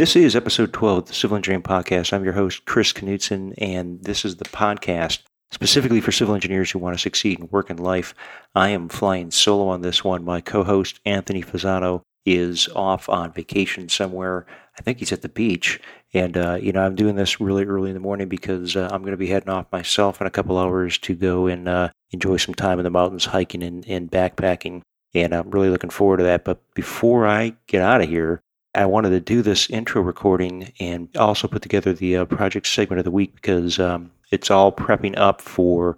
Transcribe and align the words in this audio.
This 0.00 0.16
is 0.16 0.34
episode 0.34 0.72
12 0.72 0.96
of 0.96 1.06
the 1.08 1.12
Civil 1.12 1.36
Engineering 1.36 1.62
Podcast. 1.62 2.14
I'm 2.14 2.24
your 2.24 2.32
host, 2.32 2.64
Chris 2.64 2.94
Knutson, 2.94 3.52
and 3.58 4.02
this 4.02 4.24
is 4.24 4.36
the 4.36 4.46
podcast 4.46 5.18
specifically 5.50 6.00
for 6.00 6.10
civil 6.10 6.34
engineers 6.34 6.70
who 6.70 6.78
want 6.78 6.94
to 6.94 6.98
succeed 6.98 7.38
in 7.38 7.48
work 7.48 7.68
and 7.68 7.78
life. 7.78 8.14
I 8.54 8.70
am 8.70 8.88
flying 8.88 9.30
solo 9.30 9.68
on 9.68 9.82
this 9.82 10.02
one. 10.02 10.24
My 10.24 10.40
co 10.40 10.64
host, 10.64 11.00
Anthony 11.04 11.42
Fasano, 11.42 12.00
is 12.24 12.66
off 12.74 13.10
on 13.10 13.34
vacation 13.34 13.90
somewhere. 13.90 14.46
I 14.78 14.80
think 14.80 15.00
he's 15.00 15.12
at 15.12 15.20
the 15.20 15.28
beach. 15.28 15.78
And, 16.14 16.34
uh, 16.34 16.54
you 16.54 16.72
know, 16.72 16.80
I'm 16.80 16.94
doing 16.94 17.16
this 17.16 17.38
really 17.38 17.66
early 17.66 17.90
in 17.90 17.94
the 17.94 18.00
morning 18.00 18.30
because 18.30 18.76
uh, 18.76 18.88
I'm 18.90 19.02
going 19.02 19.10
to 19.10 19.18
be 19.18 19.26
heading 19.26 19.50
off 19.50 19.70
myself 19.70 20.18
in 20.18 20.26
a 20.26 20.30
couple 20.30 20.56
hours 20.56 20.96
to 20.96 21.14
go 21.14 21.46
and 21.46 21.68
uh, 21.68 21.90
enjoy 22.12 22.38
some 22.38 22.54
time 22.54 22.78
in 22.78 22.84
the 22.84 22.90
mountains, 22.90 23.26
hiking 23.26 23.62
and, 23.62 23.86
and 23.86 24.10
backpacking. 24.10 24.80
And 25.12 25.34
I'm 25.34 25.50
really 25.50 25.68
looking 25.68 25.90
forward 25.90 26.20
to 26.20 26.24
that. 26.24 26.46
But 26.46 26.62
before 26.72 27.26
I 27.26 27.54
get 27.66 27.82
out 27.82 28.00
of 28.00 28.08
here, 28.08 28.40
I 28.74 28.86
wanted 28.86 29.10
to 29.10 29.20
do 29.20 29.42
this 29.42 29.68
intro 29.68 30.00
recording 30.00 30.72
and 30.78 31.08
also 31.16 31.48
put 31.48 31.62
together 31.62 31.92
the 31.92 32.18
uh, 32.18 32.24
project 32.24 32.66
segment 32.68 33.00
of 33.00 33.04
the 33.04 33.10
week 33.10 33.34
because 33.34 33.80
um, 33.80 34.12
it's 34.30 34.50
all 34.50 34.70
prepping 34.70 35.18
up 35.18 35.40
for 35.40 35.96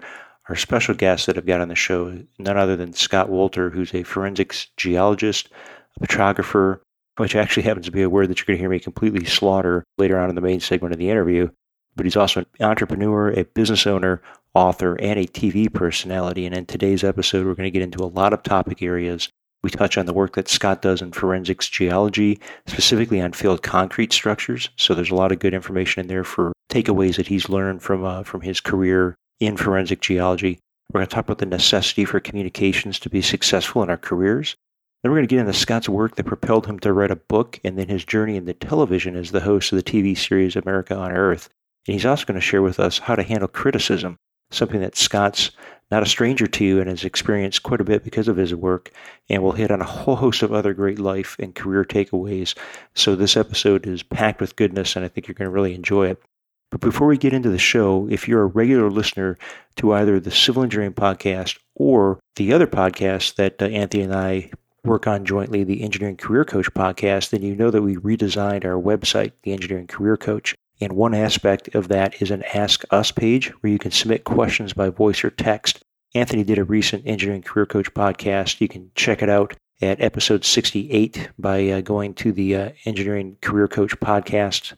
our 0.48 0.56
special 0.56 0.94
guest 0.94 1.26
that 1.26 1.36
I've 1.36 1.46
got 1.46 1.60
on 1.60 1.68
the 1.68 1.74
show, 1.74 2.18
none 2.38 2.56
other 2.56 2.76
than 2.76 2.94
Scott 2.94 3.28
Wolter, 3.28 3.70
who's 3.70 3.94
a 3.94 4.02
forensics 4.02 4.68
geologist, 4.76 5.50
a 5.96 6.00
petrographer, 6.00 6.80
which 7.18 7.36
actually 7.36 7.62
happens 7.64 7.86
to 7.86 7.92
be 7.92 8.02
a 8.02 8.10
word 8.10 8.28
that 8.28 8.38
you're 8.38 8.46
going 8.46 8.56
to 8.56 8.62
hear 8.62 8.70
me 8.70 8.80
completely 8.80 9.24
slaughter 9.26 9.84
later 9.98 10.18
on 10.18 10.30
in 10.30 10.34
the 10.34 10.40
main 10.40 10.60
segment 10.60 10.92
of 10.92 10.98
the 10.98 11.10
interview. 11.10 11.48
But 11.94 12.06
he's 12.06 12.16
also 12.16 12.40
an 12.40 12.46
entrepreneur, 12.60 13.30
a 13.30 13.44
business 13.44 13.86
owner, 13.86 14.22
author, 14.54 14.94
and 14.94 15.20
a 15.20 15.26
TV 15.26 15.72
personality. 15.72 16.46
And 16.46 16.54
in 16.54 16.64
today's 16.64 17.04
episode, 17.04 17.44
we're 17.44 17.54
going 17.54 17.66
to 17.66 17.70
get 17.70 17.82
into 17.82 18.02
a 18.02 18.06
lot 18.06 18.32
of 18.32 18.42
topic 18.42 18.80
areas 18.82 19.28
we 19.62 19.70
touch 19.70 19.96
on 19.96 20.06
the 20.06 20.12
work 20.12 20.34
that 20.34 20.48
Scott 20.48 20.82
does 20.82 21.02
in 21.02 21.12
forensics 21.12 21.68
geology, 21.68 22.40
specifically 22.66 23.20
on 23.20 23.32
field 23.32 23.62
concrete 23.62 24.12
structures. 24.12 24.68
So 24.76 24.94
there's 24.94 25.10
a 25.10 25.14
lot 25.14 25.32
of 25.32 25.38
good 25.38 25.54
information 25.54 26.00
in 26.00 26.08
there 26.08 26.24
for 26.24 26.52
takeaways 26.70 27.16
that 27.16 27.28
he's 27.28 27.48
learned 27.48 27.82
from 27.82 28.04
uh, 28.04 28.24
from 28.24 28.40
his 28.40 28.60
career 28.60 29.14
in 29.40 29.56
forensic 29.56 30.00
geology. 30.00 30.58
We're 30.92 30.98
going 30.98 31.08
to 31.08 31.14
talk 31.14 31.24
about 31.24 31.38
the 31.38 31.46
necessity 31.46 32.04
for 32.04 32.20
communications 32.20 32.98
to 33.00 33.10
be 33.10 33.22
successful 33.22 33.82
in 33.82 33.90
our 33.90 33.96
careers. 33.96 34.56
Then 35.02 35.10
we're 35.10 35.18
going 35.18 35.28
to 35.28 35.34
get 35.34 35.40
into 35.40 35.52
Scott's 35.52 35.88
work 35.88 36.16
that 36.16 36.26
propelled 36.26 36.66
him 36.66 36.78
to 36.80 36.92
write 36.92 37.10
a 37.10 37.16
book 37.16 37.58
and 37.64 37.78
then 37.78 37.88
his 37.88 38.04
journey 38.04 38.36
into 38.36 38.54
television 38.54 39.16
as 39.16 39.30
the 39.30 39.40
host 39.40 39.72
of 39.72 39.76
the 39.76 39.82
TV 39.82 40.16
series 40.16 40.54
America 40.54 40.94
Unearthed. 40.94 41.50
And 41.86 41.94
he's 41.94 42.06
also 42.06 42.24
going 42.24 42.36
to 42.36 42.40
share 42.40 42.62
with 42.62 42.78
us 42.78 42.98
how 42.98 43.16
to 43.16 43.22
handle 43.22 43.48
criticism, 43.48 44.16
something 44.52 44.80
that 44.80 44.96
Scott's 44.96 45.50
not 45.90 46.02
a 46.02 46.06
stranger 46.06 46.46
to 46.46 46.80
and 46.80 46.88
has 46.88 47.04
experienced 47.04 47.62
quite 47.62 47.80
a 47.80 47.84
bit 47.84 48.02
because 48.02 48.26
of 48.26 48.36
his 48.36 48.54
work. 48.54 48.90
And 49.28 49.42
we'll 49.42 49.52
hit 49.52 49.70
on 49.70 49.82
a 49.82 49.84
whole 49.84 50.16
host 50.16 50.42
of 50.42 50.52
other 50.52 50.72
great 50.72 50.98
life 50.98 51.36
and 51.38 51.54
career 51.54 51.84
takeaways. 51.84 52.56
So 52.94 53.14
this 53.14 53.36
episode 53.36 53.86
is 53.86 54.02
packed 54.02 54.40
with 54.40 54.56
goodness, 54.56 54.96
and 54.96 55.04
I 55.04 55.08
think 55.08 55.28
you're 55.28 55.34
going 55.34 55.50
to 55.50 55.54
really 55.54 55.74
enjoy 55.74 56.08
it. 56.08 56.22
But 56.70 56.80
before 56.80 57.06
we 57.06 57.18
get 57.18 57.34
into 57.34 57.50
the 57.50 57.58
show, 57.58 58.08
if 58.10 58.26
you're 58.26 58.40
a 58.40 58.46
regular 58.46 58.90
listener 58.90 59.36
to 59.76 59.92
either 59.92 60.18
the 60.18 60.30
Civil 60.30 60.62
Engineering 60.62 60.94
Podcast 60.94 61.58
or 61.74 62.18
the 62.36 62.54
other 62.54 62.66
podcast 62.66 63.34
that 63.34 63.60
uh, 63.60 63.66
Anthony 63.66 64.04
and 64.04 64.14
I 64.14 64.50
work 64.82 65.06
on 65.06 65.26
jointly, 65.26 65.64
the 65.64 65.82
Engineering 65.82 66.16
Career 66.16 66.46
Coach 66.46 66.72
podcast, 66.72 67.28
then 67.28 67.42
you 67.42 67.54
know 67.54 67.70
that 67.70 67.82
we 67.82 67.96
redesigned 67.96 68.64
our 68.64 68.80
website, 68.80 69.32
the 69.42 69.52
Engineering 69.52 69.86
Career 69.86 70.16
Coach. 70.16 70.54
And 70.82 70.94
one 70.94 71.14
aspect 71.14 71.76
of 71.76 71.86
that 71.88 72.20
is 72.20 72.32
an 72.32 72.42
Ask 72.52 72.84
Us 72.90 73.12
page 73.12 73.50
where 73.62 73.72
you 73.72 73.78
can 73.78 73.92
submit 73.92 74.24
questions 74.24 74.72
by 74.72 74.88
voice 74.88 75.22
or 75.22 75.30
text. 75.30 75.80
Anthony 76.12 76.42
did 76.42 76.58
a 76.58 76.64
recent 76.64 77.06
Engineering 77.06 77.42
Career 77.42 77.66
Coach 77.66 77.94
podcast. 77.94 78.60
You 78.60 78.66
can 78.66 78.90
check 78.96 79.22
it 79.22 79.30
out 79.30 79.54
at 79.80 80.00
episode 80.00 80.44
68 80.44 81.30
by 81.38 81.68
uh, 81.68 81.80
going 81.82 82.14
to 82.14 82.32
the 82.32 82.56
uh, 82.56 82.70
Engineering 82.84 83.36
Career 83.40 83.68
Coach 83.68 83.96
podcast. 84.00 84.72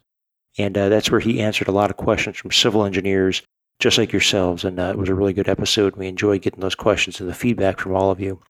And 0.59 0.77
uh, 0.77 0.91
that's 0.91 1.11
where 1.11 1.21
he 1.21 1.41
answered 1.41 1.69
a 1.69 1.73
lot 1.73 1.89
of 1.89 1.97
questions 1.97 2.37
from 2.37 2.51
civil 2.51 2.85
engineers, 2.85 3.41
just 3.79 3.97
like 3.97 4.13
yourselves. 4.13 4.63
And 4.63 4.79
uh, 4.79 4.91
it 4.91 4.99
was 4.99 5.09
a 5.09 5.15
really 5.15 5.33
good 5.33 5.49
episode. 5.49 5.97
We 5.97 6.07
enjoyed 6.07 6.43
getting 6.43 6.61
those 6.61 6.75
questions 6.75 7.19
and 7.19 7.31
the 7.31 7.35
feedback 7.35 7.81
from 7.81 7.97
all 7.97 8.11
of 8.11 8.21
you. 8.21 8.43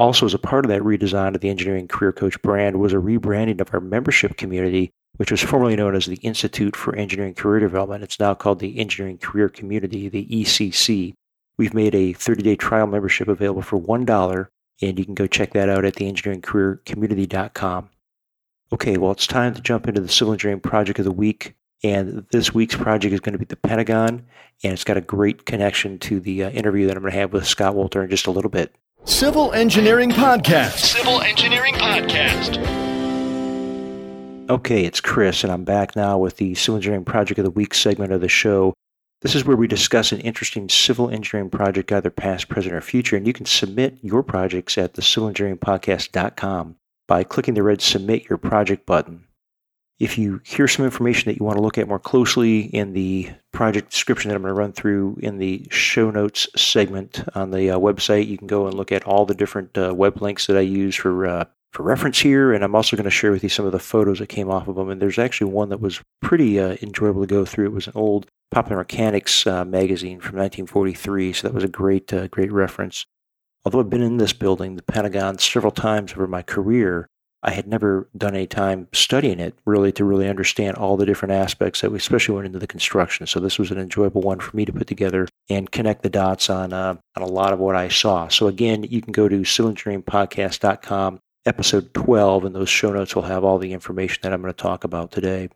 Also, 0.00 0.26
as 0.26 0.34
a 0.34 0.38
part 0.38 0.64
of 0.64 0.68
that 0.70 0.82
redesign 0.82 1.36
of 1.36 1.42
the 1.42 1.48
Engineering 1.48 1.86
Career 1.86 2.12
Coach 2.12 2.42
brand 2.42 2.80
was 2.80 2.92
a 2.92 2.96
rebranding 2.96 3.60
of 3.60 3.72
our 3.72 3.78
membership 3.80 4.36
community 4.36 4.90
which 5.16 5.30
was 5.30 5.42
formerly 5.42 5.76
known 5.76 5.94
as 5.94 6.06
the 6.06 6.16
Institute 6.16 6.74
for 6.76 6.96
Engineering 6.96 7.34
Career 7.34 7.60
Development. 7.60 8.02
It's 8.02 8.18
now 8.20 8.34
called 8.34 8.58
the 8.58 8.78
Engineering 8.78 9.18
Career 9.18 9.48
Community, 9.48 10.08
the 10.08 10.26
ECC. 10.26 11.14
We've 11.58 11.74
made 11.74 11.94
a 11.94 12.12
30 12.14 12.42
day 12.42 12.56
trial 12.56 12.86
membership 12.86 13.28
available 13.28 13.62
for 13.62 13.80
$1, 13.80 14.48
and 14.80 14.98
you 14.98 15.04
can 15.04 15.14
go 15.14 15.26
check 15.26 15.52
that 15.52 15.68
out 15.68 15.84
at 15.84 15.94
theengineeringcareercommunity.com. 15.96 17.90
Okay, 18.72 18.96
well, 18.96 19.12
it's 19.12 19.26
time 19.26 19.54
to 19.54 19.60
jump 19.60 19.86
into 19.86 20.00
the 20.00 20.08
civil 20.08 20.32
engineering 20.32 20.60
project 20.60 20.98
of 20.98 21.04
the 21.04 21.12
week. 21.12 21.54
And 21.84 22.24
this 22.30 22.54
week's 22.54 22.76
project 22.76 23.12
is 23.12 23.20
going 23.20 23.32
to 23.32 23.38
be 23.38 23.44
the 23.44 23.56
Pentagon, 23.56 24.24
and 24.62 24.72
it's 24.72 24.84
got 24.84 24.96
a 24.96 25.00
great 25.00 25.46
connection 25.46 25.98
to 26.00 26.20
the 26.20 26.44
uh, 26.44 26.50
interview 26.50 26.86
that 26.86 26.96
I'm 26.96 27.02
going 27.02 27.12
to 27.12 27.18
have 27.18 27.32
with 27.32 27.46
Scott 27.46 27.74
Wolter 27.74 28.04
in 28.04 28.10
just 28.10 28.28
a 28.28 28.30
little 28.30 28.50
bit. 28.50 28.74
Civil 29.04 29.52
Engineering 29.52 30.10
Podcast. 30.10 30.78
Civil 30.78 31.20
Engineering 31.22 31.74
Podcast. 31.74 32.91
Okay, 34.50 34.84
it's 34.84 35.00
Chris, 35.00 35.44
and 35.44 35.52
I'm 35.52 35.64
back 35.64 35.94
now 35.94 36.18
with 36.18 36.36
the 36.36 36.54
Civil 36.56 36.76
Engineering 36.76 37.04
Project 37.04 37.38
of 37.38 37.44
the 37.44 37.50
Week 37.50 37.72
segment 37.72 38.12
of 38.12 38.20
the 38.20 38.28
show. 38.28 38.74
This 39.20 39.36
is 39.36 39.44
where 39.44 39.56
we 39.56 39.68
discuss 39.68 40.10
an 40.10 40.20
interesting 40.20 40.68
civil 40.68 41.08
engineering 41.08 41.48
project, 41.48 41.92
either 41.92 42.10
past, 42.10 42.48
present, 42.48 42.74
or 42.74 42.80
future, 42.80 43.16
and 43.16 43.24
you 43.24 43.32
can 43.32 43.46
submit 43.46 43.98
your 44.02 44.24
projects 44.24 44.76
at 44.76 44.94
the 44.94 45.02
civilengineeringpodcast.com 45.02 46.74
by 47.06 47.22
clicking 47.22 47.54
the 47.54 47.62
red 47.62 47.80
Submit 47.80 48.28
Your 48.28 48.36
Project 48.36 48.84
button. 48.84 49.24
If 50.00 50.18
you 50.18 50.40
hear 50.44 50.66
some 50.66 50.84
information 50.84 51.30
that 51.30 51.38
you 51.38 51.46
want 51.46 51.56
to 51.56 51.62
look 51.62 51.78
at 51.78 51.86
more 51.86 52.00
closely 52.00 52.62
in 52.62 52.94
the 52.94 53.30
project 53.52 53.90
description 53.90 54.28
that 54.28 54.34
I'm 54.34 54.42
going 54.42 54.50
to 54.50 54.58
run 54.58 54.72
through 54.72 55.18
in 55.22 55.38
the 55.38 55.68
show 55.70 56.10
notes 56.10 56.48
segment 56.56 57.22
on 57.36 57.52
the 57.52 57.70
uh, 57.70 57.78
website, 57.78 58.26
you 58.26 58.36
can 58.36 58.48
go 58.48 58.66
and 58.66 58.74
look 58.74 58.90
at 58.90 59.04
all 59.04 59.24
the 59.24 59.34
different 59.34 59.78
uh, 59.78 59.94
web 59.94 60.20
links 60.20 60.48
that 60.48 60.56
I 60.56 60.62
use 60.62 60.96
for 60.96 61.26
uh, 61.26 61.44
for 61.72 61.82
reference 61.82 62.20
here, 62.20 62.52
and 62.52 62.62
I'm 62.62 62.74
also 62.74 62.96
going 62.96 63.04
to 63.04 63.10
share 63.10 63.32
with 63.32 63.42
you 63.42 63.48
some 63.48 63.64
of 63.64 63.72
the 63.72 63.78
photos 63.78 64.18
that 64.18 64.28
came 64.28 64.50
off 64.50 64.68
of 64.68 64.76
them. 64.76 64.90
And 64.90 65.00
there's 65.00 65.18
actually 65.18 65.50
one 65.50 65.70
that 65.70 65.80
was 65.80 66.00
pretty 66.20 66.60
uh, 66.60 66.76
enjoyable 66.82 67.22
to 67.22 67.26
go 67.26 67.44
through. 67.44 67.66
It 67.66 67.72
was 67.72 67.86
an 67.86 67.94
old 67.96 68.26
Popular 68.50 68.82
Mechanics 68.82 69.46
uh, 69.46 69.64
magazine 69.64 70.20
from 70.20 70.36
1943, 70.36 71.32
so 71.32 71.48
that 71.48 71.54
was 71.54 71.64
a 71.64 71.68
great, 71.68 72.12
uh, 72.12 72.28
great 72.28 72.52
reference. 72.52 73.06
Although 73.64 73.80
I've 73.80 73.88
been 73.88 74.02
in 74.02 74.18
this 74.18 74.34
building, 74.34 74.76
the 74.76 74.82
Pentagon, 74.82 75.38
several 75.38 75.72
times 75.72 76.12
over 76.12 76.26
my 76.26 76.42
career, 76.42 77.08
I 77.42 77.52
had 77.52 77.66
never 77.66 78.08
done 78.16 78.34
any 78.34 78.46
time 78.46 78.88
studying 78.92 79.40
it 79.40 79.54
really 79.64 79.90
to 79.92 80.04
really 80.04 80.28
understand 80.28 80.76
all 80.76 80.96
the 80.96 81.06
different 81.06 81.32
aspects 81.32 81.80
that 81.80 81.90
we 81.90 81.96
especially 81.96 82.34
went 82.34 82.46
into 82.46 82.58
the 82.58 82.66
construction. 82.66 83.26
So 83.26 83.40
this 83.40 83.58
was 83.58 83.70
an 83.70 83.78
enjoyable 83.78 84.20
one 84.20 84.38
for 84.38 84.54
me 84.56 84.64
to 84.64 84.72
put 84.72 84.86
together 84.86 85.26
and 85.48 85.70
connect 85.70 86.02
the 86.02 86.10
dots 86.10 86.50
on 86.50 86.72
uh, 86.72 86.96
on 87.16 87.22
a 87.22 87.26
lot 87.26 87.52
of 87.52 87.58
what 87.58 87.74
I 87.74 87.88
saw. 87.88 88.28
So 88.28 88.46
again, 88.46 88.84
you 88.84 89.00
can 89.00 89.12
go 89.12 89.28
to 89.28 89.40
civilengineeringpodcast.com 89.40 91.20
episode 91.46 91.92
12, 91.94 92.44
and 92.44 92.54
those 92.54 92.68
show 92.68 92.92
notes 92.92 93.14
will 93.14 93.22
have 93.22 93.44
all 93.44 93.58
the 93.58 93.72
information 93.72 94.20
that 94.22 94.32
I'm 94.32 94.42
going 94.42 94.52
to 94.52 94.56
talk 94.56 94.84
about 94.84 95.10
today. 95.10 95.48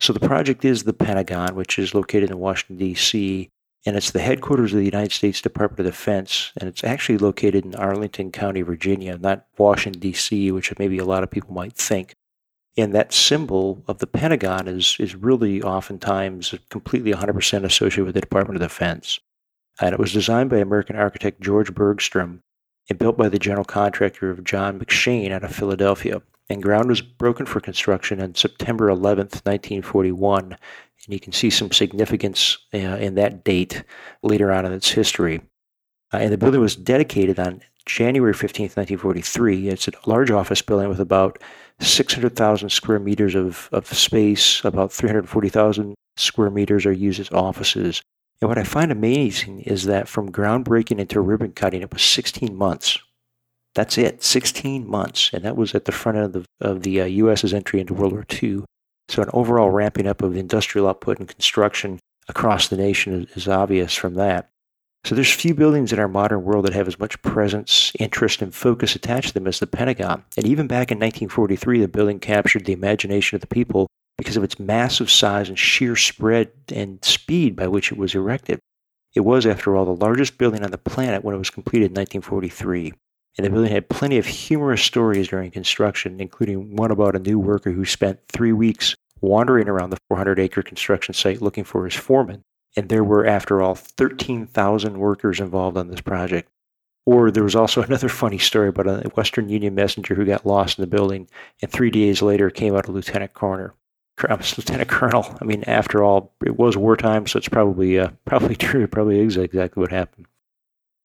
So, 0.00 0.12
the 0.12 0.20
project 0.20 0.64
is 0.64 0.82
the 0.82 0.92
Pentagon, 0.92 1.54
which 1.54 1.78
is 1.78 1.94
located 1.94 2.30
in 2.30 2.38
Washington, 2.38 2.76
D.C., 2.76 3.50
and 3.86 3.96
it's 3.96 4.12
the 4.12 4.20
headquarters 4.20 4.72
of 4.72 4.78
the 4.78 4.84
United 4.84 5.12
States 5.12 5.42
Department 5.42 5.80
of 5.80 5.86
Defense, 5.86 6.52
and 6.56 6.68
it's 6.68 6.82
actually 6.82 7.18
located 7.18 7.64
in 7.64 7.74
Arlington 7.74 8.32
County, 8.32 8.62
Virginia, 8.62 9.18
not 9.18 9.46
Washington, 9.58 10.00
D.C., 10.00 10.50
which 10.52 10.76
maybe 10.78 10.98
a 10.98 11.04
lot 11.04 11.22
of 11.22 11.30
people 11.30 11.52
might 11.52 11.74
think. 11.74 12.14
And 12.76 12.94
that 12.94 13.12
symbol 13.12 13.84
of 13.86 13.98
the 13.98 14.06
Pentagon 14.06 14.68
is, 14.68 14.96
is 14.98 15.14
really 15.14 15.62
oftentimes 15.62 16.54
completely 16.70 17.12
100% 17.12 17.64
associated 17.64 18.04
with 18.04 18.14
the 18.14 18.20
Department 18.20 18.56
of 18.56 18.68
Defense. 18.68 19.20
And 19.80 19.92
it 19.92 19.98
was 19.98 20.12
designed 20.12 20.50
by 20.50 20.58
American 20.58 20.96
architect 20.96 21.40
George 21.40 21.72
Bergstrom, 21.74 22.42
and 22.88 22.98
built 22.98 23.16
by 23.16 23.28
the 23.28 23.38
general 23.38 23.64
contractor 23.64 24.30
of 24.30 24.44
John 24.44 24.78
McShain 24.78 25.30
out 25.30 25.44
of 25.44 25.54
Philadelphia. 25.54 26.22
And 26.50 26.62
ground 26.62 26.88
was 26.88 27.00
broken 27.00 27.46
for 27.46 27.60
construction 27.60 28.20
on 28.20 28.34
September 28.34 28.88
11th, 28.88 29.44
1941. 29.44 30.52
And 30.52 30.58
you 31.08 31.20
can 31.20 31.32
see 31.32 31.50
some 31.50 31.72
significance 31.72 32.58
uh, 32.74 32.78
in 32.78 33.14
that 33.14 33.44
date 33.44 33.84
later 34.22 34.52
on 34.52 34.66
in 34.66 34.72
its 34.72 34.90
history. 34.90 35.40
Uh, 36.12 36.18
and 36.18 36.32
the 36.32 36.38
building 36.38 36.60
was 36.60 36.76
dedicated 36.76 37.38
on 37.38 37.62
January 37.86 38.34
15th, 38.34 38.76
1943. 38.76 39.68
It's 39.68 39.88
a 39.88 39.92
large 40.06 40.30
office 40.30 40.62
building 40.62 40.88
with 40.88 41.00
about 41.00 41.38
600,000 41.80 42.70
square 42.70 42.98
meters 42.98 43.34
of, 43.34 43.68
of 43.72 43.86
space, 43.86 44.64
about 44.64 44.92
340,000 44.92 45.94
square 46.16 46.50
meters 46.50 46.86
are 46.86 46.92
used 46.92 47.20
as 47.20 47.30
offices. 47.32 48.02
And 48.40 48.48
what 48.48 48.58
I 48.58 48.64
find 48.64 48.92
amazing 48.92 49.60
is 49.60 49.84
that 49.84 50.08
from 50.08 50.32
groundbreaking 50.32 50.98
into 50.98 51.20
ribbon 51.20 51.52
cutting, 51.52 51.82
it 51.82 51.92
was 51.92 52.02
16 52.02 52.54
months. 52.54 52.98
That's 53.74 53.98
it, 53.98 54.22
16 54.22 54.88
months. 54.88 55.30
And 55.32 55.44
that 55.44 55.56
was 55.56 55.74
at 55.74 55.84
the 55.84 55.92
front 55.92 56.18
end 56.18 56.26
of 56.26 56.32
the, 56.32 56.46
of 56.60 56.82
the 56.82 57.00
uh, 57.00 57.04
U.S.'s 57.04 57.54
entry 57.54 57.80
into 57.80 57.94
World 57.94 58.12
War 58.12 58.26
II. 58.42 58.64
So, 59.08 59.22
an 59.22 59.30
overall 59.32 59.70
ramping 59.70 60.06
up 60.06 60.22
of 60.22 60.36
industrial 60.36 60.88
output 60.88 61.18
and 61.18 61.28
construction 61.28 61.98
across 62.28 62.68
the 62.68 62.76
nation 62.76 63.22
is, 63.22 63.36
is 63.36 63.48
obvious 63.48 63.94
from 63.94 64.14
that. 64.14 64.50
So 65.04 65.14
there's 65.14 65.30
few 65.30 65.54
buildings 65.54 65.92
in 65.92 65.98
our 65.98 66.08
modern 66.08 66.44
world 66.44 66.64
that 66.64 66.72
have 66.72 66.88
as 66.88 66.98
much 66.98 67.20
presence, 67.20 67.92
interest, 67.98 68.40
and 68.40 68.54
focus 68.54 68.96
attached 68.96 69.28
to 69.28 69.34
them 69.34 69.46
as 69.46 69.60
the 69.60 69.66
Pentagon. 69.66 70.24
And 70.38 70.46
even 70.46 70.66
back 70.66 70.90
in 70.90 70.96
1943, 70.96 71.80
the 71.80 71.88
building 71.88 72.18
captured 72.18 72.64
the 72.64 72.72
imagination 72.72 73.36
of 73.36 73.42
the 73.42 73.46
people 73.46 73.86
because 74.16 74.36
of 74.36 74.44
its 74.44 74.58
massive 74.58 75.10
size 75.10 75.48
and 75.48 75.58
sheer 75.58 75.96
spread 75.96 76.50
and 76.72 77.04
speed 77.04 77.56
by 77.56 77.66
which 77.66 77.90
it 77.90 77.98
was 77.98 78.14
erected. 78.14 78.60
It 79.14 79.20
was, 79.20 79.46
after 79.46 79.76
all, 79.76 79.84
the 79.84 80.04
largest 80.04 80.38
building 80.38 80.64
on 80.64 80.70
the 80.70 80.78
planet 80.78 81.24
when 81.24 81.34
it 81.34 81.38
was 81.38 81.50
completed 81.50 81.86
in 81.86 81.94
1943. 81.94 82.92
And 83.36 83.44
the 83.44 83.50
building 83.50 83.72
had 83.72 83.88
plenty 83.88 84.18
of 84.18 84.26
humorous 84.26 84.82
stories 84.82 85.28
during 85.28 85.50
construction, 85.50 86.20
including 86.20 86.76
one 86.76 86.90
about 86.90 87.16
a 87.16 87.20
new 87.20 87.38
worker 87.38 87.72
who 87.72 87.84
spent 87.84 88.20
three 88.28 88.52
weeks 88.52 88.94
wandering 89.20 89.68
around 89.68 89.90
the 89.90 89.98
400 90.08 90.38
acre 90.38 90.62
construction 90.62 91.14
site 91.14 91.42
looking 91.42 91.64
for 91.64 91.84
his 91.84 91.94
foreman 91.94 92.42
and 92.76 92.88
there 92.88 93.04
were, 93.04 93.26
after 93.26 93.62
all, 93.62 93.74
13,000 93.74 94.98
workers 94.98 95.40
involved 95.40 95.76
on 95.76 95.88
this 95.88 96.00
project. 96.00 96.50
Or 97.06 97.30
there 97.30 97.44
was 97.44 97.56
also 97.56 97.82
another 97.84 98.08
funny 98.08 98.38
story 98.38 98.68
about 98.68 98.88
a 98.88 99.08
Western 99.10 99.48
Union 99.48 99.74
messenger 99.74 100.14
who 100.14 100.24
got 100.24 100.46
lost 100.46 100.78
in 100.78 100.82
the 100.82 100.88
building 100.88 101.28
and 101.62 101.70
three 101.70 101.90
days 101.90 102.22
later 102.22 102.50
came 102.50 102.74
out 102.74 102.88
a 102.88 102.92
lieutenant 102.92 103.34
colonel. 103.34 103.70
Lieutenant 104.22 104.88
Colonel. 104.88 105.36
I 105.40 105.44
mean, 105.44 105.64
after 105.64 106.02
all, 106.02 106.32
it 106.44 106.58
was 106.58 106.76
wartime, 106.76 107.26
so 107.26 107.38
it's 107.38 107.48
probably 107.48 107.98
uh, 107.98 108.10
probably 108.24 108.56
true. 108.56 108.86
Probably 108.86 109.20
is 109.20 109.36
exactly 109.36 109.80
what 109.80 109.90
happened. 109.90 110.26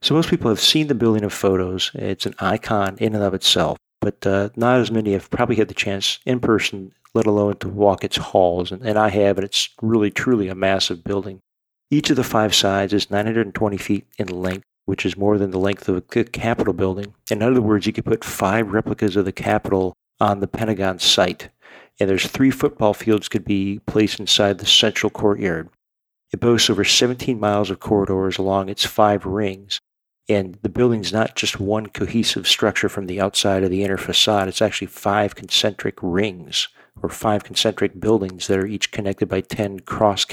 So 0.02 0.16
most 0.16 0.30
people 0.30 0.50
have 0.50 0.62
seen 0.62 0.88
the 0.88 0.96
building 0.96 1.24
of 1.24 1.34
photos. 1.34 1.92
It's 1.94 2.26
an 2.26 2.36
icon 2.40 2.98
in 3.00 3.16
and 3.16 3.24
of 3.24 3.34
itself, 3.34 3.78
but 4.00 4.26
uh, 4.26 4.50
not 4.56 4.80
as 4.80 4.92
many 4.92 5.12
have 5.14 5.30
probably 5.30 5.58
had 5.58 5.68
the 5.68 5.74
chance 5.74 6.20
in 6.26 6.40
person, 6.40 6.94
let 7.14 7.26
alone 7.26 7.58
to 7.58 7.68
walk 7.68 8.04
its 8.04 8.16
halls. 8.16 8.72
And, 8.72 8.82
and 8.82 8.98
I 8.98 9.10
have, 9.10 9.38
and 9.38 9.44
it's 9.44 9.70
really 9.82 10.10
truly 10.10 10.48
a 10.48 10.56
massive 10.56 11.04
building. 11.04 11.42
Each 11.92 12.10
of 12.10 12.16
the 12.16 12.24
five 12.24 12.56
sides 12.56 12.94
is 12.94 13.12
920 13.12 13.78
feet 13.78 14.08
in 14.18 14.28
length, 14.28 14.64
which 14.86 15.06
is 15.06 15.18
more 15.18 15.38
than 15.38 15.52
the 15.52 15.60
length 15.60 15.90
of 15.90 16.08
the 16.08 16.24
Capitol 16.24 16.74
building. 16.74 17.14
In 17.30 17.42
other 17.42 17.62
words, 17.62 17.86
you 17.86 17.94
could 17.94 18.06
put 18.06 18.24
five 18.24 18.72
replicas 18.72 19.16
of 19.16 19.26
the 19.26 19.32
Capitol 19.32 19.94
on 20.22 20.40
the 20.40 20.48
Pentagon 20.48 21.00
site, 21.00 21.50
and 22.00 22.10
there's 22.10 22.28
three 22.28 22.52
football 22.52 22.94
fields 22.94 23.28
could 23.28 23.44
be 23.44 23.80
placed 23.86 24.20
inside 24.20 24.58
the 24.58 24.66
central 24.66 25.10
courtyard. 25.10 25.70
It 26.32 26.40
boasts 26.40 26.70
over 26.70 26.84
17 26.84 27.40
miles 27.40 27.70
of 27.70 27.80
corridors 27.80 28.38
along 28.38 28.70
its 28.70 28.86
five 28.86 29.26
rings, 29.26 29.80
and 30.30 30.58
the 30.62 30.70
building's 30.70 31.12
not 31.12 31.36
just 31.36 31.60
one 31.60 31.88
cohesive 31.88 32.48
structure 32.48 32.88
from 32.88 33.08
the 33.08 33.20
outside 33.20 33.64
of 33.64 33.72
the 33.72 33.84
inner 33.84 33.98
facade, 33.98 34.48
it's 34.48 34.62
actually 34.62 34.88
five 34.88 35.36
concentric 35.36 35.96
rings 36.02 36.68
or 37.02 37.10
five 37.10 37.44
concentric 37.44 38.00
buildings 38.00 38.48
that 38.48 38.60
are 38.60 38.68
each 38.68 38.92
connected 38.92 39.28
by 39.28 39.42
10 39.42 39.82
cross 39.82 40.26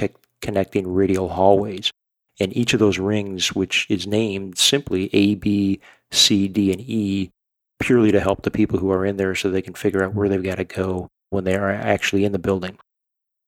connecting 0.43 0.93
radial 0.93 1.31
hallways. 1.31 1.91
And 2.39 2.55
each 2.55 2.75
of 2.75 2.81
those 2.81 2.99
rings, 2.99 3.55
which 3.55 3.87
is 3.89 4.07
named 4.07 4.59
simply 4.59 5.09
A, 5.15 5.37
B, 5.37 5.81
C, 6.11 6.49
D, 6.49 6.71
and 6.71 6.81
E, 6.83 7.31
purely 7.79 8.12
to 8.12 8.21
help 8.21 8.43
the 8.43 8.51
people 8.51 8.79
who 8.79 8.91
are 8.91 9.07
in 9.07 9.17
there 9.17 9.35
so 9.35 9.51
they 9.51 9.62
can 9.62 9.75
figure 9.75 10.03
out 10.03 10.15
where 10.15 10.29
they've 10.29 10.43
got 10.43 10.57
to 10.57 10.65
go 10.65 11.09
when 11.37 11.44
they 11.44 11.55
are 11.55 11.71
actually 11.71 12.25
in 12.25 12.33
the 12.33 12.38
building. 12.38 12.79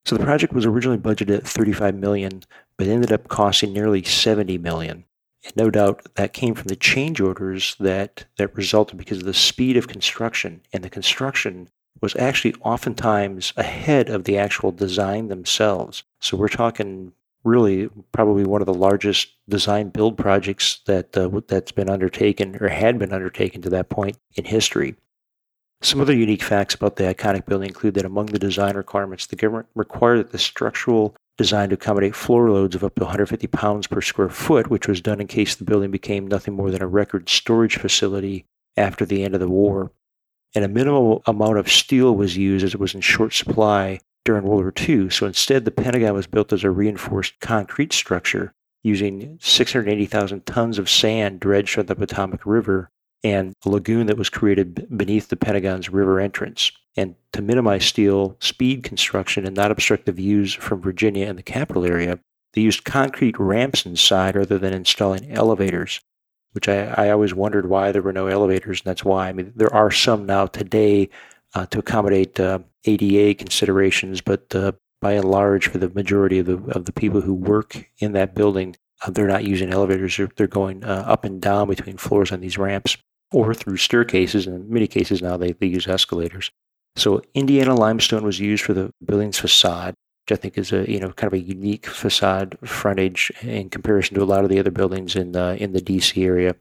So 0.05 0.17
the 0.17 0.25
project 0.25 0.53
was 0.53 0.65
originally 0.65 0.99
budgeted 0.99 1.39
at 1.39 1.47
35 1.47 1.95
million, 1.95 2.45
but 2.77 2.87
ended 2.87 3.13
up 3.13 3.29
costing 3.29 3.73
nearly 3.73 4.03
70 4.03 4.59
million. 4.59 5.05
And 5.45 5.57
no 5.57 5.71
doubt 5.71 6.03
that 6.15 6.33
came 6.33 6.55
from 6.55 6.69
the 6.69 6.77
change 6.77 7.21
orders 7.21 7.77
that, 7.81 8.27
that 8.37 8.57
resulted 8.57 8.97
because 8.97 9.19
of 9.19 9.25
the 9.25 9.35
speed 9.35 9.77
of 9.77 9.89
construction. 9.89 10.61
And 10.73 10.85
the 10.85 10.91
construction 10.91 11.71
was 12.01 12.15
actually 12.17 12.55
oftentimes 12.61 13.53
ahead 13.57 14.09
of 14.09 14.25
the 14.25 14.39
actual 14.39 14.71
design 14.71 15.29
themselves. 15.29 16.05
So 16.21 16.37
we're 16.37 16.49
talking 16.49 17.13
really 17.45 17.89
probably 18.13 18.45
one 18.45 18.61
of 18.61 18.67
the 18.67 18.75
largest 18.75 19.29
design 19.49 19.89
build 19.89 20.19
projects 20.19 20.81
that 20.87 21.17
uh, 21.17 21.41
that's 21.49 21.73
been 21.73 21.89
undertaken 21.89 22.57
or 22.61 22.69
had 22.69 22.99
been 22.99 23.13
undertaken 23.13 23.63
to 23.63 23.71
that 23.71 23.89
point 23.89 24.19
in 24.35 24.45
history. 24.45 24.95
Some 25.81 26.01
other 26.01 26.15
unique 26.15 26.43
facts 26.43 26.75
about 26.75 26.97
the 26.97 27.05
iconic 27.05 27.47
building 27.47 27.69
include 27.69 27.95
that 27.95 28.05
among 28.05 28.27
the 28.27 28.39
design 28.39 28.77
requirements, 28.77 29.27
the 29.27 29.37
government 29.37 29.69
required 29.75 30.19
that 30.19 30.33
the 30.33 30.39
structural 30.39 31.15
design 31.37 31.69
to 31.69 31.75
accommodate 31.75 32.17
floor 32.17 32.51
loads 32.51 32.75
of 32.75 32.83
up 32.83 32.97
to 32.97 33.03
150 33.03 33.47
pounds 33.47 33.87
per 33.87 34.01
square 34.01 34.29
foot, 34.29 34.71
which 34.71 34.89
was 34.89 35.01
done 35.01 35.21
in 35.21 35.29
case 35.29 35.55
the 35.55 35.65
building 35.65 35.91
became 35.91 36.27
nothing 36.27 36.55
more 36.55 36.71
than 36.71 36.83
a 36.83 36.89
record 36.89 37.29
storage 37.29 37.77
facility 37.77 38.45
after 38.77 39.05
the 39.05 39.23
end 39.23 39.35
of 39.35 39.41
the 39.41 39.49
war 39.49 39.93
and 40.55 40.65
a 40.65 40.69
minimal 40.69 41.23
amount 41.27 41.59
of 41.59 41.71
steel 41.71 42.15
was 42.15 42.37
used 42.37 42.65
as 42.65 42.75
it 42.75 42.81
was 42.81 42.95
in 42.95 43.01
short 43.01 43.33
supply 43.33 44.01
during 44.25 44.45
World 44.45 44.63
War 44.63 44.73
II. 44.77 45.11
So 45.11 45.27
instead, 45.27 45.65
the 45.65 45.71
Pentagon 45.71 46.15
was 46.15 46.27
built 46.27 46.53
as 46.53 46.65
a 46.65 46.71
reinforced 46.71 47.39
concrete 47.41 47.93
structure 47.93 48.53
using 48.83 49.39
680,000 49.41 50.47
tons 50.47 50.79
of 50.79 50.89
sand 50.89 51.41
dredged 51.41 51.75
from 51.75 51.87
the 51.87 51.97
Potomac 51.97 52.47
River 52.47 52.91
and 53.25 53.53
a 53.65 53.69
lagoon 53.69 54.07
that 54.07 54.19
was 54.19 54.31
created 54.31 54.87
beneath 54.97 55.29
the 55.29 55.37
Pentagon's 55.37 55.89
river 55.89 56.21
entrance. 56.21 56.73
And 56.97 57.15
to 57.33 57.43
minimize 57.43 57.85
steel 57.85 58.37
speed 58.41 58.83
construction 58.83 59.47
and 59.47 59.57
not 59.57 59.71
obstruct 59.71 60.07
the 60.07 60.13
views 60.13 60.55
from 60.55 60.81
Virginia 60.81 61.27
and 61.27 61.39
the 61.39 61.43
capital 61.43 61.85
area, 61.85 62.19
they 62.55 62.61
used 62.63 62.85
concrete 62.85 63.39
ramps 63.39 63.87
inside 63.87 64.37
rather 64.37 64.59
than 64.59 64.73
installing 64.73 65.31
elevators 65.31 66.01
which 66.53 66.69
I, 66.69 66.87
I 66.87 67.11
always 67.11 67.35
wondered 67.35 67.69
why 67.69 67.93
there 67.93 68.03
were 68.03 68.13
no 68.13 68.27
elevators, 68.27 68.81
and 68.81 68.87
that's 68.87 69.05
why. 69.05 69.29
I 69.29 69.33
mean, 69.33 69.53
there 69.55 69.73
are 69.73 69.91
some 69.91 70.27
now 70.27 70.47
today 70.47 71.09
uh, 71.55 71.67
to 71.67 71.79
accommodate 71.79 72.41
uh, 72.41 72.61
ADA 72.85 73.35
considerations, 73.35 74.21
but 74.21 74.55
uh, 74.55 74.73
by 75.01 75.13
and 75.13 75.25
large, 75.25 75.69
for 75.69 75.79
the 75.79 75.91
majority 75.91 76.39
of 76.39 76.47
the 76.47 76.57
of 76.73 76.87
the 76.87 76.93
people 76.93 77.21
who 77.21 77.35
work 77.35 77.89
in 77.99 78.13
that 78.13 78.35
building, 78.35 78.77
uh, 79.03 79.11
they're 79.11 79.29
not 79.29 79.45
using 79.45 79.73
elevators. 79.73 80.17
They're, 80.17 80.31
they're 80.37 80.47
going 80.47 80.85
uh, 80.85 81.05
up 81.07 81.25
and 81.25 81.41
down 81.41 81.69
between 81.69 81.97
floors 81.97 82.33
on 82.33 82.41
these 82.41 82.59
ramps, 82.59 82.97
or 83.33 83.55
through 83.55 83.77
staircases. 83.77 84.47
And 84.47 84.57
in 84.57 84.73
many 84.73 84.87
cases 84.87 85.23
now, 85.23 85.37
they, 85.37 85.53
they 85.53 85.67
use 85.67 85.87
escalators. 85.87 86.51
So 86.97 87.23
Indiana 87.35 87.75
limestone 87.75 88.25
was 88.25 88.41
used 88.41 88.65
for 88.65 88.75
the 88.75 88.91
building's 89.05 89.39
facade 89.39 89.95
which 90.29 90.39
I 90.39 90.41
think 90.41 90.59
is 90.59 90.73
a 90.73 90.91
you 90.91 91.01
know 91.01 91.11
kind 91.13 91.33
of 91.33 91.39
a 91.39 91.43
unique 91.43 91.87
facade 91.87 92.59
frontage 92.65 93.33
in 93.41 93.71
comparison 93.71 94.15
to 94.15 94.23
a 94.23 94.25
lot 94.25 94.45
of 94.45 94.51
the 94.51 94.59
other 94.59 94.71
buildings 94.71 95.17
in 95.17 95.33
the 95.33 95.57
in 95.63 95.73
the 95.73 95.81
DC 95.81 96.23
area. 96.23 96.55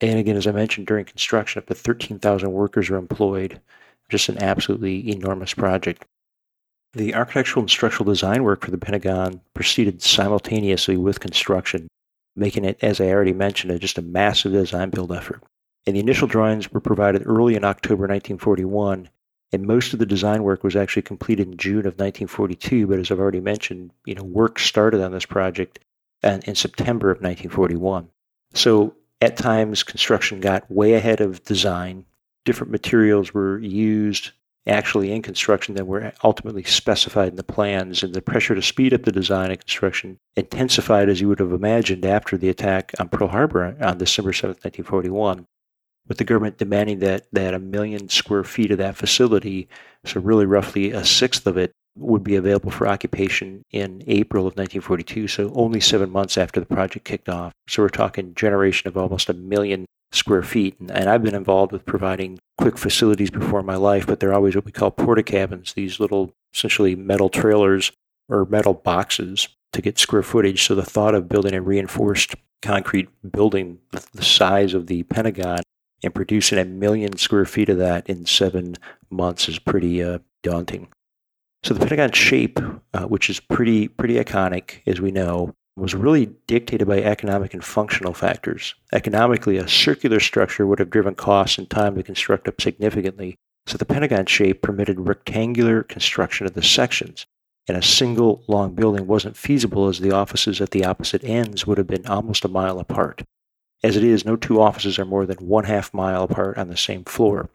And 0.00 0.18
again, 0.18 0.36
as 0.36 0.46
I 0.46 0.52
mentioned, 0.52 0.86
during 0.86 1.04
construction, 1.04 1.60
up 1.60 1.66
to 1.66 1.74
13,000 1.74 2.50
workers 2.52 2.88
are 2.88 2.96
employed. 2.96 3.60
Just 4.08 4.30
an 4.30 4.42
absolutely 4.42 5.10
enormous 5.10 5.52
project. 5.52 6.06
The 6.94 7.14
architectural 7.14 7.62
and 7.62 7.70
structural 7.70 8.06
design 8.06 8.42
work 8.42 8.64
for 8.64 8.70
the 8.70 8.78
Pentagon 8.78 9.42
proceeded 9.52 10.00
simultaneously 10.00 10.96
with 10.96 11.20
construction, 11.20 11.86
making 12.34 12.64
it, 12.64 12.78
as 12.82 13.00
I 13.00 13.08
already 13.08 13.34
mentioned, 13.34 13.78
just 13.80 13.98
a 13.98 14.02
massive 14.02 14.52
design 14.52 14.88
build 14.88 15.12
effort. 15.12 15.42
And 15.86 15.96
the 15.96 16.00
initial 16.00 16.28
drawings 16.28 16.70
were 16.70 16.80
provided 16.80 17.22
early 17.26 17.54
in 17.56 17.64
October 17.64 18.02
1941 18.02 19.08
and 19.52 19.66
most 19.66 19.92
of 19.92 19.98
the 19.98 20.06
design 20.06 20.42
work 20.42 20.62
was 20.62 20.76
actually 20.76 21.02
completed 21.02 21.48
in 21.48 21.56
June 21.56 21.80
of 21.80 21.98
1942. 21.98 22.86
But 22.86 23.00
as 23.00 23.10
I've 23.10 23.18
already 23.18 23.40
mentioned, 23.40 23.90
you 24.04 24.14
know, 24.14 24.22
work 24.22 24.58
started 24.58 25.02
on 25.02 25.12
this 25.12 25.26
project 25.26 25.80
in 26.22 26.54
September 26.54 27.10
of 27.10 27.16
1941. 27.16 28.08
So 28.54 28.94
at 29.20 29.36
times, 29.36 29.82
construction 29.82 30.40
got 30.40 30.70
way 30.70 30.94
ahead 30.94 31.20
of 31.20 31.42
design. 31.44 32.04
Different 32.44 32.70
materials 32.70 33.34
were 33.34 33.58
used 33.58 34.30
actually 34.66 35.10
in 35.10 35.22
construction 35.22 35.74
than 35.74 35.86
were 35.86 36.12
ultimately 36.22 36.62
specified 36.62 37.28
in 37.28 37.36
the 37.36 37.42
plans, 37.42 38.02
and 38.02 38.14
the 38.14 38.22
pressure 38.22 38.54
to 38.54 38.62
speed 38.62 38.94
up 38.94 39.02
the 39.02 39.12
design 39.12 39.50
and 39.50 39.58
construction 39.58 40.18
intensified 40.36 41.08
as 41.08 41.20
you 41.20 41.28
would 41.28 41.38
have 41.40 41.52
imagined 41.52 42.04
after 42.04 42.36
the 42.36 42.50
attack 42.50 42.92
on 43.00 43.08
Pearl 43.08 43.28
Harbor 43.28 43.76
on 43.80 43.98
December 43.98 44.32
7, 44.32 44.50
1941 44.50 45.46
with 46.10 46.18
the 46.18 46.24
government 46.24 46.58
demanding 46.58 46.98
that, 46.98 47.24
that 47.30 47.54
a 47.54 47.58
million 47.60 48.08
square 48.08 48.42
feet 48.42 48.72
of 48.72 48.78
that 48.78 48.96
facility, 48.96 49.68
so 50.04 50.20
really 50.20 50.44
roughly 50.44 50.90
a 50.90 51.04
sixth 51.04 51.46
of 51.46 51.56
it, 51.56 51.70
would 51.96 52.24
be 52.24 52.34
available 52.34 52.72
for 52.72 52.88
occupation 52.88 53.62
in 53.70 54.02
April 54.08 54.42
of 54.42 54.56
1942, 54.56 55.28
so 55.28 55.52
only 55.54 55.78
seven 55.78 56.10
months 56.10 56.36
after 56.36 56.58
the 56.58 56.66
project 56.66 57.04
kicked 57.04 57.28
off. 57.28 57.52
So 57.68 57.82
we're 57.82 57.90
talking 57.90 58.34
generation 58.34 58.88
of 58.88 58.96
almost 58.96 59.28
a 59.28 59.34
million 59.34 59.86
square 60.10 60.42
feet. 60.42 60.80
And, 60.80 60.90
and 60.90 61.08
I've 61.08 61.22
been 61.22 61.34
involved 61.36 61.70
with 61.70 61.86
providing 61.86 62.40
quick 62.58 62.76
facilities 62.76 63.30
before 63.30 63.62
my 63.62 63.76
life, 63.76 64.04
but 64.04 64.18
they're 64.18 64.34
always 64.34 64.56
what 64.56 64.64
we 64.64 64.72
call 64.72 64.90
porta 64.90 65.22
cabins. 65.22 65.74
these 65.74 66.00
little 66.00 66.32
essentially 66.52 66.96
metal 66.96 67.28
trailers 67.28 67.92
or 68.28 68.44
metal 68.46 68.74
boxes 68.74 69.48
to 69.74 69.80
get 69.80 70.00
square 70.00 70.24
footage. 70.24 70.66
So 70.66 70.74
the 70.74 70.84
thought 70.84 71.14
of 71.14 71.28
building 71.28 71.54
a 71.54 71.62
reinforced 71.62 72.34
concrete 72.62 73.08
building 73.30 73.78
the 74.12 74.24
size 74.24 74.74
of 74.74 74.88
the 74.88 75.04
Pentagon 75.04 75.60
and 76.02 76.14
producing 76.14 76.58
a 76.58 76.64
million 76.64 77.16
square 77.16 77.44
feet 77.44 77.68
of 77.68 77.78
that 77.78 78.08
in 78.08 78.26
seven 78.26 78.76
months 79.10 79.48
is 79.48 79.58
pretty 79.58 80.02
uh, 80.02 80.18
daunting. 80.42 80.88
So 81.62 81.74
the 81.74 81.80
Pentagon 81.80 82.12
shape, 82.12 82.58
uh, 82.94 83.04
which 83.04 83.28
is 83.28 83.38
pretty 83.38 83.88
pretty 83.88 84.14
iconic, 84.14 84.80
as 84.86 85.00
we 85.00 85.10
know, 85.10 85.54
was 85.76 85.94
really 85.94 86.26
dictated 86.46 86.88
by 86.88 87.02
economic 87.02 87.54
and 87.54 87.64
functional 87.64 88.14
factors. 88.14 88.74
Economically, 88.92 89.56
a 89.56 89.68
circular 89.68 90.20
structure 90.20 90.66
would 90.66 90.78
have 90.78 90.90
driven 90.90 91.14
costs 91.14 91.58
and 91.58 91.68
time 91.68 91.94
to 91.94 92.02
construct 92.02 92.48
up 92.48 92.60
significantly, 92.60 93.36
so 93.66 93.78
the 93.78 93.84
Pentagon 93.84 94.26
shape 94.26 94.62
permitted 94.62 95.00
rectangular 95.00 95.82
construction 95.82 96.46
of 96.46 96.54
the 96.54 96.62
sections, 96.62 97.26
and 97.68 97.76
a 97.76 97.82
single 97.82 98.42
long 98.48 98.74
building 98.74 99.06
wasn't 99.06 99.36
feasible 99.36 99.88
as 99.88 100.00
the 100.00 100.12
offices 100.12 100.60
at 100.60 100.70
the 100.70 100.84
opposite 100.84 101.24
ends 101.24 101.66
would 101.66 101.78
have 101.78 101.86
been 101.86 102.06
almost 102.06 102.44
a 102.44 102.48
mile 102.48 102.78
apart. 102.78 103.22
As 103.82 103.96
it 103.96 104.04
is, 104.04 104.26
no 104.26 104.36
two 104.36 104.60
offices 104.60 104.98
are 104.98 105.06
more 105.06 105.24
than 105.24 105.38
one 105.38 105.64
half 105.64 105.94
mile 105.94 106.24
apart 106.24 106.58
on 106.58 106.68
the 106.68 106.76
same 106.76 107.04
floor. 107.04 107.48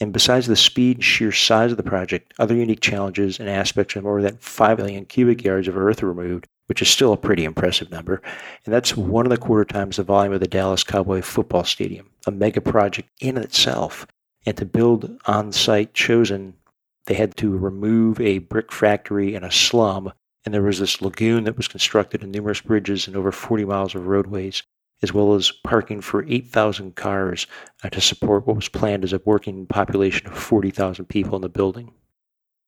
And 0.00 0.10
besides 0.10 0.46
the 0.46 0.56
speed 0.56 0.96
and 0.96 1.04
sheer 1.04 1.30
size 1.30 1.70
of 1.70 1.76
the 1.76 1.82
project, 1.82 2.32
other 2.38 2.54
unique 2.54 2.80
challenges 2.80 3.38
and 3.38 3.50
aspects 3.50 3.94
are 3.94 4.02
more 4.02 4.22
than 4.22 4.38
5 4.38 4.78
million 4.78 5.04
cubic 5.04 5.44
yards 5.44 5.68
of 5.68 5.76
earth 5.76 6.02
removed, 6.02 6.46
which 6.68 6.80
is 6.80 6.88
still 6.88 7.12
a 7.12 7.18
pretty 7.18 7.44
impressive 7.44 7.90
number. 7.90 8.22
And 8.64 8.72
that's 8.72 8.96
one 8.96 9.26
and 9.26 9.34
a 9.34 9.36
quarter 9.36 9.66
times 9.66 9.98
the 9.98 10.02
volume 10.02 10.32
of 10.32 10.40
the 10.40 10.48
Dallas 10.48 10.82
Cowboy 10.82 11.20
football 11.20 11.64
stadium, 11.64 12.08
a 12.26 12.30
mega 12.30 12.62
project 12.62 13.10
in 13.20 13.36
itself. 13.36 14.06
And 14.46 14.56
to 14.56 14.64
build 14.64 15.20
on 15.26 15.52
site 15.52 15.92
chosen, 15.92 16.54
they 17.04 17.14
had 17.14 17.36
to 17.36 17.54
remove 17.54 18.18
a 18.22 18.38
brick 18.38 18.72
factory 18.72 19.34
and 19.34 19.44
a 19.44 19.50
slum. 19.50 20.14
And 20.46 20.54
there 20.54 20.62
was 20.62 20.78
this 20.78 21.02
lagoon 21.02 21.44
that 21.44 21.58
was 21.58 21.68
constructed 21.68 22.22
and 22.22 22.32
numerous 22.32 22.62
bridges 22.62 23.06
and 23.06 23.14
over 23.14 23.30
40 23.30 23.66
miles 23.66 23.94
of 23.94 24.06
roadways 24.06 24.62
as 25.02 25.12
well 25.12 25.34
as 25.34 25.50
parking 25.50 26.00
for 26.00 26.24
8,000 26.28 26.94
cars 26.94 27.46
uh, 27.82 27.88
to 27.90 28.00
support 28.00 28.46
what 28.46 28.56
was 28.56 28.68
planned 28.68 29.04
as 29.04 29.12
a 29.12 29.22
working 29.24 29.66
population 29.66 30.26
of 30.26 30.36
40,000 30.36 31.06
people 31.06 31.36
in 31.36 31.42
the 31.42 31.48
building. 31.48 31.92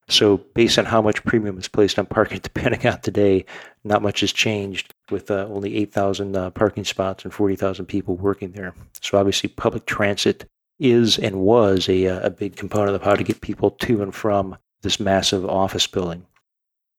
So, 0.08 0.38
based 0.54 0.78
on 0.78 0.84
how 0.84 1.00
much 1.00 1.24
premium 1.24 1.58
is 1.58 1.68
placed 1.68 1.98
on 1.98 2.06
parking 2.06 2.36
at 2.38 2.42
the 2.42 2.50
Pentagon 2.50 3.00
today, 3.00 3.44
not 3.84 4.02
much 4.02 4.20
has 4.20 4.32
changed 4.32 4.94
with 5.10 5.30
uh, 5.30 5.46
only 5.48 5.76
8,000 5.76 6.36
uh, 6.36 6.50
parking 6.50 6.84
spots 6.84 7.24
and 7.24 7.32
40,000 7.32 7.86
people 7.86 8.16
working 8.16 8.52
there. 8.52 8.74
So, 9.00 9.18
obviously, 9.18 9.48
public 9.48 9.86
transit 9.86 10.48
is 10.78 11.18
and 11.18 11.40
was 11.40 11.88
a, 11.88 12.08
uh, 12.08 12.26
a 12.26 12.30
big 12.30 12.56
component 12.56 12.96
of 12.96 13.02
how 13.02 13.14
to 13.14 13.22
get 13.22 13.40
people 13.40 13.70
to 13.70 14.02
and 14.02 14.14
from 14.14 14.56
this 14.82 14.98
massive 14.98 15.46
office 15.46 15.86
building. 15.86 16.26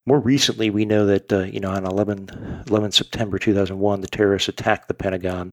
More 0.05 0.19
recently, 0.19 0.69
we 0.69 0.85
know 0.85 1.05
that 1.05 1.31
uh, 1.31 1.43
you 1.43 1.59
know 1.59 1.71
on 1.71 1.85
11, 1.85 2.63
11 2.67 2.91
September 2.91 3.37
2001, 3.39 4.01
the 4.01 4.07
terrorists 4.07 4.49
attacked 4.49 4.87
the 4.87 4.93
Pentagon. 4.93 5.49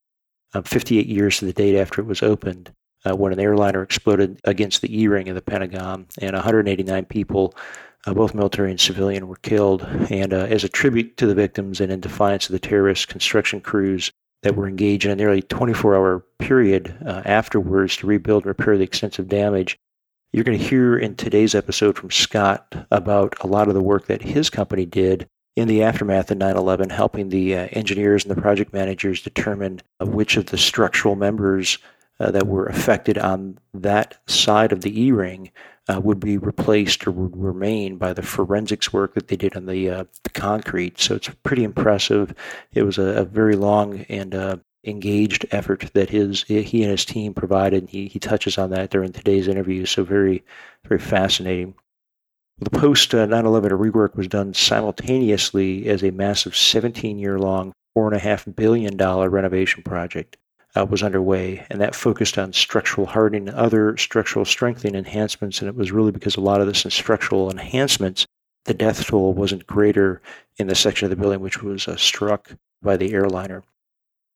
Um, 0.53 0.65
58 0.65 1.07
years 1.07 1.39
to 1.39 1.45
the 1.45 1.53
date 1.53 1.79
after 1.79 2.01
it 2.01 2.07
was 2.07 2.25
opened, 2.25 2.73
uh, 3.05 3.15
when 3.15 3.33
an 3.33 3.39
airliner 3.39 3.83
exploded 3.83 4.41
against 4.45 4.83
the 4.83 5.01
E-ring 5.01 5.29
of 5.29 5.37
the 5.37 5.43
Pentagon, 5.43 6.07
and 6.21 6.35
189 6.35 7.05
people, 7.05 7.55
uh, 8.07 8.15
both 8.15 8.35
military 8.35 8.71
and 8.71 8.81
civilian, 8.81 9.29
were 9.29 9.37
killed. 9.37 9.83
And 10.11 10.35
uh, 10.35 10.47
as 10.51 10.65
a 10.65 10.69
tribute 10.69 11.17
to 11.19 11.27
the 11.27 11.35
victims 11.35 11.81
and 11.81 11.93
in 11.93 12.01
defiance 12.01 12.47
of 12.47 12.53
the 12.53 12.59
terrorist 12.59 13.07
construction 13.07 13.61
crews 13.61 14.11
that 14.43 14.57
were 14.57 14.67
engaged 14.67 15.05
in 15.05 15.13
a 15.13 15.17
nearly 15.17 15.43
24-hour 15.43 16.25
period 16.39 16.97
uh, 17.07 17.23
afterwards 17.25 17.97
to 17.99 18.07
rebuild 18.07 18.43
and 18.43 18.49
repair 18.49 18.77
the 18.77 18.85
extensive 18.85 19.29
damage, 19.29 19.79
you're 20.33 20.45
going 20.45 20.59
to 20.59 20.65
hear 20.65 20.97
in 20.97 21.17
today's 21.17 21.55
episode 21.55 21.97
from 21.97 22.11
Scott 22.11 22.87
about 22.91 23.35
a 23.41 23.47
lot 23.47 23.69
of 23.69 23.75
the 23.75 23.83
work 23.83 24.07
that 24.07 24.23
his 24.23 24.49
company 24.49 24.87
did 24.87 25.29
in 25.57 25.67
the 25.67 25.83
aftermath 25.83 26.31
of 26.31 26.39
9 26.39 26.57
11, 26.57 26.91
helping 26.91 27.29
the 27.29 27.57
uh, 27.57 27.69
engineers 27.73 28.25
and 28.25 28.35
the 28.35 28.41
project 28.41 28.73
managers 28.73 29.23
determine 29.23 29.81
uh, 30.01 30.07
which 30.07 30.37
of 30.37 30.47
the 30.47 30.59
structural 30.59 31.17
members 31.17 31.79
uh, 32.21 32.31
that 32.31 32.47
were 32.47 32.67
affected 32.67 33.19
on 33.19 33.59
that 33.75 34.19
side 34.29 34.73
of 34.73 34.83
the 34.83 35.03
E 35.03 35.11
ring 35.11 35.51
uh, 35.89 36.01
would 36.01 36.21
be 36.21 36.39
replaced 36.39 37.07
or 37.07 37.11
would 37.11 37.37
remain 37.37 37.97
by 37.97 38.13
the 38.13 38.23
forensics 38.23 38.93
work 38.93 39.15
that 39.15 39.27
they 39.27 39.37
did 39.37 39.57
on 39.57 39.67
the, 39.67 39.91
uh, 39.91 40.05
the 40.23 40.31
concrete. 40.31 41.01
So 41.01 41.17
it's 41.17 41.29
pretty 41.43 41.65
impressive. 41.65 42.33
It 42.73 42.85
was 42.85 42.99
a, 42.99 43.03
a 43.03 43.25
very 43.25 43.57
long 43.57 44.03
and 44.09 44.35
uh, 44.35 44.57
engaged 44.85 45.47
effort 45.51 45.91
that 45.95 46.11
his 46.11 46.43
he 46.45 46.83
and 46.83 46.91
his 46.91 47.05
team 47.05 47.35
provided. 47.35 47.89
He 47.89 48.09
he 48.09 48.19
touches 48.19 48.59
on 48.59 48.71
that 48.71 48.91
during 48.91 49.13
today's 49.13 49.49
interview. 49.49 49.87
So 49.87 50.05
very 50.05 50.45
very 50.85 51.01
fascinating. 51.01 51.75
The 52.59 52.71
post 52.71 53.13
9/11 53.13 53.71
rework 53.71 54.17
was 54.17 54.29
done 54.29 54.55
simultaneously 54.55 55.89
as 55.89 56.03
a 56.03 56.11
massive 56.11 56.53
17-year 56.53 57.39
long, 57.39 57.73
four 57.95 58.07
and 58.07 58.17
a 58.17 58.19
half 58.19 58.47
billion 58.55 58.97
dollar 58.97 59.31
renovation 59.31 59.83
project 59.83 60.37
uh, 60.77 60.87
was 60.87 61.03
underway, 61.03 61.67
and 61.71 61.81
that 61.81 61.95
focused 61.95 62.39
on 62.39 62.53
structural 62.53 63.07
hardening 63.07 63.49
other 63.49 63.97
structural 63.97 64.45
strengthening 64.45 64.95
enhancements. 64.95 65.61
And 65.61 65.69
it 65.69 65.75
was 65.75 65.93
really 65.93 66.13
because 66.13 66.37
a 66.37 66.41
lot 66.41 66.61
of 66.61 66.67
this 66.67 66.87
structural 66.95 67.51
enhancements, 67.51 68.27
the 68.67 68.75
death 68.75 69.07
toll 69.07 69.35
wasn't 69.35 69.67
greater 69.67 70.23
in 70.59 70.67
the 70.67 70.75
section 70.75 71.07
of 71.07 71.11
the 71.11 71.17
building 71.17 71.41
which 71.41 71.63
was 71.63 71.89
uh, 71.89 71.97
struck 71.97 72.53
by 72.83 72.97
the 72.97 73.13
airliner. 73.13 73.63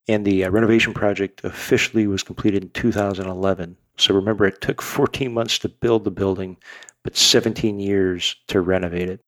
And 0.09 0.25
the 0.25 0.45
uh, 0.45 0.51
renovation 0.51 0.93
project 0.93 1.43
officially 1.45 2.07
was 2.07 2.23
completed 2.23 2.63
in 2.63 2.71
2011. 2.71 3.77
So 3.97 4.15
remember, 4.15 4.47
it 4.47 4.61
took 4.61 4.83
14 4.83 5.33
months 5.33 5.59
to 5.61 5.69
build 5.69 6.05
the 6.05 6.11
building, 6.11 6.57
but 7.03 7.17
17 7.17 7.79
years 7.79 8.37
to 8.49 8.61
renovate 8.61 9.09
it. 9.09 9.21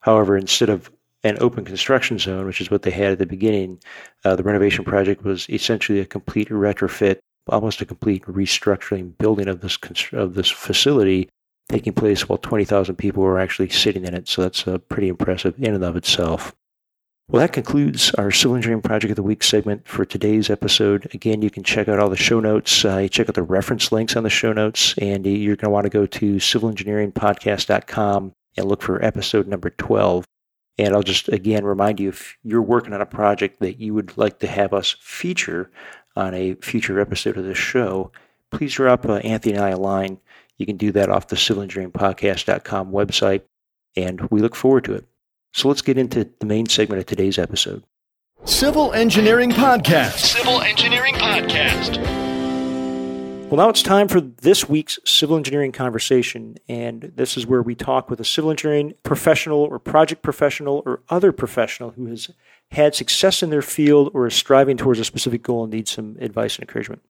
However, 0.00 0.36
instead 0.36 0.70
of 0.70 0.90
an 1.24 1.36
open 1.40 1.64
construction 1.64 2.18
zone, 2.18 2.46
which 2.46 2.60
is 2.60 2.70
what 2.70 2.82
they 2.82 2.90
had 2.90 3.12
at 3.12 3.18
the 3.18 3.26
beginning, 3.26 3.78
uh, 4.24 4.34
the 4.34 4.42
renovation 4.42 4.84
project 4.84 5.22
was 5.22 5.48
essentially 5.48 6.00
a 6.00 6.04
complete 6.04 6.48
retrofit, 6.48 7.18
almost 7.48 7.80
a 7.80 7.86
complete 7.86 8.24
restructuring 8.24 9.16
building 9.18 9.48
of 9.48 9.60
this 9.60 9.78
of 10.12 10.34
this 10.34 10.50
facility 10.50 11.28
taking 11.68 11.92
place 11.92 12.28
while 12.28 12.38
20,000 12.38 12.96
people 12.96 13.22
were 13.22 13.38
actually 13.38 13.68
sitting 13.68 14.04
in 14.04 14.14
it. 14.14 14.28
So 14.28 14.42
that's 14.42 14.66
uh, 14.66 14.78
pretty 14.78 15.08
impressive 15.08 15.54
in 15.58 15.74
and 15.74 15.84
of 15.84 15.96
itself. 15.96 16.54
Well, 17.28 17.40
that 17.40 17.52
concludes 17.52 18.12
our 18.14 18.30
Civil 18.30 18.56
Engineering 18.56 18.82
Project 18.82 19.12
of 19.12 19.16
the 19.16 19.22
Week 19.22 19.42
segment 19.42 19.86
for 19.86 20.04
today's 20.04 20.50
episode. 20.50 21.08
Again, 21.14 21.40
you 21.40 21.50
can 21.50 21.62
check 21.62 21.88
out 21.88 21.98
all 21.98 22.10
the 22.10 22.16
show 22.16 22.40
notes. 22.40 22.84
Uh, 22.84 23.08
check 23.08 23.28
out 23.28 23.34
the 23.34 23.42
reference 23.42 23.90
links 23.90 24.16
on 24.16 24.22
the 24.22 24.28
show 24.28 24.52
notes, 24.52 24.94
and 24.98 25.24
you're 25.24 25.56
going 25.56 25.68
to 25.68 25.70
want 25.70 25.84
to 25.84 25.90
go 25.90 26.04
to 26.04 26.34
civilengineeringpodcast.com 26.34 28.32
and 28.56 28.66
look 28.66 28.82
for 28.82 29.02
episode 29.02 29.46
number 29.46 29.70
12. 29.70 30.26
And 30.78 30.94
I'll 30.94 31.02
just 31.02 31.28
again 31.28 31.64
remind 31.64 32.00
you 32.00 32.08
if 32.10 32.36
you're 32.42 32.60
working 32.60 32.92
on 32.92 33.00
a 33.00 33.06
project 33.06 33.60
that 33.60 33.78
you 33.78 33.94
would 33.94 34.18
like 34.18 34.38
to 34.40 34.46
have 34.46 34.72
us 34.74 34.96
feature 35.00 35.70
on 36.16 36.34
a 36.34 36.54
future 36.56 37.00
episode 37.00 37.36
of 37.36 37.44
this 37.44 37.58
show, 37.58 38.10
please 38.50 38.74
drop 38.74 39.06
uh, 39.06 39.16
Anthony 39.16 39.54
and 39.54 39.64
I 39.64 39.70
a 39.70 39.78
line. 39.78 40.18
You 40.58 40.66
can 40.66 40.76
do 40.76 40.92
that 40.92 41.08
off 41.08 41.28
the 41.28 41.36
civilengineeringpodcast.com 41.36 42.90
website, 42.92 43.42
and 43.96 44.20
we 44.30 44.40
look 44.40 44.54
forward 44.54 44.84
to 44.84 44.94
it. 44.94 45.06
So 45.52 45.68
let's 45.68 45.82
get 45.82 45.98
into 45.98 46.30
the 46.38 46.46
main 46.46 46.66
segment 46.66 47.00
of 47.00 47.06
today's 47.06 47.38
episode. 47.38 47.84
Civil 48.44 48.92
Engineering 48.94 49.50
Podcast. 49.50 50.18
Civil 50.18 50.62
Engineering 50.62 51.14
Podcast. 51.14 51.98
Well, 53.48 53.58
now 53.58 53.68
it's 53.68 53.82
time 53.82 54.08
for 54.08 54.22
this 54.22 54.66
week's 54.66 54.98
civil 55.04 55.36
engineering 55.36 55.72
conversation. 55.72 56.56
And 56.70 57.12
this 57.16 57.36
is 57.36 57.46
where 57.46 57.60
we 57.60 57.74
talk 57.74 58.08
with 58.08 58.18
a 58.18 58.24
civil 58.24 58.50
engineering 58.50 58.94
professional 59.02 59.58
or 59.58 59.78
project 59.78 60.22
professional 60.22 60.82
or 60.86 61.02
other 61.10 61.32
professional 61.32 61.90
who 61.90 62.06
has 62.06 62.30
had 62.70 62.94
success 62.94 63.42
in 63.42 63.50
their 63.50 63.60
field 63.60 64.10
or 64.14 64.26
is 64.26 64.34
striving 64.34 64.78
towards 64.78 65.00
a 65.00 65.04
specific 65.04 65.42
goal 65.42 65.64
and 65.64 65.72
needs 65.74 65.90
some 65.90 66.16
advice 66.18 66.56
and 66.56 66.62
encouragement. 66.62 67.02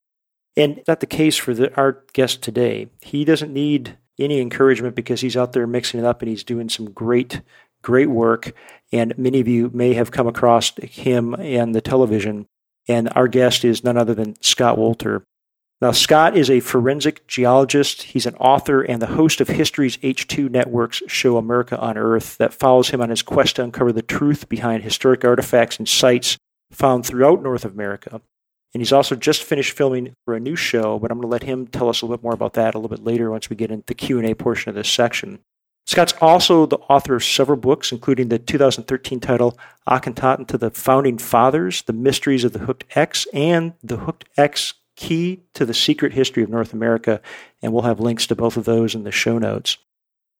And 0.57 0.83
that's 0.85 1.01
the 1.01 1.07
case 1.07 1.37
for 1.37 1.55
the, 1.55 1.73
our 1.77 2.03
guest 2.13 2.43
today. 2.43 2.89
He 3.01 3.25
doesn't 3.25 3.53
need 3.53 3.97
any 4.19 4.41
encouragement 4.41 4.97
because 4.97 5.21
he's 5.21 5.37
out 5.37 5.53
there 5.53 5.69
mixing 5.69 6.01
it 6.01 6.07
up 6.07 6.21
and 6.21 6.29
he's 6.29 6.45
doing 6.45 6.69
some 6.69 6.91
great 6.91 7.41
great 7.83 8.11
work. 8.11 8.53
And 8.93 9.17
many 9.19 9.41
of 9.41 9.49
you 9.49 9.71
may 9.73 9.95
have 9.95 10.11
come 10.11 10.27
across 10.27 10.73
him 10.77 11.35
in 11.35 11.73
the 11.73 11.81
television. 11.81 12.47
And 12.89 13.11
our 13.15 13.29
guest 13.29 13.65
is 13.65 13.85
none 13.85 13.97
other 13.97 14.15
than 14.15 14.41
Scott 14.43 14.77
Wolter. 14.77 15.23
Now, 15.81 15.91
Scott 15.91 16.37
is 16.37 16.49
a 16.49 16.61
forensic 16.61 17.27
geologist. 17.27 18.03
He's 18.03 18.27
an 18.27 18.37
author 18.37 18.83
and 18.83 19.03
the 19.03 19.09
host 19.09 19.41
of 19.41 19.49
History's 19.49 19.97
H2 19.97 20.49
Network's 20.49 21.03
show 21.09 21.37
America 21.37 21.77
Unearthed 21.81 22.39
that 22.39 22.55
follows 22.55 22.91
him 22.91 23.01
on 23.01 23.11
his 23.11 23.23
quest 23.23 23.57
to 23.57 23.65
uncover 23.65 23.91
the 23.91 24.01
truth 24.01 24.49
behind 24.49 24.85
historic 24.85 25.25
artifacts 25.25 25.79
and 25.79 25.89
sites 25.89 26.37
found 26.71 27.05
throughout 27.05 27.43
North 27.43 27.65
America. 27.65 28.21
And 28.73 28.81
he's 28.81 28.93
also 28.93 29.17
just 29.17 29.43
finished 29.43 29.77
filming 29.77 30.15
for 30.25 30.35
a 30.35 30.41
new 30.41 30.55
show, 30.55 31.01
but 31.01 31.11
I'm 31.11 31.19
going 31.19 31.29
to 31.29 31.33
let 31.33 31.43
him 31.43 31.67
tell 31.67 31.89
us 31.89 32.01
a 32.01 32.07
little 32.07 32.17
bit 32.17 32.23
more 32.23 32.33
about 32.33 32.55
that 32.55 32.75
a 32.75 32.79
little 32.79 32.97
bit 32.97 33.05
later 33.05 33.31
once 33.31 33.51
we 33.51 33.57
get 33.57 33.73
into 33.73 33.87
the 33.87 33.95
Q&A 33.95 34.35
portion 34.35 34.69
of 34.71 34.77
this 34.77 34.89
section. 34.89 35.41
Scott's 35.87 36.15
also 36.21 36.67
the 36.67 36.79
author 36.79 37.17
of 37.17 37.25
several 37.25 37.59
books, 37.59 37.93
including 37.93 38.29
the 38.29 38.39
2013 38.39 39.21
title 39.21 39.59
Akhenaten 39.89 40.47
to 40.49 40.57
the 40.57 40.71
Founding 40.71 41.19
Fathers, 41.19 41.83
The 41.83 41.93
Mysteries 41.93 42.45
of 42.45 42.53
the 42.53 42.61
Hooked 42.61 42.85
X, 42.95 43.27
and 43.33 43.75
The 43.83 43.99
Hooked 43.99 44.29
X 44.37 44.75
Key 44.95 45.43
to 45.55 45.67
the 45.67 45.75
Secret 45.75 46.13
History 46.13 46.43
of 46.43 46.51
North 46.51 46.73
America. 46.73 47.21
And 47.61 47.73
we'll 47.73 47.83
have 47.83 47.99
links 47.99 48.27
to 48.29 48.37
both 48.37 48.57
of 48.57 48.65
those 48.65 48.95
in 48.95 49.05
the 49.05 49.11
show 49.11 49.39
notes. 49.39 49.77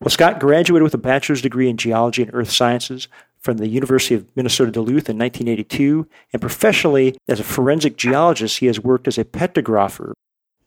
Well, 0.01 0.11
Scott 0.11 0.41
graduated 0.41 0.83
with 0.83 0.95
a 0.95 0.99
bachelor's 0.99 1.43
degree 1.43 1.69
in 1.69 1.77
geology 1.77 2.23
and 2.23 2.35
earth 2.35 2.51
sciences 2.51 3.09
from 3.41 3.59
the 3.59 3.69
University 3.69 4.15
of 4.15 4.27
Minnesota 4.37 4.71
Duluth 4.71 5.09
in 5.09 5.19
1982. 5.19 6.09
And 6.33 6.41
professionally, 6.41 7.17
as 7.29 7.41
a 7.41 7.45
forensic 7.45 7.97
geologist, 7.97 8.59
he 8.59 8.67
has 8.67 8.81
worked 8.81 9.09
as 9.09 9.19
a 9.19 9.25
petrographer 9.25 10.13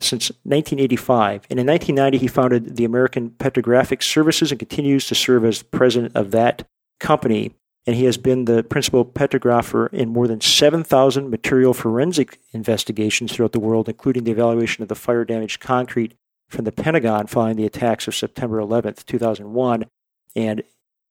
since 0.05 0.29
1985. 0.43 1.47
And 1.49 1.59
in 1.59 1.67
1990, 1.67 2.17
he 2.17 2.27
founded 2.27 2.75
the 2.75 2.85
American 2.85 3.31
Petrographic 3.31 4.03
Services 4.03 4.51
and 4.51 4.59
continues 4.59 5.07
to 5.07 5.15
serve 5.15 5.45
as 5.45 5.63
president 5.63 6.15
of 6.15 6.31
that 6.31 6.67
company. 6.99 7.53
And 7.87 7.95
he 7.95 8.05
has 8.05 8.17
been 8.17 8.45
the 8.45 8.63
principal 8.63 9.05
petrographer 9.05 9.87
in 9.87 10.09
more 10.09 10.27
than 10.27 10.41
7,000 10.41 11.29
material 11.29 11.73
forensic 11.73 12.39
investigations 12.51 13.31
throughout 13.31 13.51
the 13.51 13.59
world, 13.59 13.87
including 13.87 14.23
the 14.23 14.31
evaluation 14.31 14.81
of 14.81 14.89
the 14.89 14.95
fire 14.95 15.25
damaged 15.25 15.59
concrete 15.59 16.15
from 16.47 16.65
the 16.65 16.71
Pentagon 16.71 17.27
following 17.27 17.57
the 17.57 17.65
attacks 17.65 18.07
of 18.07 18.15
September 18.15 18.59
11th, 18.59 19.05
2001. 19.05 19.85
And 20.35 20.63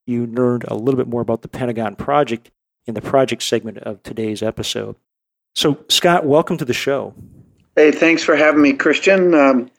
you 0.06 0.26
learned 0.26 0.64
a 0.68 0.74
little 0.74 0.98
bit 0.98 1.08
more 1.08 1.22
about 1.22 1.42
the 1.42 1.48
Pentagon 1.48 1.96
project 1.96 2.50
in 2.86 2.94
the 2.94 3.00
project 3.00 3.42
segment 3.42 3.78
of 3.78 4.02
today's 4.02 4.42
episode. 4.42 4.96
So, 5.54 5.84
Scott, 5.88 6.26
welcome 6.26 6.56
to 6.58 6.64
the 6.64 6.74
show. 6.74 7.14
Hey, 7.76 7.90
thanks 7.90 8.22
for 8.22 8.36
having 8.36 8.62
me, 8.62 8.72
Christian. 8.72 9.34
Um, 9.34 9.70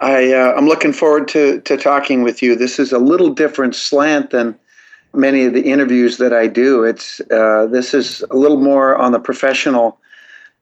I, 0.00 0.32
uh, 0.32 0.52
I'm 0.54 0.66
looking 0.66 0.92
forward 0.92 1.28
to, 1.28 1.60
to 1.62 1.76
talking 1.76 2.22
with 2.22 2.42
you. 2.42 2.54
This 2.54 2.78
is 2.78 2.92
a 2.92 2.98
little 2.98 3.30
different 3.30 3.74
slant 3.74 4.30
than 4.30 4.58
many 5.14 5.44
of 5.44 5.54
the 5.54 5.62
interviews 5.62 6.18
that 6.18 6.32
I 6.32 6.46
do. 6.46 6.84
It's 6.84 7.20
uh, 7.30 7.66
this 7.70 7.94
is 7.94 8.22
a 8.30 8.36
little 8.36 8.60
more 8.60 8.96
on 8.96 9.12
the 9.12 9.18
professional 9.18 9.98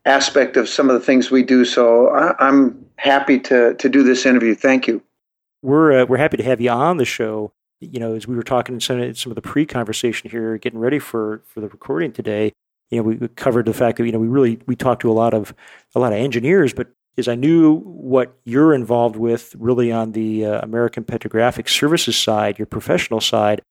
aspect 0.05 0.57
of 0.57 0.69
some 0.69 0.88
of 0.88 0.95
the 0.95 1.05
things 1.05 1.31
we 1.31 1.43
do. 1.43 1.64
So 1.64 2.09
I, 2.09 2.49
am 2.49 2.87
happy 2.97 3.40
to 3.40 3.75
to 3.75 3.88
do 3.88 4.02
this 4.02 4.25
interview. 4.25 4.55
Thank 4.55 4.87
you. 4.87 5.02
We're 5.62 6.02
uh, 6.02 6.07
we're 6.07 6.19
happy 6.19 6.37
to 6.37 6.45
have 6.45 6.61
you 6.61 6.71
on 6.71 6.97
the 6.99 7.05
show. 7.05 7.52
You 7.81 8.00
know, 8.00 8.14
as 8.14 8.26
we 8.26 8.37
were 8.37 8.43
talking 8.43 8.76
in 8.76 8.81
some, 8.81 9.14
some 9.14 9.33
of 9.33 9.37
the 9.37 9.43
pre-conversation 9.43 10.31
here, 10.31 10.57
getting 10.57 10.78
ready 10.78 10.99
for 10.99 11.43
for 11.47 11.61
the 11.61 11.69
recording 11.69 12.12
today, 12.12 12.52
you 12.90 12.99
know, 12.99 13.02
we, 13.02 13.28
covered 13.28 13.66
the 13.66 13.75
fact 13.75 13.99
that 13.99 14.07
you 14.07 14.12
know 14.12 14.19
we 14.19 14.28
really 14.28 14.61
we 14.66 14.76
talked 14.76 15.02
to 15.02 15.11
a 15.11 15.12
lot 15.12 15.35
of 15.35 15.55
a 15.95 16.00
lot 16.00 16.12
of 16.12 16.19
engineers, 16.19 16.73
but 16.73 16.88
as 17.19 17.28
I 17.28 17.35
knew 17.35 17.81
what 17.81 18.37
you're 18.45 18.75
involved 18.75 19.16
with, 19.16 19.55
really 19.59 19.90
on 19.90 20.12
the 20.12 20.45
uh, 20.45 20.61
American 20.61 21.02
Petrographic 21.02 21.69
Services 21.69 22.16
side, 22.16 22.59
your 22.59 22.66
professional 22.66 23.21
side, 23.21 23.62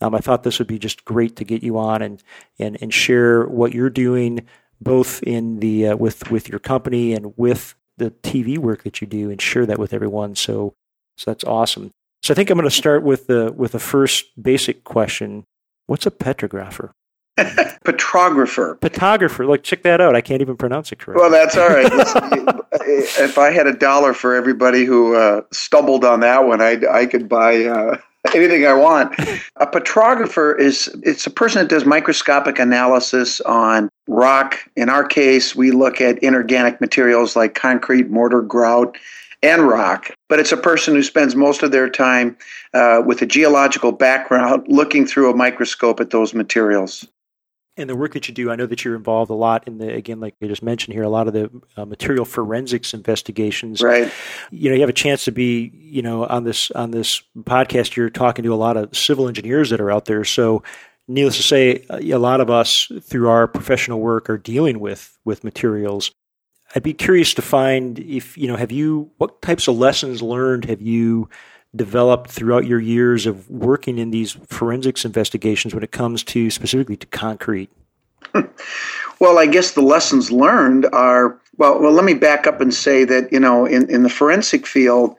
um, 0.00 0.14
I 0.14 0.18
thought 0.18 0.42
this 0.42 0.58
would 0.58 0.68
be 0.68 0.78
just 0.78 1.04
great 1.04 1.36
to 1.36 1.44
get 1.44 1.62
you 1.62 1.78
on 1.78 2.02
and 2.02 2.22
and 2.58 2.78
and 2.80 2.92
share 2.92 3.46
what 3.46 3.72
you're 3.74 3.90
doing, 3.90 4.46
both 4.80 5.22
in 5.22 5.60
the 5.60 5.88
uh, 5.88 5.96
with 5.96 6.30
with 6.30 6.48
your 6.48 6.58
company 6.58 7.12
and 7.12 7.34
with 7.36 7.74
the 7.96 8.10
TV 8.10 8.58
work 8.58 8.82
that 8.82 9.00
you 9.00 9.06
do, 9.06 9.30
and 9.30 9.40
share 9.40 9.66
that 9.66 9.78
with 9.78 9.92
everyone. 9.92 10.34
So 10.34 10.74
so 11.16 11.30
that's 11.30 11.44
awesome. 11.44 11.90
So 12.22 12.32
I 12.32 12.34
think 12.34 12.50
I'm 12.50 12.58
going 12.58 12.68
to 12.68 12.74
start 12.74 13.02
with 13.02 13.28
the 13.28 13.52
with 13.52 13.72
the 13.72 13.78
first 13.78 14.42
basic 14.42 14.82
question: 14.82 15.44
What's 15.86 16.06
a 16.06 16.10
petrographer? 16.10 16.92
Petrographer. 17.84 18.78
Petrographer. 18.78 19.46
Like, 19.46 19.64
check 19.64 19.82
that 19.82 20.00
out. 20.00 20.14
I 20.14 20.20
can't 20.20 20.40
even 20.40 20.56
pronounce 20.56 20.92
it 20.92 21.00
correctly. 21.00 21.20
Well, 21.20 21.30
that's 21.30 21.56
all 21.56 21.68
right. 21.68 21.90
if 23.18 23.38
I 23.38 23.50
had 23.50 23.66
a 23.66 23.72
dollar 23.72 24.14
for 24.14 24.36
everybody 24.36 24.84
who 24.84 25.16
uh, 25.16 25.40
stumbled 25.52 26.04
on 26.04 26.20
that 26.20 26.46
one, 26.46 26.60
I 26.60 26.80
I 26.90 27.06
could 27.06 27.28
buy. 27.28 27.64
Uh, 27.64 27.96
anything 28.34 28.66
I 28.66 28.72
want. 28.72 29.14
A 29.56 29.66
petrographer 29.66 30.54
is 30.54 30.88
it's 31.02 31.26
a 31.26 31.30
person 31.30 31.60
that 31.60 31.68
does 31.68 31.84
microscopic 31.84 32.58
analysis 32.58 33.42
on 33.42 33.90
rock. 34.08 34.58
In 34.76 34.88
our 34.88 35.04
case, 35.04 35.54
we 35.54 35.72
look 35.72 36.00
at 36.00 36.22
inorganic 36.22 36.80
materials 36.80 37.36
like 37.36 37.54
concrete, 37.54 38.08
mortar, 38.08 38.40
grout, 38.40 38.96
and 39.42 39.68
rock. 39.68 40.10
But 40.30 40.40
it's 40.40 40.52
a 40.52 40.56
person 40.56 40.94
who 40.94 41.02
spends 41.02 41.36
most 41.36 41.62
of 41.62 41.70
their 41.70 41.90
time 41.90 42.36
uh, 42.72 43.02
with 43.04 43.20
a 43.20 43.26
geological 43.26 43.92
background 43.92 44.64
looking 44.68 45.06
through 45.06 45.30
a 45.30 45.36
microscope 45.36 46.00
at 46.00 46.08
those 46.08 46.32
materials 46.32 47.06
and 47.76 47.90
the 47.90 47.96
work 47.96 48.14
that 48.14 48.28
you 48.28 48.34
do, 48.34 48.50
I 48.50 48.56
know 48.56 48.66
that 48.66 48.84
you're 48.84 48.94
involved 48.94 49.30
a 49.30 49.34
lot 49.34 49.66
in 49.66 49.78
the 49.78 49.92
again, 49.92 50.20
like 50.20 50.34
I 50.40 50.46
just 50.46 50.62
mentioned 50.62 50.94
here, 50.94 51.02
a 51.02 51.08
lot 51.08 51.26
of 51.26 51.32
the 51.32 51.50
uh, 51.76 51.84
material 51.84 52.24
forensics 52.24 52.94
investigations. 52.94 53.82
Right. 53.82 54.12
You 54.50 54.70
know, 54.70 54.74
you 54.76 54.80
have 54.80 54.90
a 54.90 54.94
chance 54.94 55.24
to 55.24 55.32
be, 55.32 55.72
you 55.74 56.02
know, 56.02 56.24
on 56.26 56.44
this 56.44 56.70
on 56.72 56.92
this 56.92 57.22
podcast. 57.40 57.96
You're 57.96 58.10
talking 58.10 58.44
to 58.44 58.54
a 58.54 58.56
lot 58.56 58.76
of 58.76 58.96
civil 58.96 59.26
engineers 59.26 59.70
that 59.70 59.80
are 59.80 59.90
out 59.90 60.04
there. 60.04 60.24
So, 60.24 60.62
needless 61.08 61.36
to 61.36 61.42
say, 61.42 61.84
a 61.90 62.18
lot 62.18 62.40
of 62.40 62.48
us 62.48 62.90
through 63.02 63.28
our 63.28 63.48
professional 63.48 64.00
work 64.00 64.30
are 64.30 64.38
dealing 64.38 64.78
with 64.78 65.18
with 65.24 65.42
materials. 65.42 66.12
I'd 66.76 66.82
be 66.82 66.94
curious 66.94 67.34
to 67.34 67.42
find 67.42 67.98
if 67.98 68.38
you 68.38 68.46
know, 68.46 68.56
have 68.56 68.72
you 68.72 69.10
what 69.18 69.42
types 69.42 69.66
of 69.66 69.76
lessons 69.76 70.22
learned 70.22 70.64
have 70.66 70.80
you 70.80 71.28
developed 71.74 72.30
throughout 72.30 72.66
your 72.66 72.80
years 72.80 73.26
of 73.26 73.48
working 73.50 73.98
in 73.98 74.10
these 74.10 74.32
forensics 74.46 75.04
investigations 75.04 75.74
when 75.74 75.82
it 75.82 75.92
comes 75.92 76.22
to 76.24 76.50
specifically 76.50 76.96
to 76.96 77.06
concrete? 77.08 77.70
well, 79.20 79.38
I 79.38 79.46
guess 79.46 79.72
the 79.72 79.82
lessons 79.82 80.30
learned 80.30 80.86
are 80.92 81.38
well. 81.56 81.80
Well, 81.80 81.92
let 81.92 82.04
me 82.04 82.14
back 82.14 82.46
up 82.46 82.60
and 82.60 82.72
say 82.72 83.04
that 83.04 83.32
you 83.32 83.40
know, 83.40 83.66
in 83.66 83.88
in 83.90 84.02
the 84.02 84.08
forensic 84.08 84.66
field, 84.66 85.16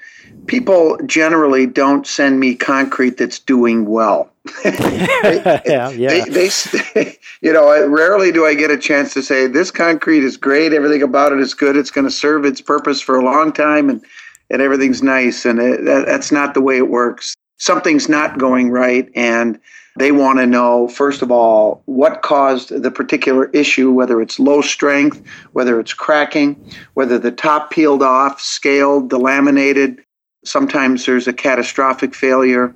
people 0.48 0.98
generally 1.06 1.66
don't 1.66 2.06
send 2.06 2.40
me 2.40 2.56
concrete 2.56 3.18
that's 3.18 3.40
doing 3.40 3.86
well. 3.86 4.30
they, 4.64 4.72
yeah, 5.66 5.90
yeah. 5.90 6.26
They, 6.26 6.50
they, 6.94 7.18
you 7.42 7.54
know, 7.54 7.88
rarely 7.88 8.32
do 8.32 8.46
I 8.46 8.54
get 8.54 8.72
a 8.72 8.78
chance 8.78 9.14
to 9.14 9.24
say 9.24 9.48
this 9.48 9.72
concrete 9.72 10.24
is 10.24 10.38
great. 10.38 10.74
Everything 10.74 11.02
about 11.02 11.32
it 11.32 11.40
is 11.40 11.54
good. 11.54 11.76
It's 11.78 11.92
going 11.92 12.06
to 12.06 12.12
serve 12.12 12.46
its 12.46 12.62
purpose 12.62 13.02
for 13.02 13.16
a 13.18 13.24
long 13.24 13.52
time, 13.52 13.90
and 13.90 14.04
and 14.50 14.62
everything's 14.62 15.04
nice. 15.04 15.46
And 15.46 15.60
it, 15.60 15.86
that, 15.86 16.06
that's 16.06 16.32
not 16.32 16.54
the 16.54 16.62
way 16.62 16.78
it 16.78 16.90
works. 16.90 17.36
Something's 17.58 18.10
not 18.10 18.38
going 18.38 18.70
right. 18.70 19.10
And 19.16 19.60
they 19.98 20.12
want 20.12 20.40
to 20.40 20.46
know, 20.46 20.90
first 20.90 21.22
of 21.22 21.32
all, 21.32 21.82
what 21.86 22.22
caused 22.22 22.70
the 22.70 22.92
particular 22.92 23.46
issue, 23.52 23.92
whether 23.92 24.22
it's 24.22 24.40
low 24.40 24.62
strength, 24.62 25.24
whether 25.54 25.80
it's 25.80 25.94
cracking, 25.94 26.70
whether 26.96 27.18
the 27.18 27.32
top 27.32 27.72
peeled 27.72 28.04
off, 28.04 28.42
scaled, 28.42 29.10
delaminated. 29.10 30.00
Sometimes 30.44 31.06
there's 31.06 31.28
a 31.28 31.34
catastrophic 31.34 32.14
failure. 32.14 32.76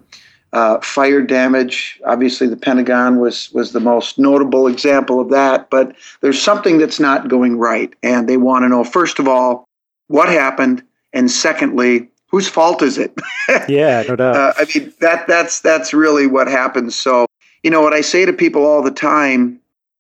Uh, 0.52 0.80
fire 0.80 1.22
damage. 1.22 2.02
Obviously, 2.08 2.48
the 2.48 2.58
Pentagon 2.58 3.20
was 3.20 3.52
was 3.52 3.72
the 3.72 3.80
most 3.80 4.18
notable 4.18 4.66
example 4.66 5.20
of 5.20 5.30
that. 5.30 5.70
But 5.70 5.96
there's 6.22 6.42
something 6.42 6.80
that's 6.80 7.00
not 7.00 7.28
going 7.28 7.60
right, 7.60 7.94
and 8.02 8.28
they 8.28 8.38
want 8.38 8.64
to 8.64 8.70
know 8.70 8.84
first 8.84 9.20
of 9.20 9.28
all 9.28 9.66
what 10.08 10.28
happened, 10.28 10.82
and 11.14 11.30
secondly, 11.30 12.10
whose 12.28 12.48
fault 12.48 12.82
is 12.82 12.98
it? 12.98 13.14
yeah, 13.68 14.04
no 14.08 14.16
doubt. 14.16 14.36
Uh, 14.36 14.54
I 14.58 14.66
mean 14.74 14.94
that 15.00 15.28
that's 15.28 15.62
that's 15.62 15.94
really 15.94 16.28
what 16.28 16.48
happens. 16.48 16.96
So 16.96 17.26
you 17.64 17.72
know 17.72 17.82
what 17.82 17.94
I 17.94 18.02
say 18.02 18.26
to 18.26 18.34
people 18.34 18.66
all 18.66 18.82
the 18.82 18.92
time 18.92 19.60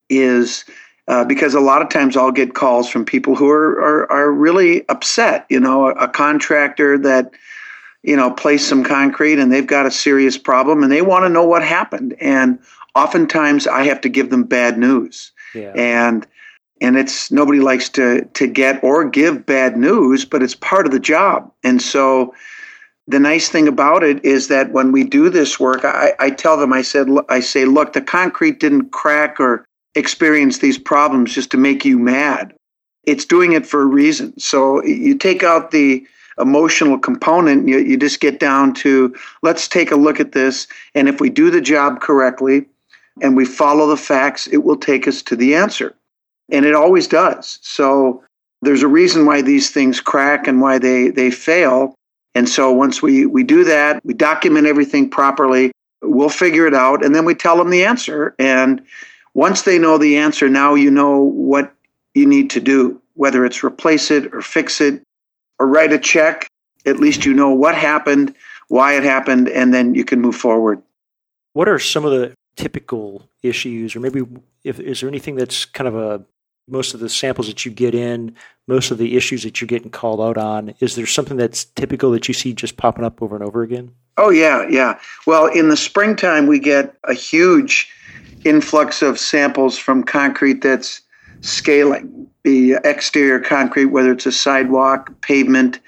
is 0.09 0.65
uh, 1.07 1.25
because 1.25 1.55
a 1.55 1.59
lot 1.59 1.81
of 1.81 1.89
times 1.89 2.15
I'll 2.15 2.31
get 2.31 2.53
calls 2.53 2.89
from 2.89 3.05
people 3.05 3.35
who 3.35 3.49
are 3.49 3.81
are, 3.81 4.11
are 4.11 4.31
really 4.31 4.87
upset. 4.89 5.45
You 5.49 5.59
know, 5.59 5.87
a, 5.87 5.91
a 5.91 6.07
contractor 6.07 6.97
that 6.99 7.31
you 8.03 8.15
know 8.15 8.31
placed 8.31 8.69
some 8.69 8.83
concrete 8.83 9.39
and 9.39 9.51
they've 9.51 9.65
got 9.65 9.85
a 9.85 9.91
serious 9.91 10.37
problem 10.37 10.83
and 10.83 10.91
they 10.91 11.01
want 11.01 11.25
to 11.25 11.29
know 11.29 11.45
what 11.45 11.63
happened. 11.63 12.15
And 12.21 12.59
oftentimes 12.95 13.67
I 13.67 13.83
have 13.83 14.01
to 14.01 14.09
give 14.09 14.29
them 14.29 14.43
bad 14.43 14.77
news. 14.77 15.31
Yeah. 15.53 15.73
And 15.75 16.27
and 16.81 16.97
it's 16.97 17.31
nobody 17.31 17.59
likes 17.59 17.89
to 17.89 18.25
to 18.33 18.47
get 18.47 18.83
or 18.83 19.07
give 19.07 19.45
bad 19.45 19.77
news 19.77 20.25
but 20.25 20.43
it's 20.43 20.55
part 20.55 20.85
of 20.85 20.91
the 20.91 20.99
job. 20.99 21.51
And 21.63 21.81
so 21.81 22.33
the 23.07 23.19
nice 23.19 23.49
thing 23.49 23.67
about 23.67 24.03
it 24.03 24.23
is 24.23 24.49
that 24.49 24.71
when 24.71 24.91
we 24.91 25.03
do 25.03 25.29
this 25.29 25.59
work 25.59 25.83
i, 25.83 26.13
I 26.19 26.29
tell 26.29 26.57
them 26.57 26.71
i 26.71 26.83
said 26.83 27.07
i 27.27 27.39
say 27.39 27.65
look 27.65 27.93
the 27.93 28.01
concrete 28.01 28.59
didn't 28.59 28.91
crack 28.91 29.39
or 29.39 29.65
experience 29.95 30.59
these 30.59 30.77
problems 30.77 31.33
just 31.33 31.51
to 31.51 31.57
make 31.57 31.85
you 31.85 31.97
mad. 31.97 32.53
It's 33.03 33.25
doing 33.25 33.53
it 33.53 33.65
for 33.65 33.81
a 33.81 33.85
reason. 33.85 34.37
So 34.39 34.83
you 34.83 35.15
take 35.15 35.43
out 35.43 35.71
the 35.71 36.05
emotional 36.39 36.97
component 36.97 37.67
you, 37.67 37.79
you 37.79 37.97
just 37.97 38.21
get 38.21 38.39
down 38.39 38.73
to 38.73 39.13
let's 39.41 39.67
take 39.67 39.91
a 39.91 39.95
look 39.97 40.21
at 40.21 40.31
this 40.31 40.67
and 40.95 41.09
if 41.09 41.19
we 41.19 41.29
do 41.29 41.51
the 41.51 41.59
job 41.59 41.99
correctly 41.99 42.65
and 43.21 43.35
we 43.35 43.43
follow 43.43 43.87
the 43.87 43.97
facts 43.97 44.47
it 44.47 44.63
will 44.63 44.77
take 44.77 45.05
us 45.05 45.21
to 45.21 45.35
the 45.35 45.53
answer 45.53 45.93
and 46.51 46.65
it 46.65 46.75
always 46.75 47.07
does. 47.07 47.59
So 47.61 48.23
there's 48.61 48.83
a 48.83 48.87
reason 48.87 49.25
why 49.25 49.41
these 49.41 49.71
things 49.71 50.01
crack 50.01 50.47
and 50.47 50.61
why 50.61 50.79
they 50.79 51.09
they 51.09 51.31
fail. 51.31 51.95
And 52.35 52.47
so 52.47 52.71
once 52.71 53.01
we 53.01 53.25
we 53.25 53.43
do 53.43 53.63
that, 53.63 54.03
we 54.05 54.13
document 54.13 54.67
everything 54.67 55.09
properly, 55.09 55.71
we'll 56.01 56.29
figure 56.29 56.67
it 56.67 56.73
out 56.73 57.03
and 57.03 57.15
then 57.15 57.25
we 57.25 57.35
tell 57.35 57.57
them 57.57 57.69
the 57.69 57.83
answer 57.83 58.35
and 58.39 58.81
once 59.33 59.61
they 59.61 59.79
know 59.79 59.97
the 59.97 60.17
answer, 60.17 60.49
now 60.49 60.75
you 60.75 60.91
know 60.91 61.19
what 61.21 61.73
you 62.13 62.25
need 62.25 62.49
to 62.51 62.59
do, 62.59 63.01
whether 63.13 63.45
it's 63.45 63.63
replace 63.63 64.11
it 64.11 64.33
or 64.33 64.41
fix 64.41 64.81
it 64.81 65.01
or 65.59 65.67
write 65.67 65.93
a 65.93 65.99
check. 65.99 66.47
At 66.85 66.99
least 66.99 67.25
you 67.25 67.33
know 67.33 67.51
what 67.51 67.75
happened, 67.75 68.35
why 68.67 68.97
it 68.97 69.03
happened, 69.03 69.47
and 69.49 69.73
then 69.73 69.93
you 69.95 70.05
can 70.05 70.19
move 70.21 70.35
forward. 70.35 70.81
What 71.53 71.69
are 71.69 71.79
some 71.79 72.05
of 72.05 72.11
the 72.11 72.33
typical 72.55 73.29
issues, 73.43 73.95
or 73.95 73.99
maybe 73.99 74.23
if 74.63 74.79
is 74.79 75.01
there 75.01 75.09
anything 75.09 75.35
that's 75.35 75.65
kind 75.65 75.87
of 75.87 75.95
a 75.95 76.23
most 76.69 76.93
of 76.93 76.99
the 76.99 77.09
samples 77.09 77.47
that 77.47 77.65
you 77.65 77.71
get 77.71 77.95
in, 77.95 78.35
most 78.67 78.91
of 78.91 78.97
the 78.97 79.17
issues 79.17 79.43
that 79.43 79.59
you're 79.59 79.67
getting 79.67 79.91
called 79.91 80.21
out 80.21 80.37
on, 80.37 80.73
is 80.79 80.95
there 80.95 81.05
something 81.05 81.37
that's 81.37 81.65
typical 81.65 82.11
that 82.11 82.27
you 82.27 82.33
see 82.33 82.53
just 82.53 82.77
popping 82.77 83.03
up 83.03 83.21
over 83.21 83.35
and 83.35 83.43
over 83.43 83.61
again? 83.61 83.91
Oh, 84.17 84.29
yeah, 84.29 84.67
yeah. 84.69 84.99
Well, 85.25 85.47
in 85.47 85.69
the 85.69 85.77
springtime, 85.77 86.47
we 86.47 86.59
get 86.59 86.95
a 87.05 87.13
huge 87.13 87.91
influx 88.45 89.01
of 89.01 89.17
samples 89.19 89.77
from 89.77 90.03
concrete 90.03 90.61
that's 90.61 91.01
scaling 91.41 92.27
the 92.43 92.77
exterior 92.83 93.39
concrete, 93.39 93.85
whether 93.85 94.11
it's 94.11 94.25
a 94.25 94.31
sidewalk, 94.31 95.13
pavement, 95.21 95.79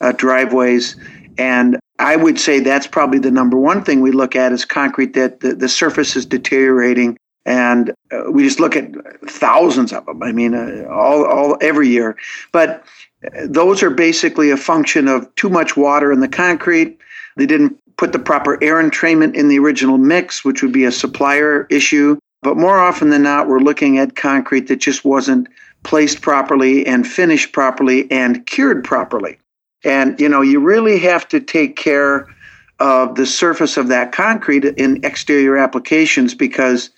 uh, 0.00 0.12
driveways. 0.12 0.96
And 1.38 1.78
I 1.98 2.16
would 2.16 2.38
say 2.38 2.60
that's 2.60 2.86
probably 2.86 3.18
the 3.18 3.30
number 3.30 3.58
one 3.58 3.84
thing 3.84 4.00
we 4.00 4.12
look 4.12 4.36
at 4.36 4.52
is 4.52 4.64
concrete 4.64 5.14
that 5.14 5.40
the, 5.40 5.54
the 5.54 5.68
surface 5.68 6.16
is 6.16 6.26
deteriorating. 6.26 7.16
And 7.48 7.94
uh, 8.12 8.30
we 8.30 8.44
just 8.44 8.60
look 8.60 8.76
at 8.76 8.92
thousands 9.26 9.90
of 9.94 10.04
them. 10.04 10.22
I 10.22 10.32
mean, 10.32 10.52
uh, 10.52 10.86
all, 10.90 11.24
all 11.24 11.56
every 11.62 11.88
year. 11.88 12.14
But 12.52 12.84
uh, 13.24 13.46
those 13.46 13.82
are 13.82 13.88
basically 13.88 14.50
a 14.50 14.56
function 14.58 15.08
of 15.08 15.34
too 15.34 15.48
much 15.48 15.74
water 15.74 16.12
in 16.12 16.20
the 16.20 16.28
concrete. 16.28 16.98
They 17.36 17.46
didn't 17.46 17.80
put 17.96 18.12
the 18.12 18.18
proper 18.18 18.62
air 18.62 18.74
entrainment 18.74 19.34
in 19.34 19.48
the 19.48 19.58
original 19.58 19.96
mix, 19.96 20.44
which 20.44 20.62
would 20.62 20.72
be 20.72 20.84
a 20.84 20.92
supplier 20.92 21.66
issue. 21.70 22.18
But 22.42 22.58
more 22.58 22.78
often 22.78 23.08
than 23.08 23.22
not, 23.22 23.48
we're 23.48 23.60
looking 23.60 23.96
at 23.96 24.14
concrete 24.14 24.68
that 24.68 24.76
just 24.76 25.02
wasn't 25.02 25.48
placed 25.84 26.20
properly 26.20 26.86
and 26.86 27.06
finished 27.06 27.52
properly 27.52 28.10
and 28.10 28.46
cured 28.46 28.84
properly. 28.84 29.38
And, 29.84 30.20
you 30.20 30.28
know, 30.28 30.42
you 30.42 30.60
really 30.60 30.98
have 30.98 31.26
to 31.28 31.40
take 31.40 31.76
care 31.76 32.28
of 32.78 33.14
the 33.14 33.24
surface 33.24 33.78
of 33.78 33.88
that 33.88 34.12
concrete 34.12 34.66
in 34.66 35.02
exterior 35.02 35.56
applications 35.56 36.34
because 36.34 36.90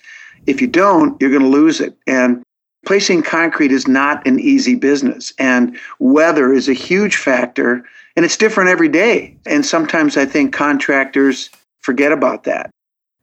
if 0.47 0.61
you 0.61 0.67
don't, 0.67 1.19
you're 1.21 1.29
going 1.29 1.41
to 1.43 1.47
lose 1.47 1.79
it. 1.81 1.95
And 2.07 2.43
placing 2.85 3.23
concrete 3.23 3.71
is 3.71 3.87
not 3.87 4.25
an 4.25 4.39
easy 4.39 4.75
business. 4.75 5.33
And 5.37 5.77
weather 5.99 6.53
is 6.53 6.67
a 6.67 6.73
huge 6.73 7.15
factor, 7.15 7.85
and 8.15 8.25
it's 8.25 8.37
different 8.37 8.69
every 8.69 8.89
day. 8.89 9.37
And 9.45 9.65
sometimes 9.65 10.17
I 10.17 10.25
think 10.25 10.53
contractors 10.53 11.49
forget 11.79 12.11
about 12.11 12.43
that. 12.45 12.69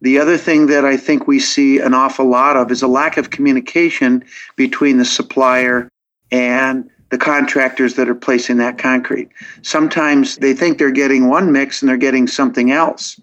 The 0.00 0.18
other 0.18 0.36
thing 0.36 0.66
that 0.68 0.84
I 0.84 0.96
think 0.96 1.26
we 1.26 1.40
see 1.40 1.80
an 1.80 1.92
awful 1.92 2.26
lot 2.26 2.56
of 2.56 2.70
is 2.70 2.82
a 2.82 2.88
lack 2.88 3.16
of 3.16 3.30
communication 3.30 4.24
between 4.54 4.98
the 4.98 5.04
supplier 5.04 5.88
and 6.30 6.88
the 7.10 7.18
contractors 7.18 7.94
that 7.94 8.08
are 8.08 8.14
placing 8.14 8.58
that 8.58 8.78
concrete. 8.78 9.30
Sometimes 9.62 10.36
they 10.36 10.52
think 10.52 10.78
they're 10.78 10.90
getting 10.90 11.28
one 11.28 11.50
mix 11.50 11.80
and 11.80 11.88
they're 11.88 11.96
getting 11.96 12.28
something 12.28 12.70
else. 12.70 13.18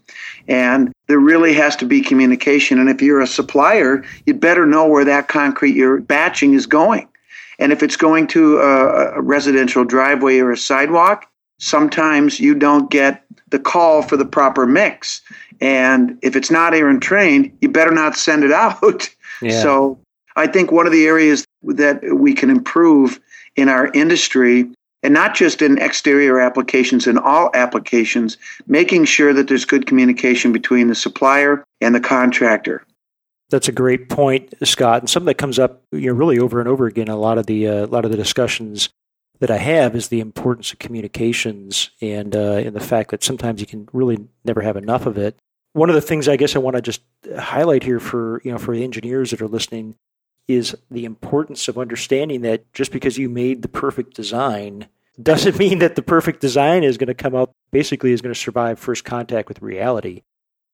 And 0.47 0.91
there 1.07 1.19
really 1.19 1.53
has 1.53 1.75
to 1.77 1.85
be 1.85 2.01
communication. 2.01 2.79
And 2.79 2.89
if 2.89 3.01
you're 3.01 3.21
a 3.21 3.27
supplier, 3.27 4.03
you 4.25 4.33
better 4.33 4.65
know 4.65 4.87
where 4.87 5.05
that 5.05 5.27
concrete 5.27 5.75
you're 5.75 6.01
batching 6.01 6.53
is 6.53 6.65
going. 6.65 7.07
And 7.59 7.71
if 7.71 7.83
it's 7.83 7.95
going 7.95 8.27
to 8.27 8.57
a, 8.57 9.13
a 9.13 9.21
residential 9.21 9.85
driveway 9.85 10.39
or 10.39 10.51
a 10.51 10.57
sidewalk, 10.57 11.29
sometimes 11.59 12.39
you 12.39 12.55
don't 12.55 12.89
get 12.89 13.23
the 13.49 13.59
call 13.59 14.01
for 14.01 14.17
the 14.17 14.25
proper 14.25 14.65
mix. 14.65 15.21
And 15.61 16.17
if 16.21 16.35
it's 16.35 16.51
not 16.51 16.73
air 16.73 16.89
entrained, 16.89 17.55
you 17.61 17.69
better 17.69 17.91
not 17.91 18.15
send 18.15 18.43
it 18.43 18.51
out. 18.51 19.09
Yeah. 19.41 19.61
So 19.61 19.99
I 20.35 20.47
think 20.47 20.71
one 20.71 20.85
of 20.85 20.91
the 20.91 21.05
areas 21.05 21.45
that 21.63 22.01
we 22.13 22.33
can 22.33 22.49
improve 22.49 23.19
in 23.55 23.69
our 23.69 23.87
industry 23.93 24.69
and 25.03 25.13
not 25.13 25.36
just 25.36 25.62
in 25.62 25.77
exterior 25.77 26.39
applications, 26.39 27.08
in 27.08 27.17
all 27.17 27.51
applications, 27.53 28.38
making 28.67 29.05
sure 29.05 29.34
that 29.34 29.47
there's 29.47 29.65
good 29.65 29.86
communication 29.86 30.51
between 30.51 30.88
the 30.88 30.95
supplier 30.95 31.63
and 31.81 31.93
the 31.93 31.99
contractor. 31.99 32.84
That's 33.49 33.67
a 33.67 33.71
great 33.71 34.10
point, 34.10 34.53
Scott, 34.63 35.01
and 35.01 35.10
something 35.10 35.27
that 35.27 35.38
comes 35.38 35.60
up 35.60 35.84
you 35.91 36.08
know 36.08 36.13
really 36.13 36.39
over 36.39 36.60
and 36.60 36.67
over 36.67 36.88
again. 36.88 37.08
A 37.08 37.15
lot 37.15 37.38
of 37.38 37.45
the 37.45 37.67
uh, 37.67 37.86
a 37.86 37.88
lot 37.88 38.05
of 38.05 38.12
the 38.12 38.17
discussions 38.17 38.89
that 39.39 39.51
I 39.51 39.58
have 39.58 39.95
is 39.95 40.08
the 40.08 40.19
importance 40.19 40.71
of 40.73 40.79
communications 40.79 41.91
and 42.01 42.36
uh, 42.36 42.55
and 42.55 42.75
the 42.75 42.79
fact 42.79 43.12
that 43.12 43.23
sometimes 43.23 43.62
you 43.62 43.67
can 43.67 43.88
really 43.93 44.27
never 44.43 44.62
have 44.62 44.77
enough 44.77 45.05
of 45.05 45.17
it. 45.17 45.38
One 45.73 45.89
of 45.89 45.95
the 45.95 46.01
things 46.01 46.27
I 46.27 46.38
guess 46.38 46.55
I 46.55 46.60
want 46.60 46.77
to 46.77 46.81
just 46.81 47.01
highlight 47.38 47.84
here 47.84 47.99
for 47.99 48.41
you 48.43 48.51
know 48.51 48.58
for 48.58 48.75
the 48.75 48.84
engineers 48.84 49.31
that 49.31 49.41
are 49.41 49.47
listening 49.47 49.95
is 50.47 50.75
the 50.91 51.05
importance 51.05 51.67
of 51.67 51.77
understanding 51.77 52.41
that 52.41 52.71
just 52.73 52.91
because 52.91 53.17
you 53.17 53.29
made 53.29 53.62
the 53.62 53.67
perfect 53.67 54.15
design 54.15 54.88
doesn't 55.21 55.60
mean 55.60 55.79
that 55.79 55.95
the 55.95 56.01
perfect 56.01 56.41
design 56.41 56.84
is 56.84 56.97
going 56.97 57.08
to 57.08 57.13
come 57.13 57.36
out 57.36 57.51
basically 57.71 58.12
is 58.12 58.21
going 58.21 58.34
to 58.34 58.39
survive 58.39 58.79
first 58.79 59.05
contact 59.05 59.49
with 59.49 59.62
reality 59.62 60.21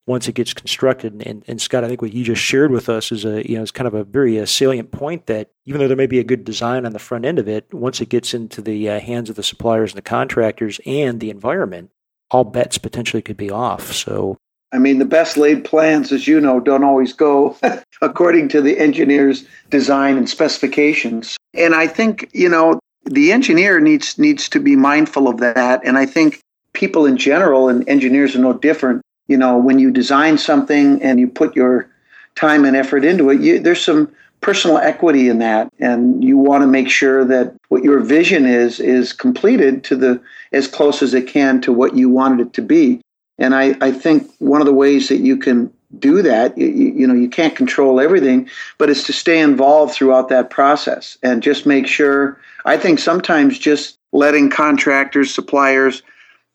once 0.08 0.28
it 0.28 0.36
gets 0.36 0.54
constructed. 0.54 1.22
And, 1.26 1.44
and 1.48 1.62
Scott, 1.62 1.84
I 1.84 1.88
think 1.88 2.02
what 2.02 2.14
you 2.14 2.24
just 2.24 2.42
shared 2.42 2.72
with 2.72 2.90
us 2.90 3.12
is 3.12 3.24
a 3.24 3.48
you 3.48 3.56
know 3.56 3.62
it's 3.62 3.72
kind 3.72 3.88
of 3.88 3.94
a 3.94 4.04
very 4.04 4.40
uh, 4.40 4.46
salient 4.46 4.92
point 4.92 5.28
that 5.28 5.52
even 5.66 5.80
though 5.80 5.88
there 5.88 5.98
may 5.98 6.08
be 6.08 6.20
a 6.20 6.24
good 6.24 6.44
design 6.44 6.86
on 6.86 6.94
the 6.94 7.00
front 7.00 7.26
end 7.26 7.40
of 7.40 7.48
it, 7.48 7.74
once 7.74 8.02
it 8.02 8.10
gets 8.10 8.34
into 8.34 8.62
the 8.62 8.90
uh, 8.90 9.00
hands 9.00 9.30
of 9.30 9.36
the 9.36 9.44
suppliers 9.44 9.92
and 9.92 9.98
the 9.98 10.02
contractors 10.02 10.80
and 10.86 11.20
the 11.20 11.30
environment, 11.30 11.92
all 12.30 12.44
bets 12.44 12.78
potentially 12.78 13.22
could 13.22 13.38
be 13.38 13.52
off. 13.52 13.92
So 13.94 14.38
I 14.74 14.80
mean, 14.80 15.00
the 15.00 15.06
best 15.06 15.38
laid 15.38 15.66
plans, 15.66 16.12
as 16.12 16.28
you 16.28 16.40
know, 16.40 16.60
don't 16.60 16.84
always 16.84 17.14
go 17.14 17.58
according 18.02 18.50
to 18.50 18.62
the 18.62 18.80
engineer's 18.80 19.46
design 19.70 20.18
and 20.18 20.30
specifications. 20.30 21.38
And 21.54 21.76
I 21.76 21.88
think, 21.88 22.30
you 22.34 22.50
know, 22.50 22.80
the 23.06 23.32
engineer 23.32 23.80
needs 23.80 24.18
needs 24.18 24.48
to 24.50 24.60
be 24.60 24.76
mindful 24.76 25.28
of 25.28 25.40
that. 25.40 25.82
And 25.86 25.98
I 25.98 26.06
think 26.06 26.42
people 26.74 27.06
in 27.06 27.18
general 27.18 27.68
and 27.68 27.88
engineers 27.90 28.36
are 28.36 28.40
no 28.40 28.54
different. 28.54 29.02
You 29.28 29.38
know, 29.38 29.58
when 29.58 29.80
you 29.80 29.92
design 29.92 30.38
something 30.38 31.02
and 31.02 31.20
you 31.20 31.28
put 31.28 31.56
your 31.56 31.90
time 32.36 32.66
and 32.66 32.76
effort 32.76 33.04
into 33.04 33.30
it, 33.30 33.42
you, 33.42 33.60
there's 33.60 33.84
some 33.84 34.12
personal 34.42 34.78
equity 34.78 35.30
in 35.30 35.40
that, 35.40 35.70
and 35.80 36.24
you 36.24 36.38
want 36.38 36.64
to 36.64 36.68
make 36.68 36.90
sure 36.90 37.24
that 37.26 37.54
what 37.70 37.84
your 37.84 38.00
vision 38.00 38.46
is 38.46 38.80
is 38.80 39.14
completed 39.14 39.84
to 39.86 39.96
the 39.96 40.22
as 40.52 40.68
close 40.68 41.02
as 41.02 41.14
it 41.14 41.28
can 41.28 41.62
to 41.62 41.72
what 41.72 41.96
you 41.96 42.10
wanted 42.10 42.48
it 42.48 42.54
to 42.54 42.62
be. 42.62 43.02
And 43.42 43.56
I, 43.56 43.76
I 43.82 43.92
think 43.92 44.32
one 44.38 44.62
of 44.62 44.68
the 44.68 44.74
ways 44.74 45.10
that 45.10 45.18
you 45.18 45.36
can 45.36 45.74
do 45.98 46.22
that, 46.22 46.58
you, 46.58 46.68
you 46.68 47.08
know, 47.08 47.16
you 47.16 47.28
can't 47.28 47.56
control 47.56 48.00
everything, 48.00 48.48
but 48.78 48.90
it's 48.90 49.04
to 49.08 49.14
stay 49.14 49.40
involved 49.40 49.94
throughout 49.94 50.30
that 50.30 50.50
process 50.50 51.18
and 51.24 51.44
just 51.44 51.66
make 51.66 51.88
sure. 51.88 52.40
I 52.66 52.78
think 52.78 53.00
sometimes 53.00 53.58
just 53.58 53.98
letting 54.14 54.52
contractors, 54.52 55.34
suppliers, 55.34 56.04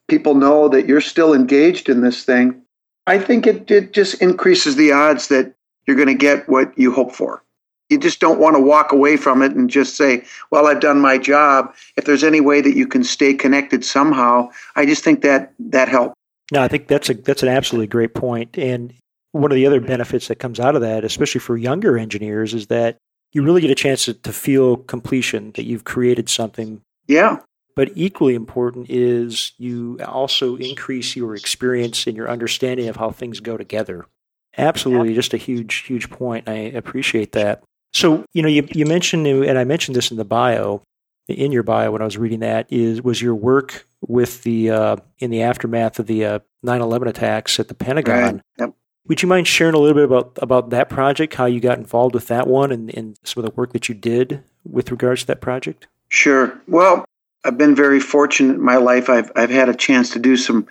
people 0.09 0.35
know 0.35 0.68
that 0.68 0.87
you're 0.87 1.01
still 1.01 1.35
engaged 1.35 1.88
in 1.88 2.03
this 2.03 2.22
thing, 2.22 2.62
I 3.07 3.18
think 3.18 3.46
it, 3.46 3.70
it 3.70 3.92
just 3.92 4.22
increases 4.22 4.77
the 4.77 4.92
odds 4.92 5.29
that 5.29 5.55
you're 5.87 5.96
going 5.96 6.09
to 6.09 6.14
get 6.14 6.49
what 6.49 6.77
you 6.79 6.92
hope 6.92 7.12
for. 7.12 7.42
You 7.88 7.99
just 7.99 8.20
don't 8.20 8.40
want 8.40 8.57
to 8.57 8.61
walk 8.61 8.92
away 8.92 9.16
from 9.16 9.42
it 9.42 9.53
and 9.53 9.70
just 9.70 9.96
say, 9.96 10.25
well, 10.51 10.66
I've 10.66 10.81
done 10.81 11.01
my 11.01 11.18
job. 11.18 11.72
If 11.96 12.05
there's 12.05 12.25
any 12.25 12.40
way 12.40 12.61
that 12.61 12.77
you 12.77 12.87
can 12.87 13.05
stay 13.05 13.35
connected 13.35 13.85
somehow, 13.85 14.51
I 14.75 14.87
just 14.87 15.05
think 15.05 15.22
that 15.22 15.53
that 15.59 15.88
helps. 15.88 16.16
No, 16.52 16.62
I 16.62 16.68
think 16.68 16.87
that's 16.87 17.11
a 17.11 17.14
that's 17.14 17.42
an 17.42 17.48
absolutely 17.48 17.88
great 17.88 18.14
point. 18.14 18.56
And 18.59 18.94
one 19.32 19.50
of 19.50 19.56
the 19.56 19.66
other 19.66 19.80
benefits 19.80 20.28
that 20.28 20.37
comes 20.37 20.61
out 20.61 20.74
of 20.74 20.80
that, 20.82 21.04
especially 21.04 21.40
for 21.40 21.56
younger 21.56 21.98
engineers, 21.98 22.54
is 22.54 22.68
that 22.68 22.96
you 23.32 23.42
really 23.42 23.61
get 23.61 23.70
a 23.70 23.74
chance 23.74 24.04
to, 24.06 24.14
to 24.14 24.32
feel 24.32 24.76
completion 24.76 25.52
that 25.52 25.64
you've 25.64 25.85
created 25.85 26.28
something. 26.28 26.80
Yeah. 27.06 27.40
But 27.74 27.90
equally 27.94 28.35
important 28.35 28.88
is 28.88 29.52
you 29.59 29.98
also 30.06 30.56
increase 30.56 31.14
your 31.14 31.35
experience 31.35 32.06
and 32.06 32.16
your 32.16 32.30
understanding 32.30 32.88
of 32.88 32.96
how 32.96 33.11
things 33.11 33.40
go 33.40 33.59
together. 33.59 34.06
Absolutely, 34.56 35.12
just 35.12 35.35
a 35.35 35.37
huge, 35.37 35.74
huge 35.82 36.09
point. 36.09 36.48
I 36.48 36.54
appreciate 36.54 37.32
that. 37.32 37.62
So, 37.92 38.24
you 38.32 38.40
know, 38.40 38.48
you, 38.48 38.66
you 38.72 38.87
mentioned, 38.87 39.26
and 39.26 39.59
I 39.59 39.64
mentioned 39.64 39.94
this 39.94 40.11
in 40.11 40.16
the 40.16 40.24
bio, 40.24 40.82
in 41.28 41.52
your 41.52 41.62
bio 41.62 41.90
when 41.90 42.02
I 42.02 42.04
was 42.04 42.18
reading 42.18 42.40
that, 42.40 42.66
is 42.70 43.02
was 43.02 43.20
your 43.20 43.34
work 43.34 43.86
with 44.06 44.42
the 44.42 44.70
uh, 44.70 44.96
in 45.18 45.30
the 45.30 45.42
aftermath 45.42 45.98
of 45.98 46.06
the 46.06 46.24
uh, 46.24 46.38
9/11 46.64 47.08
attacks 47.08 47.58
at 47.60 47.68
the 47.68 47.74
Pentagon. 47.74 48.34
Right. 48.36 48.42
Yep. 48.58 48.74
Would 49.08 49.22
you 49.22 49.28
mind 49.28 49.46
sharing 49.46 49.74
a 49.74 49.78
little 49.78 49.94
bit 49.94 50.04
about 50.04 50.38
about 50.42 50.70
that 50.70 50.88
project, 50.88 51.34
how 51.34 51.46
you 51.46 51.60
got 51.60 51.78
involved 51.78 52.14
with 52.14 52.26
that 52.28 52.46
one, 52.46 52.72
and, 52.72 52.94
and 52.96 53.18
some 53.24 53.44
of 53.44 53.50
the 53.50 53.54
work 53.56 53.72
that 53.72 53.88
you 53.88 53.94
did 53.94 54.42
with 54.64 54.90
regards 54.90 55.22
to 55.22 55.26
that 55.28 55.40
project? 55.40 55.86
Sure. 56.08 56.58
Well, 56.66 57.04
I've 57.44 57.58
been 57.58 57.74
very 57.74 58.00
fortunate 58.00 58.54
in 58.54 58.62
my 58.62 58.76
life. 58.76 59.08
I've 59.08 59.30
I've 59.36 59.50
had 59.50 59.68
a 59.68 59.74
chance 59.74 60.10
to 60.10 60.18
do 60.18 60.36
some 60.36 60.66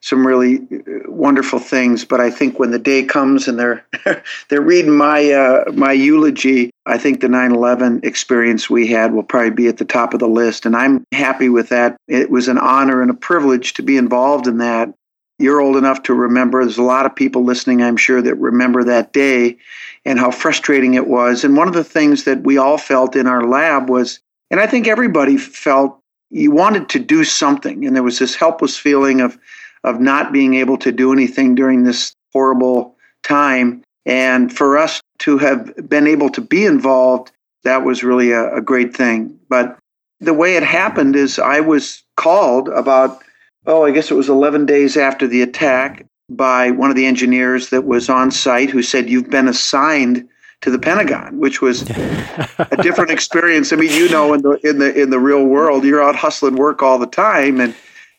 some 0.00 0.26
really 0.26 0.56
uh, 0.58 1.10
wonderful 1.10 1.58
things. 1.58 2.04
But 2.04 2.20
I 2.20 2.30
think 2.30 2.58
when 2.58 2.70
the 2.70 2.78
day 2.78 3.04
comes 3.04 3.48
and 3.48 3.58
they're 3.58 3.84
they're 4.48 4.60
reading 4.60 4.96
my 4.96 5.30
uh, 5.32 5.72
my 5.72 5.92
eulogy, 5.92 6.70
I 6.86 6.98
think 6.98 7.20
the 7.20 7.28
9/11 7.28 8.04
experience 8.04 8.68
we 8.68 8.86
had 8.86 9.12
will 9.12 9.22
probably 9.22 9.50
be 9.50 9.68
at 9.68 9.78
the 9.78 9.84
top 9.84 10.14
of 10.14 10.20
the 10.20 10.28
list, 10.28 10.66
and 10.66 10.76
I'm 10.76 11.04
happy 11.12 11.48
with 11.48 11.68
that. 11.68 11.96
It 12.08 12.30
was 12.30 12.48
an 12.48 12.58
honor 12.58 13.02
and 13.02 13.10
a 13.10 13.14
privilege 13.14 13.74
to 13.74 13.82
be 13.82 13.96
involved 13.96 14.46
in 14.46 14.58
that. 14.58 14.94
You're 15.38 15.62
old 15.62 15.76
enough 15.76 16.02
to 16.02 16.14
remember. 16.14 16.62
There's 16.62 16.76
a 16.76 16.82
lot 16.82 17.06
of 17.06 17.16
people 17.16 17.44
listening, 17.44 17.82
I'm 17.82 17.96
sure, 17.96 18.20
that 18.20 18.34
remember 18.34 18.84
that 18.84 19.14
day 19.14 19.56
and 20.04 20.18
how 20.18 20.30
frustrating 20.30 20.94
it 20.94 21.06
was. 21.06 21.44
And 21.44 21.56
one 21.56 21.66
of 21.66 21.72
the 21.72 21.82
things 21.82 22.24
that 22.24 22.42
we 22.42 22.58
all 22.58 22.76
felt 22.76 23.16
in 23.16 23.26
our 23.26 23.46
lab 23.46 23.88
was, 23.88 24.20
and 24.50 24.60
I 24.60 24.66
think 24.66 24.86
everybody 24.86 25.38
felt, 25.38 25.98
you 26.28 26.50
wanted 26.50 26.90
to 26.90 26.98
do 26.98 27.24
something, 27.24 27.86
and 27.86 27.96
there 27.96 28.02
was 28.02 28.18
this 28.18 28.34
helpless 28.34 28.76
feeling 28.76 29.22
of 29.22 29.38
of 29.84 30.00
not 30.00 30.32
being 30.32 30.54
able 30.54 30.76
to 30.78 30.92
do 30.92 31.12
anything 31.12 31.54
during 31.54 31.84
this 31.84 32.14
horrible 32.32 32.96
time. 33.22 33.82
And 34.06 34.54
for 34.54 34.78
us 34.78 35.00
to 35.20 35.38
have 35.38 35.88
been 35.88 36.06
able 36.06 36.30
to 36.30 36.40
be 36.40 36.64
involved, 36.64 37.32
that 37.64 37.84
was 37.84 38.02
really 38.02 38.32
a, 38.32 38.56
a 38.56 38.60
great 38.60 38.96
thing. 38.96 39.38
But 39.48 39.78
the 40.20 40.34
way 40.34 40.56
it 40.56 40.62
happened 40.62 41.16
is 41.16 41.38
I 41.38 41.60
was 41.60 42.02
called 42.16 42.68
about, 42.68 43.22
oh, 43.66 43.84
I 43.84 43.90
guess 43.90 44.10
it 44.10 44.14
was 44.14 44.28
11 44.28 44.66
days 44.66 44.96
after 44.96 45.26
the 45.26 45.42
attack 45.42 46.06
by 46.28 46.70
one 46.70 46.90
of 46.90 46.96
the 46.96 47.06
engineers 47.06 47.70
that 47.70 47.84
was 47.84 48.08
on 48.08 48.30
site 48.30 48.70
who 48.70 48.82
said, 48.82 49.10
You've 49.10 49.30
been 49.30 49.48
assigned 49.48 50.28
to 50.60 50.70
the 50.70 50.78
Pentagon, 50.78 51.38
which 51.38 51.60
was 51.60 51.88
a 51.90 52.78
different 52.82 53.10
experience. 53.10 53.72
I 53.72 53.76
mean, 53.76 53.92
you 53.92 54.08
know, 54.08 54.32
in 54.34 54.42
the 54.42 54.52
in 54.66 54.78
the 54.78 55.00
in 55.00 55.10
the 55.10 55.18
real 55.18 55.44
world, 55.44 55.84
you're 55.84 56.02
out 56.02 56.16
hustling 56.16 56.56
work 56.56 56.82
all 56.82 56.98
the 56.98 57.06
time, 57.06 57.60
and 57.60 57.74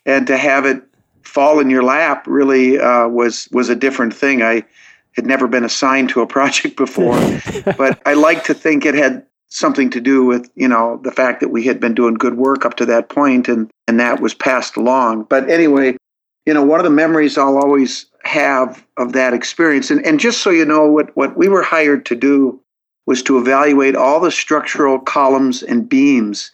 and 0.06 0.28
to 0.28 0.38
have 0.38 0.66
it 0.66 0.84
fall 1.24 1.60
in 1.60 1.70
your 1.70 1.84
lap 1.84 2.26
really 2.28 2.80
uh, 2.80 3.08
was 3.08 3.48
was 3.52 3.70
a 3.70 3.76
different 3.76 4.14
thing. 4.14 4.42
I 4.42 4.64
had 5.14 5.26
never 5.26 5.48
been 5.48 5.64
assigned 5.64 6.10
to 6.10 6.22
a 6.22 6.28
project 6.38 6.78
before, 6.78 7.20
but 7.78 8.02
I 8.06 8.14
like 8.14 8.44
to 8.46 8.54
think 8.54 8.86
it 8.86 8.96
had 8.96 9.26
something 9.50 9.90
to 9.90 10.00
do 10.00 10.24
with 10.24 10.50
you 10.56 10.68
know 10.68 11.00
the 11.04 11.12
fact 11.12 11.42
that 11.42 11.50
we 11.50 11.64
had 11.66 11.80
been 11.80 11.94
doing 11.94 12.14
good 12.14 12.38
work 12.38 12.66
up 12.66 12.76
to 12.78 12.86
that 12.88 13.10
point, 13.10 13.48
and 13.48 13.70
and 13.88 14.00
that 14.00 14.22
was 14.22 14.34
passed 14.34 14.78
along. 14.78 15.24
But 15.24 15.50
anyway, 15.50 15.98
you 16.46 16.54
know, 16.54 16.64
one 16.64 16.80
of 16.80 16.84
the 16.84 16.90
memories 16.90 17.38
I'll 17.38 17.58
always 17.58 18.08
have 18.24 18.86
of 18.98 19.14
that 19.14 19.34
experience. 19.34 19.92
And, 19.92 20.06
and 20.06 20.20
just 20.20 20.42
so 20.42 20.50
you 20.50 20.66
know, 20.66 20.86
what, 20.86 21.16
what 21.16 21.38
we 21.38 21.48
were 21.48 21.64
hired 21.64 22.06
to 22.08 22.16
do 22.16 22.60
was 23.06 23.24
to 23.24 23.38
evaluate 23.38 23.96
all 23.96 24.20
the 24.20 24.32
structural 24.32 25.00
columns 25.00 25.64
and 25.64 25.88
beams 25.90 26.52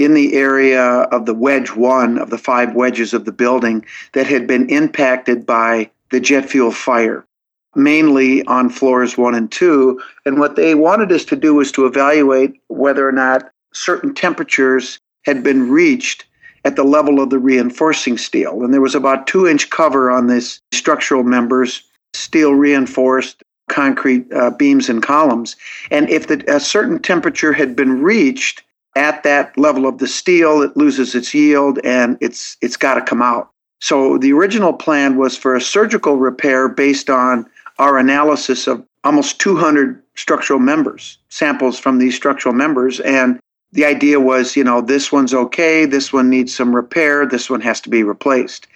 in 0.00 0.14
the 0.14 0.34
area 0.34 0.82
of 0.82 1.26
the 1.26 1.34
wedge 1.34 1.70
one 1.76 2.16
of 2.18 2.30
the 2.30 2.38
five 2.38 2.74
wedges 2.74 3.12
of 3.12 3.26
the 3.26 3.32
building 3.32 3.84
that 4.12 4.26
had 4.26 4.46
been 4.46 4.68
impacted 4.70 5.44
by 5.44 5.90
the 6.10 6.18
jet 6.18 6.48
fuel 6.48 6.70
fire, 6.70 7.26
mainly 7.74 8.42
on 8.46 8.70
floors 8.70 9.18
one 9.18 9.34
and 9.34 9.52
two. 9.52 10.00
And 10.24 10.40
what 10.40 10.56
they 10.56 10.74
wanted 10.74 11.12
us 11.12 11.26
to 11.26 11.36
do 11.36 11.54
was 11.54 11.70
to 11.72 11.84
evaluate 11.84 12.58
whether 12.68 13.06
or 13.06 13.12
not 13.12 13.50
certain 13.74 14.14
temperatures 14.14 14.98
had 15.24 15.42
been 15.42 15.70
reached 15.70 16.24
at 16.64 16.76
the 16.76 16.84
level 16.84 17.20
of 17.20 17.28
the 17.28 17.38
reinforcing 17.38 18.16
steel. 18.16 18.64
And 18.64 18.72
there 18.72 18.80
was 18.80 18.94
about 18.94 19.26
two 19.26 19.46
inch 19.46 19.68
cover 19.68 20.10
on 20.10 20.28
this 20.28 20.62
structural 20.72 21.24
members, 21.24 21.82
steel 22.14 22.54
reinforced 22.54 23.42
concrete 23.68 24.32
uh, 24.32 24.50
beams 24.50 24.88
and 24.88 25.02
columns. 25.02 25.56
And 25.90 26.08
if 26.08 26.26
the, 26.26 26.42
a 26.48 26.58
certain 26.58 26.98
temperature 26.98 27.52
had 27.52 27.76
been 27.76 28.02
reached 28.02 28.62
at 29.00 29.22
that 29.22 29.56
level 29.56 29.86
of 29.86 29.96
the 29.96 30.06
steel, 30.06 30.60
it 30.60 30.76
loses 30.76 31.14
its 31.14 31.32
yield 31.32 31.78
and 31.82 32.18
it's 32.20 32.58
it's 32.60 32.76
got 32.76 32.94
to 32.94 33.00
come 33.00 33.22
out. 33.22 33.48
So 33.80 34.18
the 34.18 34.32
original 34.34 34.74
plan 34.74 35.16
was 35.16 35.38
for 35.38 35.56
a 35.56 35.60
surgical 35.60 36.16
repair 36.18 36.68
based 36.68 37.08
on 37.08 37.46
our 37.78 37.96
analysis 37.96 38.66
of 38.66 38.84
almost 39.02 39.40
200 39.40 40.02
structural 40.16 40.60
members, 40.60 41.16
samples 41.30 41.78
from 41.78 41.98
these 41.98 42.14
structural 42.14 42.54
members, 42.54 43.00
and 43.00 43.40
the 43.72 43.86
idea 43.86 44.20
was, 44.20 44.54
you 44.54 44.64
know, 44.64 44.82
this 44.82 45.10
one's 45.10 45.32
okay, 45.32 45.86
this 45.86 46.12
one 46.12 46.28
needs 46.28 46.54
some 46.54 46.76
repair, 46.76 47.24
this 47.24 47.48
one 47.48 47.62
has 47.62 47.80
to 47.80 47.88
be 47.88 48.02
replaced. 48.02 48.66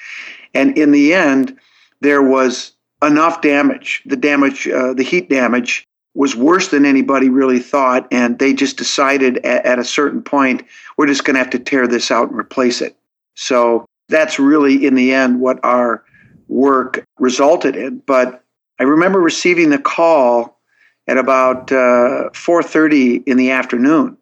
And 0.54 0.78
in 0.78 0.92
the 0.92 1.12
end, 1.12 1.58
there 2.00 2.22
was 2.22 2.72
enough 3.02 3.42
damage. 3.42 4.00
The 4.06 4.16
damage, 4.16 4.66
uh, 4.68 4.94
the 4.94 5.02
heat 5.02 5.28
damage, 5.28 5.87
was 6.14 6.37
worse 6.37 6.68
than 6.68 6.85
anybody 6.85 7.29
really 7.29 7.59
thought. 7.59 8.07
And 8.11 8.38
they 8.38 8.55
just 8.55 8.77
decided 8.77 9.38
at, 9.38 9.66
at 9.66 9.79
a 9.79 9.85
certain 9.85 10.22
point, 10.22 10.64
we're 10.96 11.07
just 11.07 11.24
going 11.24 11.35
to 11.35 11.40
have 11.40 11.50
to 11.50 11.59
tear 11.59 11.87
this 11.87 12.11
out 12.11 12.31
and 12.31 12.38
replace 12.38 12.81
it. 12.81 12.96
So 13.35 13.85
that's 14.09 14.38
really, 14.38 14.87
in 14.87 14.94
the 14.94 15.12
end, 15.12 15.40
what 15.40 15.59
our 15.64 16.05
work 16.48 17.05
resulted 17.18 17.74
in. 17.74 17.98
But 17.98 18.44
I 18.79 18.85
remember 18.85 19.20
receiving 19.20 19.70
the 19.70 19.79
call 19.79 20.61
at 21.07 21.18
about 21.18 21.72
uh, 21.72 22.31
4:30 22.33 23.24
in 23.27 23.37
the 23.37 23.50
afternoon 23.50 24.16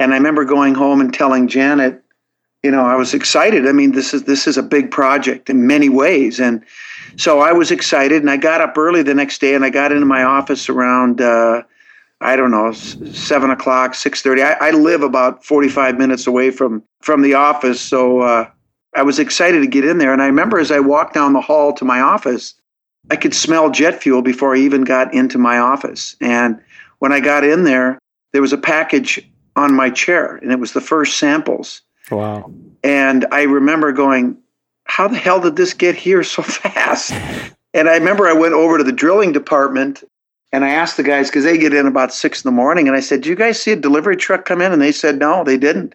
and 0.00 0.14
I 0.14 0.16
remember 0.16 0.46
going 0.46 0.74
home 0.74 1.02
and 1.02 1.12
telling 1.12 1.46
Janet, 1.46 1.99
you 2.62 2.70
know, 2.70 2.84
I 2.84 2.94
was 2.94 3.14
excited. 3.14 3.66
I 3.66 3.72
mean, 3.72 3.92
this 3.92 4.12
is 4.12 4.24
this 4.24 4.46
is 4.46 4.58
a 4.58 4.62
big 4.62 4.90
project 4.90 5.48
in 5.48 5.66
many 5.66 5.88
ways, 5.88 6.38
and 6.38 6.62
so 7.16 7.40
I 7.40 7.52
was 7.52 7.70
excited. 7.70 8.20
And 8.20 8.30
I 8.30 8.36
got 8.36 8.60
up 8.60 8.76
early 8.76 9.02
the 9.02 9.14
next 9.14 9.40
day, 9.40 9.54
and 9.54 9.64
I 9.64 9.70
got 9.70 9.92
into 9.92 10.06
my 10.06 10.22
office 10.22 10.68
around 10.68 11.20
uh, 11.20 11.62
I 12.20 12.36
don't 12.36 12.50
know 12.50 12.72
seven 12.72 13.50
o'clock, 13.50 13.94
six 13.94 14.20
thirty. 14.20 14.42
I, 14.42 14.52
I, 14.60 14.70
live 14.72 15.02
about 15.02 15.44
forty 15.44 15.68
five 15.68 15.96
minutes 15.96 16.26
away 16.26 16.50
from 16.50 16.82
from 17.00 17.22
the 17.22 17.34
office, 17.34 17.80
so 17.80 18.20
uh, 18.20 18.50
I 18.94 19.02
was 19.02 19.18
excited 19.18 19.60
to 19.60 19.66
get 19.66 19.86
in 19.86 19.96
there. 19.96 20.12
And 20.12 20.20
I 20.20 20.26
remember 20.26 20.58
as 20.58 20.70
I 20.70 20.80
walked 20.80 21.14
down 21.14 21.32
the 21.32 21.40
hall 21.40 21.72
to 21.72 21.84
my 21.86 22.00
office, 22.00 22.54
I 23.10 23.16
could 23.16 23.34
smell 23.34 23.70
jet 23.70 24.02
fuel 24.02 24.20
before 24.20 24.54
I 24.54 24.58
even 24.58 24.84
got 24.84 25.14
into 25.14 25.38
my 25.38 25.56
office. 25.56 26.14
And 26.20 26.60
when 26.98 27.12
I 27.12 27.20
got 27.20 27.42
in 27.42 27.64
there, 27.64 27.98
there 28.32 28.42
was 28.42 28.52
a 28.52 28.58
package 28.58 29.26
on 29.56 29.74
my 29.74 29.88
chair, 29.88 30.36
and 30.36 30.52
it 30.52 30.60
was 30.60 30.74
the 30.74 30.80
first 30.82 31.16
samples. 31.16 31.80
Wow. 32.10 32.52
And 32.82 33.26
I 33.32 33.42
remember 33.42 33.92
going, 33.92 34.36
How 34.84 35.08
the 35.08 35.18
hell 35.18 35.40
did 35.40 35.56
this 35.56 35.74
get 35.74 35.94
here 35.94 36.22
so 36.22 36.42
fast? 36.42 37.12
and 37.74 37.88
I 37.88 37.94
remember 37.94 38.26
I 38.26 38.32
went 38.32 38.54
over 38.54 38.78
to 38.78 38.84
the 38.84 38.92
drilling 38.92 39.32
department 39.32 40.02
and 40.52 40.64
I 40.64 40.70
asked 40.70 40.96
the 40.96 41.02
guys, 41.04 41.28
because 41.28 41.44
they 41.44 41.56
get 41.58 41.72
in 41.72 41.86
about 41.86 42.12
six 42.12 42.44
in 42.44 42.48
the 42.48 42.54
morning, 42.54 42.88
and 42.88 42.96
I 42.96 43.00
said, 43.00 43.20
Do 43.20 43.28
you 43.28 43.36
guys 43.36 43.60
see 43.60 43.72
a 43.72 43.76
delivery 43.76 44.16
truck 44.16 44.44
come 44.44 44.60
in? 44.60 44.72
And 44.72 44.82
they 44.82 44.92
said, 44.92 45.18
No, 45.18 45.44
they 45.44 45.56
didn't. 45.56 45.94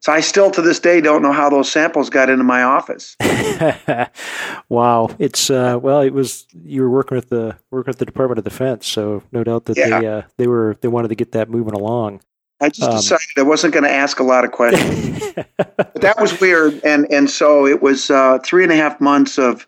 So 0.00 0.12
I 0.12 0.20
still 0.20 0.50
to 0.52 0.62
this 0.62 0.80
day 0.80 1.02
don't 1.02 1.20
know 1.20 1.32
how 1.32 1.50
those 1.50 1.70
samples 1.70 2.08
got 2.08 2.30
into 2.30 2.42
my 2.42 2.62
office. 2.62 3.16
wow, 4.70 5.14
it's 5.18 5.50
uh, 5.50 5.78
well, 5.80 6.00
it 6.00 6.14
was 6.14 6.46
you 6.64 6.80
were 6.80 6.88
working 6.88 7.16
with 7.16 7.28
the 7.28 7.58
working 7.70 7.90
with 7.90 7.98
the 7.98 8.06
Department 8.06 8.38
of 8.38 8.44
Defense, 8.44 8.86
so 8.86 9.22
no 9.30 9.44
doubt 9.44 9.66
that 9.66 9.76
yeah. 9.76 10.00
they 10.00 10.06
uh, 10.06 10.22
they 10.38 10.46
were 10.46 10.78
they 10.80 10.88
wanted 10.88 11.08
to 11.08 11.14
get 11.14 11.32
that 11.32 11.50
moving 11.50 11.74
along. 11.74 12.22
I 12.60 12.68
just 12.68 12.82
um, 12.82 12.96
decided 12.96 13.26
I 13.38 13.42
wasn't 13.42 13.72
going 13.72 13.84
to 13.84 13.90
ask 13.90 14.20
a 14.20 14.24
lot 14.24 14.44
of 14.44 14.52
questions. 14.52 15.32
but 15.34 15.94
that 16.00 16.20
was 16.20 16.40
weird, 16.40 16.80
and 16.84 17.10
and 17.10 17.30
so 17.30 17.66
it 17.66 17.82
was 17.82 18.10
uh, 18.10 18.38
three 18.44 18.62
and 18.62 18.72
a 18.72 18.76
half 18.76 19.00
months 19.00 19.38
of 19.38 19.66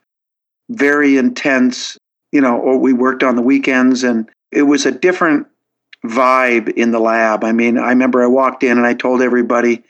very 0.68 1.16
intense. 1.16 1.98
You 2.32 2.40
know, 2.40 2.56
or 2.56 2.78
we 2.78 2.92
worked 2.92 3.22
on 3.22 3.36
the 3.36 3.42
weekends, 3.42 4.04
and 4.04 4.28
it 4.50 4.62
was 4.62 4.86
a 4.86 4.92
different 4.92 5.46
vibe 6.04 6.68
in 6.70 6.90
the 6.90 6.98
lab. 6.98 7.44
I 7.44 7.52
mean, 7.52 7.78
I 7.78 7.90
remember 7.90 8.22
I 8.22 8.26
walked 8.26 8.62
in 8.62 8.76
and 8.78 8.86
I 8.86 8.94
told 8.94 9.22
everybody, 9.22 9.82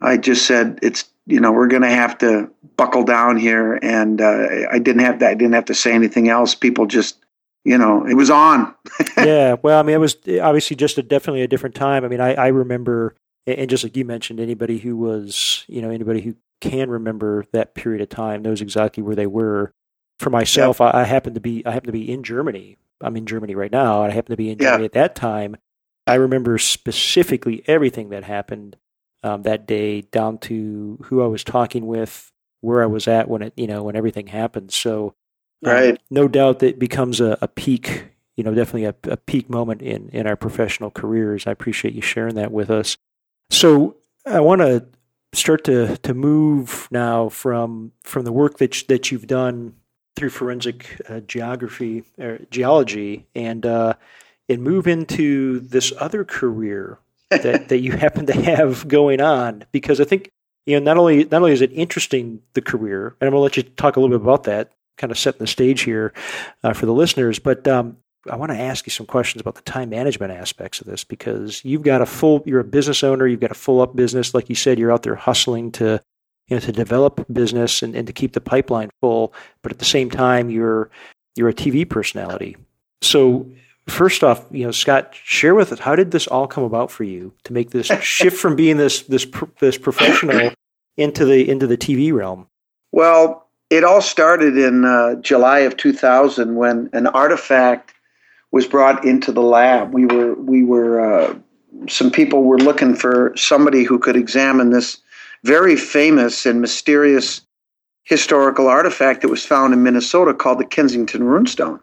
I 0.00 0.16
just 0.16 0.46
said, 0.46 0.78
"It's 0.82 1.04
you 1.26 1.40
know, 1.40 1.52
we're 1.52 1.68
going 1.68 1.82
to 1.82 1.90
have 1.90 2.18
to 2.18 2.50
buckle 2.76 3.04
down 3.04 3.36
here," 3.36 3.78
and 3.82 4.20
uh, 4.20 4.46
I 4.70 4.78
didn't 4.78 5.02
have 5.02 5.18
that. 5.20 5.30
I 5.30 5.34
didn't 5.34 5.54
have 5.54 5.66
to 5.66 5.74
say 5.74 5.92
anything 5.92 6.28
else. 6.28 6.54
People 6.54 6.86
just 6.86 7.16
you 7.64 7.76
know, 7.76 8.06
it 8.06 8.14
was 8.14 8.30
on. 8.30 8.74
yeah, 9.16 9.56
well, 9.62 9.78
I 9.78 9.82
mean, 9.82 9.94
it 9.94 10.00
was 10.00 10.16
obviously 10.40 10.76
just 10.76 10.98
a, 10.98 11.02
definitely 11.02 11.42
a 11.42 11.48
different 11.48 11.74
time. 11.74 12.04
I 12.04 12.08
mean, 12.08 12.20
I, 12.20 12.34
I 12.34 12.46
remember, 12.48 13.14
and 13.46 13.68
just 13.68 13.84
like 13.84 13.96
you 13.96 14.04
mentioned, 14.04 14.40
anybody 14.40 14.78
who 14.78 14.96
was, 14.96 15.64
you 15.68 15.82
know, 15.82 15.90
anybody 15.90 16.20
who 16.20 16.36
can 16.60 16.90
remember 16.90 17.44
that 17.52 17.74
period 17.74 18.02
of 18.02 18.08
time 18.08 18.42
knows 18.42 18.60
exactly 18.60 19.02
where 19.02 19.16
they 19.16 19.26
were. 19.26 19.72
For 20.18 20.28
myself, 20.28 20.80
yep. 20.80 20.94
I, 20.94 21.00
I 21.00 21.04
happen 21.04 21.32
to 21.32 21.40
be, 21.40 21.64
I 21.64 21.70
happen 21.70 21.86
to 21.86 21.92
be 21.92 22.12
in 22.12 22.22
Germany. 22.22 22.76
I'm 23.00 23.16
in 23.16 23.24
Germany 23.24 23.54
right 23.54 23.72
now. 23.72 24.02
I 24.02 24.10
happen 24.10 24.32
to 24.32 24.36
be 24.36 24.50
in 24.50 24.58
Germany 24.58 24.82
yeah. 24.82 24.86
at 24.86 24.92
that 24.92 25.14
time. 25.14 25.56
I 26.06 26.16
remember 26.16 26.58
specifically 26.58 27.62
everything 27.66 28.10
that 28.10 28.24
happened 28.24 28.76
um, 29.22 29.44
that 29.44 29.66
day, 29.66 30.02
down 30.02 30.36
to 30.38 30.98
who 31.04 31.22
I 31.22 31.26
was 31.26 31.42
talking 31.42 31.86
with, 31.86 32.30
where 32.60 32.82
I 32.82 32.86
was 32.86 33.08
at 33.08 33.28
when 33.28 33.42
it, 33.42 33.54
you 33.56 33.66
know, 33.66 33.82
when 33.82 33.96
everything 33.96 34.26
happened. 34.26 34.72
So 34.72 35.14
right. 35.62 35.92
Um, 35.92 35.98
no 36.10 36.28
doubt 36.28 36.60
that 36.60 36.78
becomes 36.78 37.20
a, 37.20 37.38
a 37.40 37.48
peak, 37.48 38.06
you 38.36 38.44
know, 38.44 38.54
definitely 38.54 38.84
a, 38.84 38.94
a, 39.04 39.16
peak 39.16 39.50
moment 39.50 39.82
in, 39.82 40.08
in 40.10 40.26
our 40.26 40.36
professional 40.36 40.90
careers. 40.90 41.46
I 41.46 41.50
appreciate 41.50 41.94
you 41.94 42.02
sharing 42.02 42.34
that 42.36 42.52
with 42.52 42.70
us. 42.70 42.96
So 43.50 43.96
I 44.26 44.40
want 44.40 44.60
to 44.60 44.86
start 45.32 45.64
to, 45.64 45.96
to 45.98 46.14
move 46.14 46.88
now 46.90 47.28
from, 47.28 47.92
from 48.02 48.24
the 48.24 48.32
work 48.32 48.58
that, 48.58 48.84
that 48.88 49.10
you've 49.10 49.26
done 49.26 49.74
through 50.16 50.30
forensic 50.30 51.00
uh, 51.08 51.20
geography 51.20 52.04
or 52.18 52.40
geology 52.50 53.26
and, 53.34 53.64
uh, 53.64 53.94
and 54.48 54.62
move 54.62 54.86
into 54.86 55.60
this 55.60 55.92
other 55.98 56.24
career 56.24 56.98
that, 57.30 57.68
that 57.68 57.78
you 57.78 57.92
happen 57.92 58.26
to 58.26 58.32
have 58.32 58.88
going 58.88 59.20
on 59.20 59.64
because 59.70 60.00
I 60.00 60.04
think 60.04 60.32
you 60.66 60.78
know 60.78 60.84
not 60.84 60.96
only 60.96 61.24
not 61.24 61.34
only 61.34 61.52
is 61.52 61.62
it 61.62 61.72
interesting 61.72 62.42
the 62.54 62.60
career 62.60 63.14
and 63.20 63.28
I'm 63.28 63.30
going 63.30 63.38
to 63.38 63.42
let 63.42 63.56
you 63.56 63.62
talk 63.62 63.96
a 63.96 64.00
little 64.00 64.18
bit 64.18 64.22
about 64.22 64.44
that 64.44 64.72
kind 65.00 65.10
of 65.10 65.18
setting 65.18 65.38
the 65.38 65.46
stage 65.46 65.82
here 65.82 66.12
uh, 66.62 66.74
for 66.74 66.86
the 66.86 66.92
listeners. 66.92 67.38
But 67.38 67.66
um, 67.66 67.96
I 68.28 68.36
want 68.36 68.52
to 68.52 68.58
ask 68.58 68.86
you 68.86 68.90
some 68.90 69.06
questions 69.06 69.40
about 69.40 69.54
the 69.54 69.62
time 69.62 69.88
management 69.88 70.32
aspects 70.32 70.80
of 70.80 70.86
this 70.86 71.04
because 71.04 71.64
you've 71.64 71.82
got 71.82 72.02
a 72.02 72.06
full, 72.06 72.42
you're 72.44 72.60
a 72.60 72.64
business 72.64 73.02
owner, 73.02 73.26
you've 73.26 73.40
got 73.40 73.50
a 73.50 73.54
full 73.54 73.80
up 73.80 73.96
business. 73.96 74.34
Like 74.34 74.48
you 74.48 74.54
said, 74.54 74.78
you're 74.78 74.92
out 74.92 75.02
there 75.02 75.14
hustling 75.14 75.72
to, 75.72 76.02
you 76.48 76.56
know, 76.56 76.60
to 76.60 76.72
develop 76.72 77.24
business 77.32 77.82
and, 77.82 77.94
and 77.94 78.06
to 78.06 78.12
keep 78.12 78.32
the 78.32 78.40
pipeline 78.40 78.90
full. 79.00 79.32
But 79.62 79.72
at 79.72 79.78
the 79.78 79.86
same 79.86 80.10
time, 80.10 80.50
you're, 80.50 80.90
you're 81.34 81.48
a 81.48 81.54
TV 81.54 81.88
personality. 81.88 82.56
So 83.00 83.50
first 83.88 84.22
off, 84.22 84.44
you 84.50 84.66
know, 84.66 84.70
Scott, 84.70 85.14
share 85.14 85.54
with 85.54 85.72
us, 85.72 85.78
how 85.78 85.96
did 85.96 86.10
this 86.10 86.26
all 86.26 86.46
come 86.46 86.64
about 86.64 86.90
for 86.90 87.04
you 87.04 87.32
to 87.44 87.54
make 87.54 87.70
this 87.70 87.86
shift 88.02 88.36
from 88.36 88.54
being 88.54 88.76
this, 88.76 89.02
this, 89.02 89.26
this 89.60 89.78
professional 89.78 90.52
into 90.98 91.24
the, 91.24 91.48
into 91.48 91.66
the 91.66 91.78
TV 91.78 92.12
realm? 92.12 92.48
Well, 92.92 93.46
it 93.70 93.84
all 93.84 94.02
started 94.02 94.58
in 94.58 94.84
uh, 94.84 95.14
July 95.16 95.60
of 95.60 95.76
2000 95.76 96.56
when 96.56 96.90
an 96.92 97.06
artifact 97.06 97.94
was 98.50 98.66
brought 98.66 99.04
into 99.04 99.32
the 99.32 99.42
lab. 99.42 99.94
We 99.94 100.06
were 100.06 100.34
we 100.34 100.64
were 100.64 101.00
uh, 101.00 101.34
some 101.88 102.10
people 102.10 102.42
were 102.42 102.58
looking 102.58 102.96
for 102.96 103.32
somebody 103.36 103.84
who 103.84 103.98
could 103.98 104.16
examine 104.16 104.70
this 104.70 104.98
very 105.44 105.76
famous 105.76 106.44
and 106.46 106.60
mysterious 106.60 107.42
historical 108.02 108.66
artifact 108.66 109.22
that 109.22 109.28
was 109.28 109.46
found 109.46 109.72
in 109.72 109.82
Minnesota 109.82 110.34
called 110.34 110.58
the 110.58 110.64
Kensington 110.64 111.22
Runestone. 111.22 111.80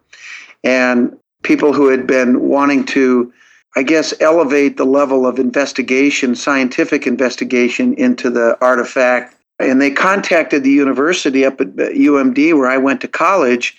And 0.64 1.18
people 1.44 1.72
who 1.72 1.88
had 1.88 2.06
been 2.06 2.42
wanting 2.42 2.84
to, 2.88 3.32
I 3.76 3.84
guess, 3.84 4.14
elevate 4.20 4.76
the 4.76 4.86
level 4.86 5.26
of 5.26 5.40
investigation, 5.40 6.36
scientific 6.36 7.08
investigation 7.08 7.94
into 7.94 8.30
the 8.30 8.58
artifact. 8.60 9.37
And 9.60 9.82
they 9.82 9.92
contacted 9.92 10.64
the 10.64 10.72
university 10.72 11.46
up 11.46 11.60
at 11.60 11.76
UMD 11.76 12.56
where 12.56 12.70
I 12.70 12.78
went 12.78 13.02
to 13.02 13.08
college. 13.08 13.76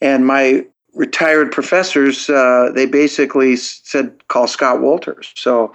And 0.00 0.26
my 0.26 0.66
retired 0.92 1.50
professors, 1.50 2.28
uh, 2.28 2.70
they 2.74 2.86
basically 2.86 3.56
said, 3.56 4.26
call 4.28 4.46
Scott 4.46 4.80
Wolters. 4.80 5.32
So, 5.34 5.74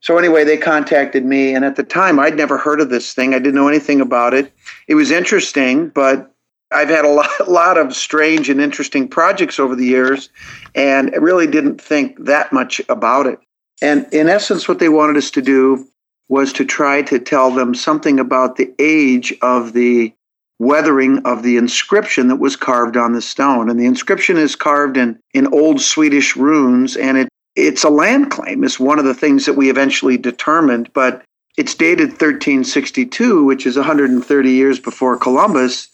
so 0.00 0.18
anyway, 0.18 0.44
they 0.44 0.58
contacted 0.58 1.24
me. 1.24 1.54
And 1.54 1.64
at 1.64 1.76
the 1.76 1.82
time, 1.82 2.18
I'd 2.18 2.36
never 2.36 2.58
heard 2.58 2.80
of 2.80 2.90
this 2.90 3.14
thing. 3.14 3.34
I 3.34 3.38
didn't 3.38 3.54
know 3.54 3.68
anything 3.68 4.00
about 4.00 4.34
it. 4.34 4.52
It 4.88 4.94
was 4.94 5.10
interesting, 5.10 5.88
but 5.88 6.32
I've 6.72 6.88
had 6.88 7.04
a 7.04 7.08
lot, 7.08 7.30
a 7.40 7.44
lot 7.50 7.78
of 7.78 7.94
strange 7.94 8.48
and 8.48 8.60
interesting 8.60 9.08
projects 9.08 9.58
over 9.58 9.74
the 9.74 9.86
years, 9.86 10.28
and 10.74 11.10
I 11.14 11.18
really 11.18 11.46
didn't 11.46 11.80
think 11.80 12.24
that 12.24 12.52
much 12.52 12.80
about 12.88 13.26
it. 13.26 13.38
And 13.82 14.06
in 14.12 14.28
essence, 14.28 14.68
what 14.68 14.78
they 14.78 14.88
wanted 14.88 15.16
us 15.16 15.30
to 15.32 15.42
do 15.42 15.86
was 16.28 16.52
to 16.54 16.64
try 16.64 17.02
to 17.02 17.18
tell 17.18 17.50
them 17.50 17.74
something 17.74 18.18
about 18.18 18.56
the 18.56 18.72
age 18.78 19.34
of 19.42 19.72
the 19.72 20.12
weathering 20.58 21.18
of 21.26 21.42
the 21.42 21.56
inscription 21.56 22.28
that 22.28 22.36
was 22.36 22.56
carved 22.56 22.96
on 22.96 23.12
the 23.12 23.22
stone. 23.22 23.68
And 23.68 23.78
the 23.78 23.86
inscription 23.86 24.36
is 24.36 24.56
carved 24.56 24.96
in, 24.96 25.18
in 25.34 25.52
old 25.52 25.80
Swedish 25.80 26.34
runes, 26.34 26.96
and 26.96 27.18
it, 27.18 27.28
it's 27.54 27.84
a 27.84 27.90
land 27.90 28.30
claim. 28.30 28.64
It's 28.64 28.80
one 28.80 28.98
of 28.98 29.04
the 29.04 29.14
things 29.14 29.46
that 29.46 29.54
we 29.54 29.70
eventually 29.70 30.16
determined, 30.16 30.92
but 30.94 31.22
it's 31.56 31.74
dated 31.74 32.10
1362, 32.10 33.44
which 33.44 33.66
is 33.66 33.76
130 33.76 34.50
years 34.50 34.80
before 34.80 35.16
Columbus 35.16 35.88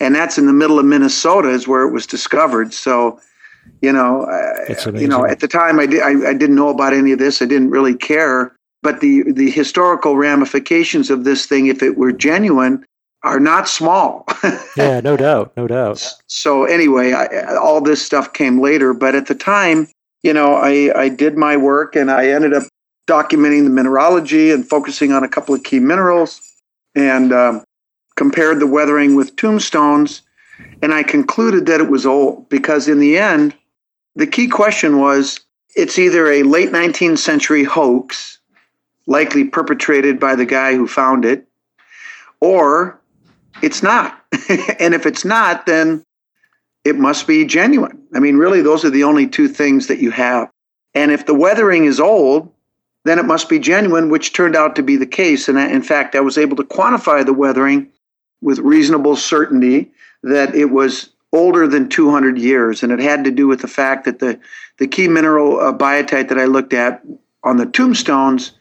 and 0.00 0.14
that's 0.14 0.38
in 0.38 0.46
the 0.46 0.52
middle 0.52 0.78
of 0.78 0.84
Minnesota 0.84 1.48
is 1.48 1.66
where 1.66 1.82
it 1.82 1.92
was 1.92 2.06
discovered. 2.06 2.74
So, 2.74 3.20
you 3.80 3.92
know, 3.92 4.22
uh, 4.22 4.74
you 5.00 5.08
know, 5.08 5.24
at 5.26 5.40
the 5.40 5.48
time 5.48 5.78
I, 5.78 5.86
di- 5.86 6.00
I, 6.00 6.10
I 6.10 6.34
didn't 6.34 6.54
know 6.54 6.68
about 6.68 6.92
any 6.92 7.12
of 7.12 7.18
this. 7.18 7.40
I 7.40 7.46
didn't 7.46 7.70
really 7.70 7.94
care. 7.94 8.54
But 8.82 9.00
the 9.00 9.32
the 9.32 9.50
historical 9.50 10.16
ramifications 10.16 11.10
of 11.10 11.24
this 11.24 11.46
thing, 11.46 11.66
if 11.66 11.82
it 11.82 11.96
were 11.96 12.12
genuine, 12.12 12.84
are 13.22 13.40
not 13.40 13.68
small. 13.68 14.26
yeah, 14.76 15.00
no 15.00 15.16
doubt, 15.16 15.52
no 15.56 15.66
doubt. 15.66 16.04
So 16.26 16.64
anyway, 16.64 17.12
I, 17.12 17.56
all 17.56 17.80
this 17.80 18.04
stuff 18.04 18.32
came 18.32 18.60
later, 18.60 18.94
but 18.94 19.14
at 19.14 19.26
the 19.26 19.34
time, 19.34 19.88
you 20.22 20.32
know, 20.32 20.54
I 20.54 20.92
I 20.94 21.08
did 21.08 21.36
my 21.36 21.56
work 21.56 21.96
and 21.96 22.10
I 22.10 22.28
ended 22.28 22.52
up 22.52 22.64
documenting 23.06 23.64
the 23.64 23.70
mineralogy 23.70 24.50
and 24.50 24.68
focusing 24.68 25.12
on 25.12 25.24
a 25.24 25.28
couple 25.28 25.54
of 25.54 25.62
key 25.62 25.78
minerals. 25.78 26.40
And 26.94 27.32
um, 27.32 27.64
compared 28.16 28.58
the 28.58 28.66
weathering 28.66 29.14
with 29.14 29.36
tombstones, 29.36 30.22
and 30.82 30.94
I 30.94 31.02
concluded 31.02 31.66
that 31.66 31.80
it 31.80 31.90
was 31.90 32.06
old 32.06 32.48
because, 32.48 32.88
in 32.88 32.98
the 32.98 33.18
end, 33.18 33.54
the 34.14 34.26
key 34.26 34.48
question 34.48 34.98
was 34.98 35.40
it's 35.74 35.98
either 35.98 36.26
a 36.26 36.42
late 36.42 36.70
19th 36.70 37.18
century 37.18 37.64
hoax, 37.64 38.35
likely 39.06 39.44
perpetrated 39.44 40.18
by 40.18 40.34
the 40.34 40.46
guy 40.46 40.74
who 40.74 40.86
found 40.86 41.24
it, 41.24 41.46
or 42.40 43.00
it's 43.62 43.82
not. 43.82 44.20
and 44.78 44.94
if 44.94 45.06
it's 45.06 45.24
not, 45.24 45.66
then 45.66 46.04
it 46.84 46.98
must 46.98 47.26
be 47.26 47.44
genuine. 47.44 48.06
I 48.14 48.20
mean, 48.20 48.36
really, 48.36 48.62
those 48.62 48.84
are 48.84 48.90
the 48.90 49.04
only 49.04 49.26
two 49.26 49.48
things 49.48 49.86
that 49.88 49.98
you 49.98 50.10
have. 50.10 50.50
And 50.94 51.10
if 51.10 51.26
the 51.26 51.34
weathering 51.34 51.84
is 51.84 52.00
old, 52.00 52.52
then 53.04 53.18
it 53.18 53.24
must 53.24 53.48
be 53.48 53.58
genuine, 53.58 54.08
which 54.08 54.32
turned 54.32 54.56
out 54.56 54.76
to 54.76 54.82
be 54.82 54.96
the 54.96 55.06
case. 55.06 55.48
And 55.48 55.58
in 55.58 55.82
fact, 55.82 56.14
I 56.14 56.20
was 56.20 56.38
able 56.38 56.56
to 56.56 56.64
quantify 56.64 57.24
the 57.24 57.32
weathering 57.32 57.90
with 58.40 58.58
reasonable 58.58 59.16
certainty 59.16 59.92
that 60.22 60.54
it 60.54 60.66
was 60.66 61.10
older 61.32 61.66
than 61.68 61.88
200 61.88 62.38
years, 62.38 62.82
and 62.82 62.92
it 62.92 62.98
had 62.98 63.24
to 63.24 63.30
do 63.30 63.46
with 63.46 63.60
the 63.60 63.68
fact 63.68 64.04
that 64.04 64.18
the, 64.18 64.40
the 64.78 64.88
key 64.88 65.08
mineral 65.08 65.60
uh, 65.60 65.72
biotite 65.72 66.28
that 66.28 66.38
I 66.38 66.44
looked 66.44 66.72
at 66.72 67.02
on 67.44 67.56
the 67.56 67.66
tombstones 67.66 68.52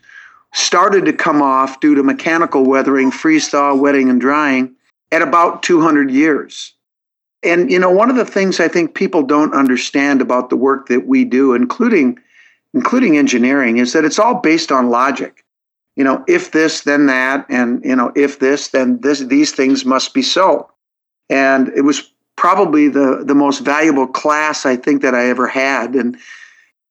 started 0.56 1.06
to 1.06 1.14
come 1.14 1.42
off 1.42 1.80
due 1.80 1.96
to 1.96 2.04
mechanical 2.04 2.66
weathering, 2.66 3.12
freeze 3.12 3.50
thaw, 3.50 3.76
wetting, 3.76 4.10
and 4.10 4.20
drying 4.20 4.74
at 5.12 5.22
about 5.22 5.64
200 5.64 6.10
years. 6.10 6.74
And, 7.44 7.72
you 7.72 7.78
know, 7.78 7.92
one 7.92 8.10
of 8.10 8.16
the 8.16 8.26
things 8.26 8.60
I 8.60 8.68
think 8.68 8.96
people 8.96 9.22
don't 9.22 9.54
understand 9.54 10.22
about 10.22 10.50
the 10.50 10.56
work 10.56 10.88
that 10.88 11.06
we 11.06 11.24
do, 11.24 11.54
including, 11.54 12.18
including 12.74 13.18
engineering, 13.18 13.78
is 13.78 13.94
that 13.94 14.04
it's 14.04 14.18
all 14.18 14.36
based 14.42 14.72
on 14.72 14.90
logic 14.90 15.46
you 15.96 16.04
know, 16.04 16.24
if 16.28 16.52
this, 16.52 16.82
then 16.82 17.06
that, 17.06 17.46
and 17.50 17.84
you 17.86 17.96
know, 17.96 18.12
if 18.16 18.40
this, 18.40 18.70
then 18.70 19.00
this, 19.00 19.20
these 19.20 19.52
things 19.52 19.86
must 19.86 20.14
be 20.14 20.22
so. 20.22 20.70
And 21.30 21.70
it 21.70 21.82
was 21.82 22.12
probably 22.36 22.90
the 22.90 23.24
the 23.26 23.34
most 23.34 23.60
valuable 23.60 24.08
class 24.08 24.66
I 24.66 24.76
think 24.76 25.02
that 25.02 25.16
I 25.16 25.28
ever 25.30 25.48
had, 25.48 25.96
and 25.96 26.18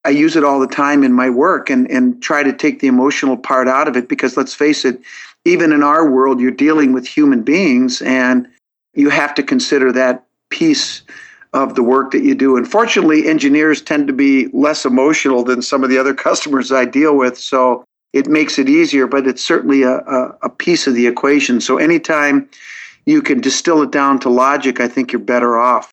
I 0.04 0.10
use 0.10 0.36
it 0.36 0.44
all 0.44 0.60
the 0.60 0.66
time 0.66 1.02
in 1.02 1.12
my 1.12 1.30
work, 1.30 1.70
and 1.70 1.90
and 1.90 2.22
try 2.22 2.42
to 2.42 2.52
take 2.52 2.80
the 2.80 2.86
emotional 2.86 3.36
part 3.36 3.68
out 3.68 3.88
of 3.88 3.96
it 3.96 4.08
because 4.08 4.36
let's 4.36 4.54
face 4.54 4.84
it, 4.84 5.00
even 5.44 5.72
in 5.72 5.82
our 5.82 6.08
world, 6.08 6.40
you're 6.40 6.50
dealing 6.50 6.92
with 6.92 7.06
human 7.06 7.42
beings, 7.42 8.02
and 8.02 8.48
you 8.94 9.10
have 9.10 9.34
to 9.34 9.42
consider 9.42 9.92
that 9.92 10.24
piece 10.50 11.02
of 11.52 11.76
the 11.76 11.82
work 11.82 12.10
that 12.10 12.22
you 12.22 12.34
do. 12.34 12.56
Unfortunately, 12.56 13.28
engineers 13.28 13.80
tend 13.80 14.08
to 14.08 14.12
be 14.12 14.48
less 14.48 14.84
emotional 14.84 15.44
than 15.44 15.62
some 15.62 15.84
of 15.84 15.90
the 15.90 15.98
other 15.98 16.14
customers 16.28 16.72
I 16.72 16.84
deal 16.84 17.16
with, 17.16 17.38
so 17.38 17.84
it 18.12 18.28
makes 18.28 18.58
it 18.58 18.68
easier, 18.68 19.06
but 19.06 19.26
it's 19.26 19.44
certainly 19.44 19.82
a, 19.82 19.96
a, 19.98 20.38
a 20.42 20.48
piece 20.48 20.86
of 20.86 20.94
the 20.94 21.06
equation. 21.06 21.60
So 21.60 21.78
anytime 21.78 22.48
you 23.06 23.22
can 23.22 23.40
distill 23.40 23.82
it 23.82 23.90
down 23.90 24.20
to 24.20 24.28
logic, 24.28 24.80
I 24.80 24.88
think 24.88 25.12
you're 25.12 25.20
better 25.20 25.58
off. 25.58 25.90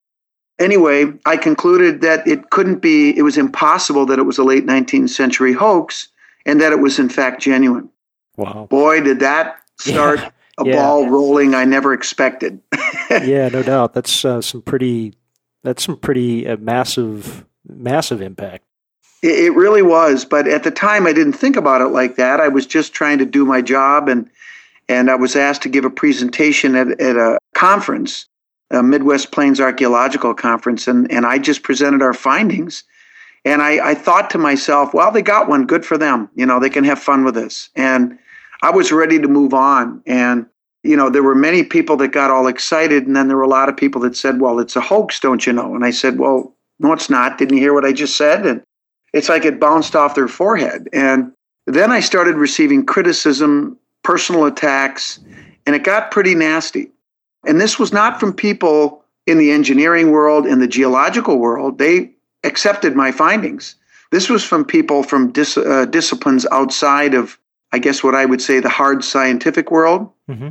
Anyway, 0.61 1.11
I 1.25 1.37
concluded 1.37 2.01
that 2.01 2.27
it 2.27 2.51
couldn't 2.51 2.79
be, 2.79 3.17
it 3.17 3.23
was 3.23 3.37
impossible 3.37 4.05
that 4.05 4.19
it 4.19 4.23
was 4.23 4.37
a 4.37 4.43
late 4.43 4.65
19th 4.65 5.09
century 5.09 5.53
hoax 5.53 6.07
and 6.45 6.61
that 6.61 6.71
it 6.71 6.79
was 6.79 6.99
in 6.99 7.09
fact 7.09 7.41
genuine. 7.41 7.89
Wow. 8.37 8.67
Boy, 8.69 9.01
did 9.01 9.19
that 9.19 9.59
start 9.79 10.19
yeah. 10.19 10.29
a 10.59 10.65
yeah. 10.65 10.75
ball 10.75 11.09
rolling 11.09 11.55
I 11.55 11.65
never 11.65 11.93
expected. 11.93 12.61
yeah, 13.09 13.49
no 13.49 13.63
doubt. 13.63 13.93
That's 13.93 14.23
uh, 14.23 14.41
some 14.41 14.61
pretty, 14.61 15.15
that's 15.63 15.83
some 15.83 15.97
pretty 15.97 16.47
uh, 16.47 16.57
massive, 16.57 17.45
massive 17.67 18.21
impact. 18.21 18.63
It 19.23 19.53
really 19.53 19.83
was, 19.83 20.25
but 20.25 20.47
at 20.47 20.63
the 20.63 20.71
time 20.71 21.05
I 21.05 21.13
didn't 21.13 21.33
think 21.33 21.55
about 21.55 21.81
it 21.81 21.89
like 21.89 22.15
that. 22.15 22.39
I 22.39 22.47
was 22.47 22.65
just 22.65 22.93
trying 22.93 23.19
to 23.19 23.25
do 23.25 23.45
my 23.45 23.61
job, 23.61 24.09
and 24.09 24.27
and 24.89 25.11
I 25.11 25.15
was 25.15 25.35
asked 25.35 25.61
to 25.61 25.69
give 25.69 25.85
a 25.85 25.91
presentation 25.91 26.75
at, 26.75 26.99
at 26.99 27.15
a 27.15 27.37
conference, 27.53 28.25
a 28.71 28.83
Midwest 28.83 29.31
Plains 29.31 29.59
Archaeological 29.59 30.33
Conference, 30.33 30.87
and 30.87 31.11
and 31.11 31.25
I 31.25 31.37
just 31.37 31.63
presented 31.63 32.01
our 32.01 32.13
findings, 32.13 32.83
and 33.45 33.61
I, 33.61 33.91
I 33.91 33.93
thought 33.93 34.29
to 34.31 34.37
myself, 34.37 34.93
well, 34.93 35.11
they 35.11 35.21
got 35.21 35.47
one, 35.47 35.65
good 35.65 35.85
for 35.85 35.97
them. 35.97 36.29
You 36.35 36.45
know, 36.45 36.59
they 36.59 36.69
can 36.69 36.83
have 36.83 36.99
fun 36.99 37.23
with 37.23 37.35
this, 37.35 37.69
and 37.75 38.17
I 38.61 38.71
was 38.71 38.91
ready 38.91 39.19
to 39.19 39.27
move 39.27 39.53
on, 39.53 40.01
and 40.05 40.45
you 40.83 40.97
know, 40.97 41.09
there 41.09 41.23
were 41.23 41.35
many 41.35 41.63
people 41.63 41.95
that 41.97 42.09
got 42.09 42.31
all 42.31 42.47
excited, 42.47 43.05
and 43.05 43.15
then 43.15 43.27
there 43.27 43.37
were 43.37 43.43
a 43.43 43.47
lot 43.47 43.69
of 43.69 43.77
people 43.77 44.01
that 44.01 44.15
said, 44.15 44.41
well, 44.41 44.59
it's 44.59 44.75
a 44.75 44.81
hoax, 44.81 45.19
don't 45.19 45.45
you 45.45 45.53
know? 45.53 45.75
And 45.75 45.85
I 45.85 45.91
said, 45.91 46.17
well, 46.17 46.55
no, 46.79 46.91
it's 46.93 47.09
not. 47.09 47.37
Didn't 47.37 47.55
you 47.55 47.61
hear 47.61 47.73
what 47.73 47.85
I 47.85 47.93
just 47.93 48.17
said? 48.17 48.45
And 48.45 48.63
it's 49.13 49.29
like 49.29 49.45
it 49.45 49.59
bounced 49.59 49.95
off 49.95 50.15
their 50.15 50.27
forehead. 50.27 50.89
And 50.91 51.31
then 51.67 51.91
I 51.91 51.99
started 51.99 52.35
receiving 52.35 52.85
criticism, 52.85 53.77
personal 54.03 54.45
attacks, 54.45 55.19
and 55.67 55.75
it 55.75 55.83
got 55.83 56.09
pretty 56.09 56.33
nasty. 56.33 56.89
And 57.45 57.59
this 57.59 57.79
was 57.79 57.91
not 57.91 58.19
from 58.19 58.33
people 58.33 59.03
in 59.25 59.37
the 59.37 59.51
engineering 59.51 60.11
world, 60.11 60.45
in 60.45 60.59
the 60.59 60.67
geological 60.67 61.37
world. 61.37 61.77
They 61.77 62.11
accepted 62.43 62.95
my 62.95 63.11
findings. 63.11 63.75
This 64.11 64.29
was 64.29 64.43
from 64.43 64.65
people 64.65 65.03
from 65.03 65.31
dis- 65.31 65.57
uh, 65.57 65.85
disciplines 65.85 66.45
outside 66.51 67.13
of, 67.13 67.37
I 67.71 67.79
guess, 67.79 68.03
what 68.03 68.15
I 68.15 68.25
would 68.25 68.41
say 68.41 68.59
the 68.59 68.69
hard 68.69 69.03
scientific 69.03 69.71
world. 69.71 70.09
Mm-hmm. 70.29 70.49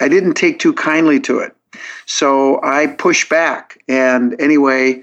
I 0.00 0.08
didn't 0.08 0.34
take 0.34 0.58
too 0.58 0.74
kindly 0.74 1.20
to 1.20 1.38
it. 1.38 1.56
So 2.04 2.60
I 2.62 2.86
pushed 2.86 3.28
back. 3.28 3.82
And 3.88 4.38
anyway, 4.40 5.02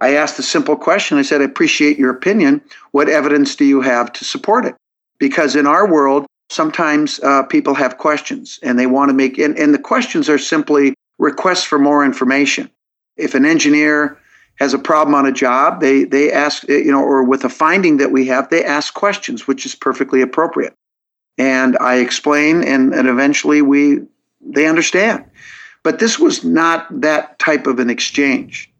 I 0.00 0.14
asked 0.16 0.38
a 0.38 0.42
simple 0.42 0.76
question. 0.76 1.18
I 1.18 1.22
said, 1.22 1.40
I 1.40 1.44
appreciate 1.44 1.98
your 1.98 2.10
opinion. 2.10 2.60
What 2.92 3.08
evidence 3.08 3.56
do 3.56 3.64
you 3.64 3.80
have 3.80 4.12
to 4.14 4.24
support 4.24 4.64
it? 4.64 4.74
Because 5.18 5.56
in 5.56 5.66
our 5.66 5.90
world, 5.90 6.26
sometimes 6.52 7.18
uh, 7.20 7.42
people 7.44 7.74
have 7.74 7.98
questions 7.98 8.60
and 8.62 8.78
they 8.78 8.86
want 8.86 9.08
to 9.08 9.14
make, 9.14 9.38
and, 9.38 9.58
and 9.58 9.74
the 9.74 9.78
questions 9.78 10.28
are 10.28 10.38
simply 10.38 10.94
requests 11.18 11.64
for 11.64 11.78
more 11.78 12.04
information. 12.04 12.70
If 13.16 13.34
an 13.34 13.44
engineer 13.44 14.18
has 14.56 14.74
a 14.74 14.78
problem 14.78 15.14
on 15.14 15.26
a 15.26 15.32
job, 15.32 15.80
they, 15.80 16.04
they 16.04 16.30
ask, 16.30 16.68
you 16.68 16.92
know, 16.92 17.02
or 17.02 17.24
with 17.24 17.44
a 17.44 17.48
finding 17.48 17.96
that 17.96 18.12
we 18.12 18.26
have, 18.26 18.50
they 18.50 18.64
ask 18.64 18.94
questions, 18.94 19.46
which 19.46 19.66
is 19.66 19.74
perfectly 19.74 20.20
appropriate. 20.20 20.74
And 21.38 21.76
I 21.78 21.96
explain, 21.96 22.62
and, 22.62 22.94
and 22.94 23.08
eventually 23.08 23.62
we, 23.62 24.00
they 24.40 24.66
understand. 24.66 25.24
But 25.82 25.98
this 25.98 26.18
was 26.18 26.44
not 26.44 26.86
that 27.00 27.38
type 27.38 27.66
of 27.66 27.78
an 27.78 27.90
exchange. 27.90 28.70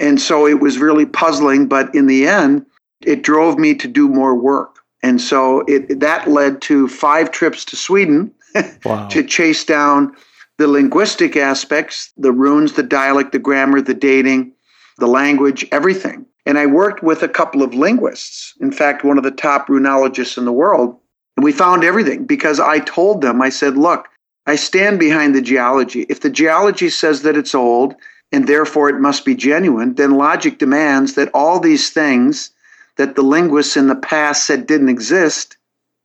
And 0.00 0.20
so 0.20 0.46
it 0.46 0.60
was 0.60 0.78
really 0.78 1.06
puzzling, 1.06 1.68
but 1.68 1.94
in 1.94 2.06
the 2.06 2.26
end, 2.26 2.66
it 3.02 3.22
drove 3.22 3.58
me 3.58 3.74
to 3.76 3.88
do 3.88 4.08
more 4.08 4.34
work. 4.34 4.77
And 5.02 5.20
so 5.20 5.60
it, 5.68 6.00
that 6.00 6.28
led 6.28 6.60
to 6.62 6.88
five 6.88 7.30
trips 7.30 7.64
to 7.66 7.76
Sweden 7.76 8.32
wow. 8.84 9.08
to 9.08 9.22
chase 9.22 9.64
down 9.64 10.14
the 10.58 10.66
linguistic 10.66 11.36
aspects, 11.36 12.12
the 12.16 12.32
runes, 12.32 12.72
the 12.72 12.82
dialect, 12.82 13.32
the 13.32 13.38
grammar, 13.38 13.80
the 13.80 13.94
dating, 13.94 14.52
the 14.98 15.06
language, 15.06 15.64
everything. 15.70 16.26
And 16.44 16.58
I 16.58 16.66
worked 16.66 17.02
with 17.02 17.22
a 17.22 17.28
couple 17.28 17.62
of 17.62 17.74
linguists, 17.74 18.54
in 18.60 18.72
fact, 18.72 19.04
one 19.04 19.18
of 19.18 19.24
the 19.24 19.30
top 19.30 19.68
runologists 19.68 20.36
in 20.36 20.44
the 20.44 20.52
world. 20.52 20.98
And 21.36 21.44
we 21.44 21.52
found 21.52 21.84
everything 21.84 22.24
because 22.24 22.58
I 22.58 22.80
told 22.80 23.20
them, 23.20 23.40
I 23.40 23.50
said, 23.50 23.76
look, 23.76 24.08
I 24.46 24.56
stand 24.56 24.98
behind 24.98 25.34
the 25.34 25.42
geology. 25.42 26.06
If 26.08 26.20
the 26.20 26.30
geology 26.30 26.88
says 26.88 27.22
that 27.22 27.36
it's 27.36 27.54
old 27.54 27.94
and 28.32 28.48
therefore 28.48 28.88
it 28.88 28.98
must 28.98 29.24
be 29.24 29.36
genuine, 29.36 29.94
then 29.94 30.12
logic 30.12 30.58
demands 30.58 31.14
that 31.14 31.30
all 31.34 31.60
these 31.60 31.90
things 31.90 32.50
that 32.98 33.16
the 33.16 33.22
linguists 33.22 33.76
in 33.76 33.86
the 33.86 33.96
past 33.96 34.44
said 34.46 34.66
didn't 34.66 34.90
exist 34.90 35.56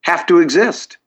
have 0.01 0.25
to 0.27 0.39
exist. 0.39 0.97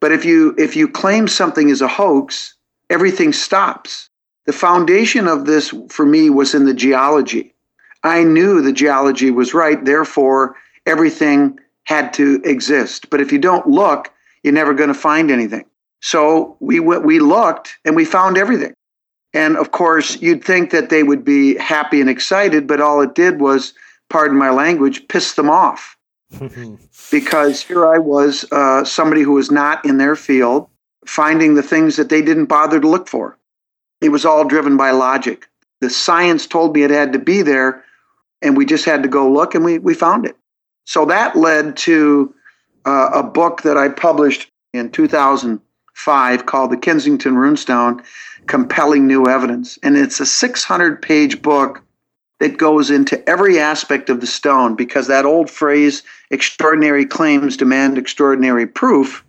But 0.00 0.12
if 0.12 0.24
you 0.24 0.54
if 0.58 0.76
you 0.76 0.88
claim 0.88 1.26
something 1.26 1.70
is 1.70 1.80
a 1.80 1.88
hoax, 1.88 2.54
everything 2.90 3.32
stops. 3.32 4.10
The 4.44 4.52
foundation 4.52 5.26
of 5.26 5.46
this 5.46 5.74
for 5.88 6.04
me 6.04 6.30
was 6.30 6.54
in 6.54 6.66
the 6.66 6.74
geology. 6.74 7.54
I 8.04 8.22
knew 8.22 8.60
the 8.60 8.72
geology 8.72 9.30
was 9.30 9.54
right, 9.54 9.84
therefore, 9.84 10.56
everything 10.84 11.58
had 11.84 12.12
to 12.14 12.40
exist. 12.44 13.10
But 13.10 13.20
if 13.20 13.32
you 13.32 13.38
don't 13.38 13.66
look, 13.66 14.12
you're 14.42 14.52
never 14.52 14.74
going 14.74 14.88
to 14.88 14.94
find 14.94 15.30
anything. 15.30 15.64
So 16.00 16.56
we, 16.60 16.78
went, 16.78 17.04
we 17.04 17.18
looked 17.18 17.78
and 17.84 17.96
we 17.96 18.04
found 18.04 18.38
everything. 18.38 18.74
And 19.34 19.56
of 19.56 19.72
course, 19.72 20.20
you'd 20.20 20.44
think 20.44 20.70
that 20.70 20.88
they 20.88 21.02
would 21.02 21.24
be 21.24 21.56
happy 21.56 22.00
and 22.00 22.08
excited, 22.08 22.68
but 22.68 22.80
all 22.80 23.00
it 23.00 23.14
did 23.14 23.40
was, 23.40 23.74
pardon 24.08 24.38
my 24.38 24.50
language, 24.50 25.08
piss 25.08 25.34
them 25.34 25.50
off. 25.50 25.96
because 27.10 27.62
here 27.62 27.86
I 27.86 27.98
was, 27.98 28.44
uh, 28.50 28.84
somebody 28.84 29.22
who 29.22 29.32
was 29.32 29.50
not 29.50 29.84
in 29.84 29.98
their 29.98 30.16
field, 30.16 30.68
finding 31.06 31.54
the 31.54 31.62
things 31.62 31.96
that 31.96 32.08
they 32.08 32.22
didn't 32.22 32.46
bother 32.46 32.80
to 32.80 32.88
look 32.88 33.08
for. 33.08 33.38
It 34.00 34.08
was 34.10 34.24
all 34.24 34.44
driven 34.44 34.76
by 34.76 34.90
logic. 34.90 35.46
The 35.80 35.90
science 35.90 36.46
told 36.46 36.74
me 36.74 36.82
it 36.82 36.90
had 36.90 37.12
to 37.12 37.18
be 37.18 37.42
there, 37.42 37.84
and 38.42 38.56
we 38.56 38.66
just 38.66 38.84
had 38.84 39.02
to 39.02 39.08
go 39.08 39.30
look, 39.30 39.54
and 39.54 39.64
we, 39.64 39.78
we 39.78 39.94
found 39.94 40.26
it. 40.26 40.36
So 40.84 41.04
that 41.06 41.36
led 41.36 41.76
to 41.78 42.34
uh, 42.84 43.10
a 43.14 43.22
book 43.22 43.62
that 43.62 43.76
I 43.76 43.88
published 43.88 44.50
in 44.72 44.90
2005 44.90 46.46
called 46.46 46.70
The 46.70 46.76
Kensington 46.76 47.34
Runestone 47.34 48.04
Compelling 48.46 49.06
New 49.06 49.26
Evidence. 49.26 49.78
And 49.82 49.96
it's 49.96 50.20
a 50.20 50.26
600 50.26 51.02
page 51.02 51.42
book 51.42 51.82
that 52.40 52.58
goes 52.58 52.90
into 52.90 53.26
every 53.28 53.58
aspect 53.58 54.10
of 54.10 54.20
the 54.20 54.26
stone 54.26 54.74
because 54.74 55.06
that 55.06 55.24
old 55.24 55.50
phrase, 55.50 56.02
extraordinary 56.30 57.06
claims 57.06 57.56
demand 57.56 57.98
extraordinary 57.98 58.66
proof, 58.66 59.24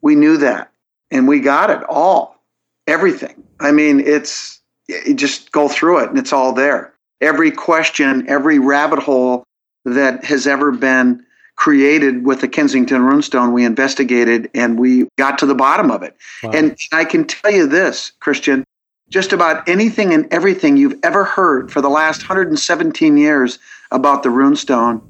we 0.00 0.14
knew 0.14 0.36
that 0.38 0.70
and 1.10 1.28
we 1.28 1.40
got 1.40 1.70
it 1.70 1.82
all, 1.88 2.42
everything. 2.86 3.42
I 3.60 3.72
mean, 3.72 4.00
it's 4.00 4.60
you 4.88 5.14
just 5.14 5.52
go 5.52 5.68
through 5.68 6.00
it 6.00 6.08
and 6.10 6.18
it's 6.18 6.32
all 6.32 6.52
there. 6.52 6.92
Every 7.20 7.50
question, 7.50 8.28
every 8.28 8.58
rabbit 8.58 9.00
hole 9.00 9.44
that 9.84 10.24
has 10.24 10.46
ever 10.46 10.72
been 10.72 11.24
created 11.56 12.26
with 12.26 12.42
the 12.42 12.48
Kensington 12.48 13.00
Runestone, 13.00 13.52
we 13.52 13.64
investigated 13.64 14.50
and 14.54 14.78
we 14.78 15.08
got 15.16 15.38
to 15.38 15.46
the 15.46 15.54
bottom 15.54 15.90
of 15.90 16.02
it. 16.02 16.14
Wow. 16.42 16.50
And 16.52 16.78
I 16.92 17.04
can 17.04 17.24
tell 17.24 17.50
you 17.50 17.66
this, 17.66 18.12
Christian, 18.20 18.64
just 19.08 19.32
about 19.32 19.68
anything 19.68 20.12
and 20.12 20.32
everything 20.32 20.76
you've 20.76 20.98
ever 21.02 21.24
heard 21.24 21.70
for 21.70 21.80
the 21.80 21.88
last 21.88 22.22
117 22.22 23.16
years 23.16 23.58
about 23.90 24.22
the 24.22 24.28
runestone 24.28 25.02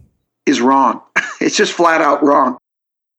is 0.44 0.60
wrong. 0.60 1.02
it's 1.40 1.56
just 1.56 1.72
flat 1.72 2.00
out 2.00 2.22
wrong. 2.22 2.58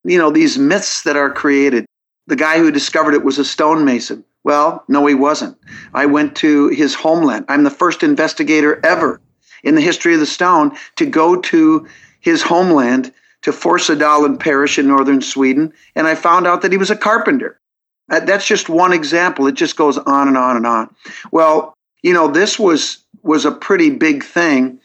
You 0.03 0.17
know, 0.17 0.31
these 0.31 0.57
myths 0.57 1.03
that 1.03 1.17
are 1.17 1.29
created. 1.29 1.85
The 2.27 2.35
guy 2.35 2.59
who 2.59 2.71
discovered 2.71 3.13
it 3.13 3.23
was 3.23 3.39
a 3.39 3.45
stonemason. 3.45 4.23
Well, 4.43 4.83
no, 4.87 5.05
he 5.05 5.15
wasn't. 5.15 5.57
I 5.93 6.05
went 6.05 6.35
to 6.37 6.69
his 6.69 6.93
homeland. 6.93 7.45
I'm 7.49 7.63
the 7.63 7.69
first 7.69 8.03
investigator 8.03 8.79
ever 8.85 9.19
in 9.63 9.75
the 9.75 9.81
history 9.81 10.13
of 10.13 10.19
the 10.19 10.25
stone 10.25 10.77
to 10.97 11.05
go 11.05 11.41
to 11.41 11.87
his 12.19 12.41
homeland 12.41 13.11
to 13.41 13.51
Forsadalen 13.51 14.39
parish 14.39 14.79
in 14.79 14.87
northern 14.87 15.21
Sweden, 15.21 15.73
and 15.95 16.07
I 16.07 16.15
found 16.15 16.47
out 16.47 16.61
that 16.61 16.71
he 16.71 16.77
was 16.77 16.89
a 16.89 16.95
carpenter. 16.95 17.59
That's 18.07 18.47
just 18.47 18.69
one 18.69 18.93
example. 18.93 19.47
It 19.47 19.55
just 19.55 19.75
goes 19.75 19.97
on 19.97 20.27
and 20.27 20.37
on 20.37 20.55
and 20.55 20.65
on. 20.65 20.95
Well, 21.31 21.73
you 22.03 22.13
know, 22.13 22.27
this 22.27 22.57
was 22.57 22.99
was 23.23 23.43
a 23.43 23.51
pretty 23.51 23.89
big 23.89 24.23
thing, 24.23 24.79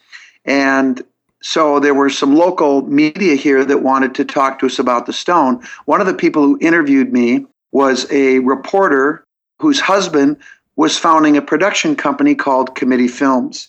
and 0.45 1.03
so 1.43 1.79
there 1.79 1.95
were 1.95 2.11
some 2.11 2.35
local 2.35 2.83
media 2.83 3.35
here 3.35 3.65
that 3.65 3.83
wanted 3.83 4.15
to 4.17 4.25
talk 4.25 4.59
to 4.59 4.67
us 4.67 4.79
about 4.79 5.07
the 5.07 5.13
stone. 5.13 5.63
One 5.85 6.01
of 6.01 6.07
the 6.07 6.15
people 6.15 6.43
who 6.43 6.59
interviewed 6.61 7.13
me 7.13 7.47
was 7.73 8.11
a 8.11 8.41
reporter 8.41 9.25
whose 9.59 9.81
husband 9.81 10.37
was 10.77 10.99
founding 10.99 11.37
a 11.37 11.43
production 11.43 11.95
company 11.95 12.35
called 12.35 12.75
Committee 12.75 13.09
Films. 13.09 13.69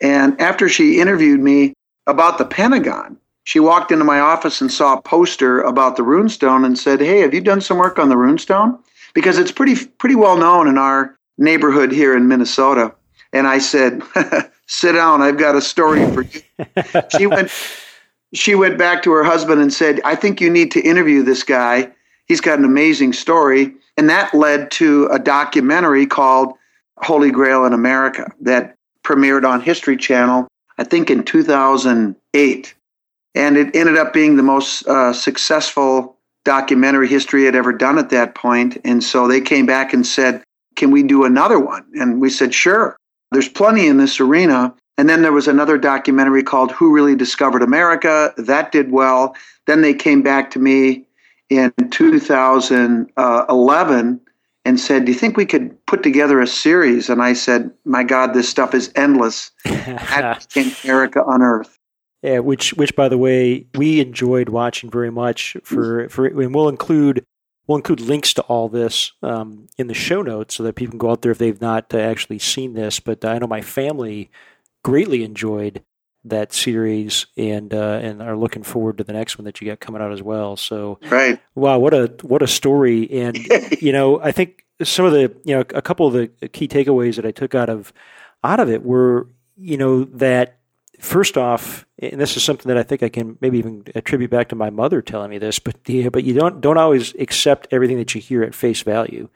And 0.00 0.40
after 0.40 0.68
she 0.68 1.00
interviewed 1.00 1.40
me 1.40 1.74
about 2.06 2.38
the 2.38 2.44
Pentagon, 2.44 3.16
she 3.44 3.60
walked 3.60 3.92
into 3.92 4.04
my 4.04 4.20
office 4.20 4.60
and 4.60 4.70
saw 4.70 4.94
a 4.94 5.02
poster 5.02 5.60
about 5.60 5.96
the 5.96 6.02
runestone 6.02 6.64
and 6.64 6.78
said, 6.78 7.00
"Hey, 7.00 7.20
have 7.20 7.34
you 7.34 7.40
done 7.40 7.60
some 7.60 7.78
work 7.78 7.98
on 7.98 8.08
the 8.08 8.16
runestone?" 8.16 8.78
Because 9.18 9.36
it's 9.36 9.50
pretty 9.50 9.74
pretty 9.84 10.14
well 10.14 10.36
known 10.36 10.68
in 10.68 10.78
our 10.78 11.18
neighborhood 11.38 11.90
here 11.90 12.16
in 12.16 12.28
Minnesota. 12.28 12.94
And 13.32 13.48
I 13.48 13.58
said, 13.58 14.00
"Sit 14.68 14.92
down. 14.92 15.22
I've 15.22 15.38
got 15.38 15.56
a 15.56 15.60
story 15.60 16.08
for 16.12 16.22
you." 16.22 16.40
she 17.18 17.26
went 17.26 17.50
she 18.32 18.54
went 18.54 18.78
back 18.78 19.02
to 19.02 19.10
her 19.10 19.24
husband 19.24 19.60
and 19.60 19.72
said, 19.72 20.00
"I 20.04 20.14
think 20.14 20.40
you 20.40 20.48
need 20.48 20.70
to 20.70 20.80
interview 20.80 21.24
this 21.24 21.42
guy. 21.42 21.90
He's 22.26 22.40
got 22.40 22.60
an 22.60 22.64
amazing 22.64 23.12
story." 23.12 23.74
And 23.96 24.08
that 24.08 24.32
led 24.32 24.70
to 24.72 25.06
a 25.06 25.18
documentary 25.18 26.06
called 26.06 26.52
Holy 26.98 27.32
Grail 27.32 27.64
in 27.64 27.72
America 27.72 28.30
that 28.42 28.76
premiered 29.04 29.44
on 29.44 29.60
History 29.60 29.96
Channel, 29.96 30.46
I 30.78 30.84
think 30.84 31.10
in 31.10 31.24
2008. 31.24 32.74
And 33.34 33.56
it 33.56 33.74
ended 33.74 33.96
up 33.96 34.12
being 34.12 34.36
the 34.36 34.44
most 34.44 34.86
uh, 34.86 35.12
successful 35.12 36.17
documentary 36.44 37.08
history 37.08 37.44
had 37.44 37.54
ever 37.54 37.72
done 37.72 37.98
at 37.98 38.10
that 38.10 38.34
point. 38.34 38.78
And 38.84 39.02
so 39.02 39.28
they 39.28 39.40
came 39.40 39.66
back 39.66 39.92
and 39.92 40.06
said, 40.06 40.42
Can 40.76 40.90
we 40.90 41.02
do 41.02 41.24
another 41.24 41.58
one? 41.58 41.84
And 41.94 42.20
we 42.20 42.30
said, 42.30 42.54
Sure. 42.54 42.96
There's 43.30 43.48
plenty 43.48 43.86
in 43.86 43.98
this 43.98 44.20
arena. 44.20 44.74
And 44.96 45.08
then 45.08 45.22
there 45.22 45.32
was 45.32 45.46
another 45.46 45.78
documentary 45.78 46.42
called 46.42 46.72
Who 46.72 46.92
Really 46.92 47.14
Discovered 47.14 47.62
America. 47.62 48.32
That 48.36 48.72
did 48.72 48.90
well. 48.90 49.36
Then 49.66 49.82
they 49.82 49.94
came 49.94 50.22
back 50.22 50.50
to 50.52 50.58
me 50.58 51.04
in 51.50 51.72
2011 51.90 54.20
and 54.64 54.80
said, 54.80 55.04
Do 55.04 55.12
you 55.12 55.18
think 55.18 55.36
we 55.36 55.46
could 55.46 55.86
put 55.86 56.02
together 56.02 56.40
a 56.40 56.46
series? 56.46 57.08
And 57.08 57.22
I 57.22 57.32
said, 57.32 57.70
My 57.84 58.02
God, 58.02 58.34
this 58.34 58.48
stuff 58.48 58.74
is 58.74 58.90
endless. 58.96 59.52
in 59.64 60.72
America 60.84 61.22
Unearthed. 61.26 61.77
Yeah, 62.22 62.40
which, 62.40 62.74
which, 62.74 62.96
by 62.96 63.08
the 63.08 63.18
way, 63.18 63.66
we 63.74 64.00
enjoyed 64.00 64.48
watching 64.48 64.90
very 64.90 65.10
much. 65.10 65.56
For, 65.62 66.08
for 66.08 66.26
and 66.26 66.54
we'll 66.54 66.68
include 66.68 67.24
we'll 67.68 67.76
include 67.76 68.00
links 68.00 68.34
to 68.34 68.42
all 68.42 68.68
this 68.68 69.12
um, 69.22 69.68
in 69.76 69.86
the 69.86 69.94
show 69.94 70.22
notes 70.22 70.56
so 70.56 70.64
that 70.64 70.74
people 70.74 70.92
can 70.92 70.98
go 70.98 71.10
out 71.10 71.22
there 71.22 71.30
if 71.30 71.38
they've 71.38 71.60
not 71.60 71.94
uh, 71.94 71.98
actually 71.98 72.40
seen 72.40 72.74
this. 72.74 72.98
But 72.98 73.24
I 73.24 73.38
know 73.38 73.46
my 73.46 73.60
family 73.60 74.30
greatly 74.82 75.22
enjoyed 75.22 75.84
that 76.24 76.52
series 76.52 77.26
and 77.36 77.72
uh, 77.72 78.00
and 78.02 78.20
are 78.20 78.36
looking 78.36 78.62
forward 78.62 78.98
to 78.98 79.04
the 79.04 79.12
next 79.12 79.38
one 79.38 79.44
that 79.44 79.60
you 79.60 79.68
got 79.68 79.80
coming 79.80 80.02
out 80.02 80.12
as 80.12 80.22
well. 80.22 80.56
So 80.56 80.98
right, 81.10 81.40
wow, 81.54 81.78
what 81.78 81.94
a 81.94 82.12
what 82.22 82.42
a 82.42 82.48
story! 82.48 83.08
And 83.10 83.36
you 83.80 83.92
know, 83.92 84.20
I 84.20 84.32
think 84.32 84.64
some 84.82 85.04
of 85.04 85.12
the 85.12 85.34
you 85.44 85.54
know 85.54 85.60
a 85.60 85.82
couple 85.82 86.06
of 86.06 86.14
the 86.14 86.48
key 86.48 86.66
takeaways 86.66 87.16
that 87.16 87.26
I 87.26 87.30
took 87.30 87.54
out 87.54 87.68
of 87.68 87.92
out 88.42 88.60
of 88.60 88.68
it 88.68 88.82
were 88.82 89.28
you 89.56 89.76
know 89.76 90.04
that 90.04 90.57
first 90.98 91.38
off, 91.38 91.86
and 91.98 92.20
this 92.20 92.36
is 92.36 92.42
something 92.42 92.68
that 92.68 92.78
I 92.78 92.82
think 92.82 93.02
I 93.02 93.08
can 93.08 93.38
maybe 93.40 93.58
even 93.58 93.84
attribute 93.94 94.30
back 94.30 94.48
to 94.48 94.56
my 94.56 94.70
mother 94.70 95.02
telling 95.02 95.30
me 95.30 95.38
this, 95.38 95.58
but 95.58 95.84
the, 95.84 96.08
but 96.08 96.24
you 96.24 96.34
don't 96.34 96.60
don't 96.60 96.78
always 96.78 97.14
accept 97.14 97.68
everything 97.70 97.98
that 97.98 98.14
you 98.14 98.20
hear 98.20 98.42
at 98.42 98.54
face 98.54 98.82
value. 98.82 99.28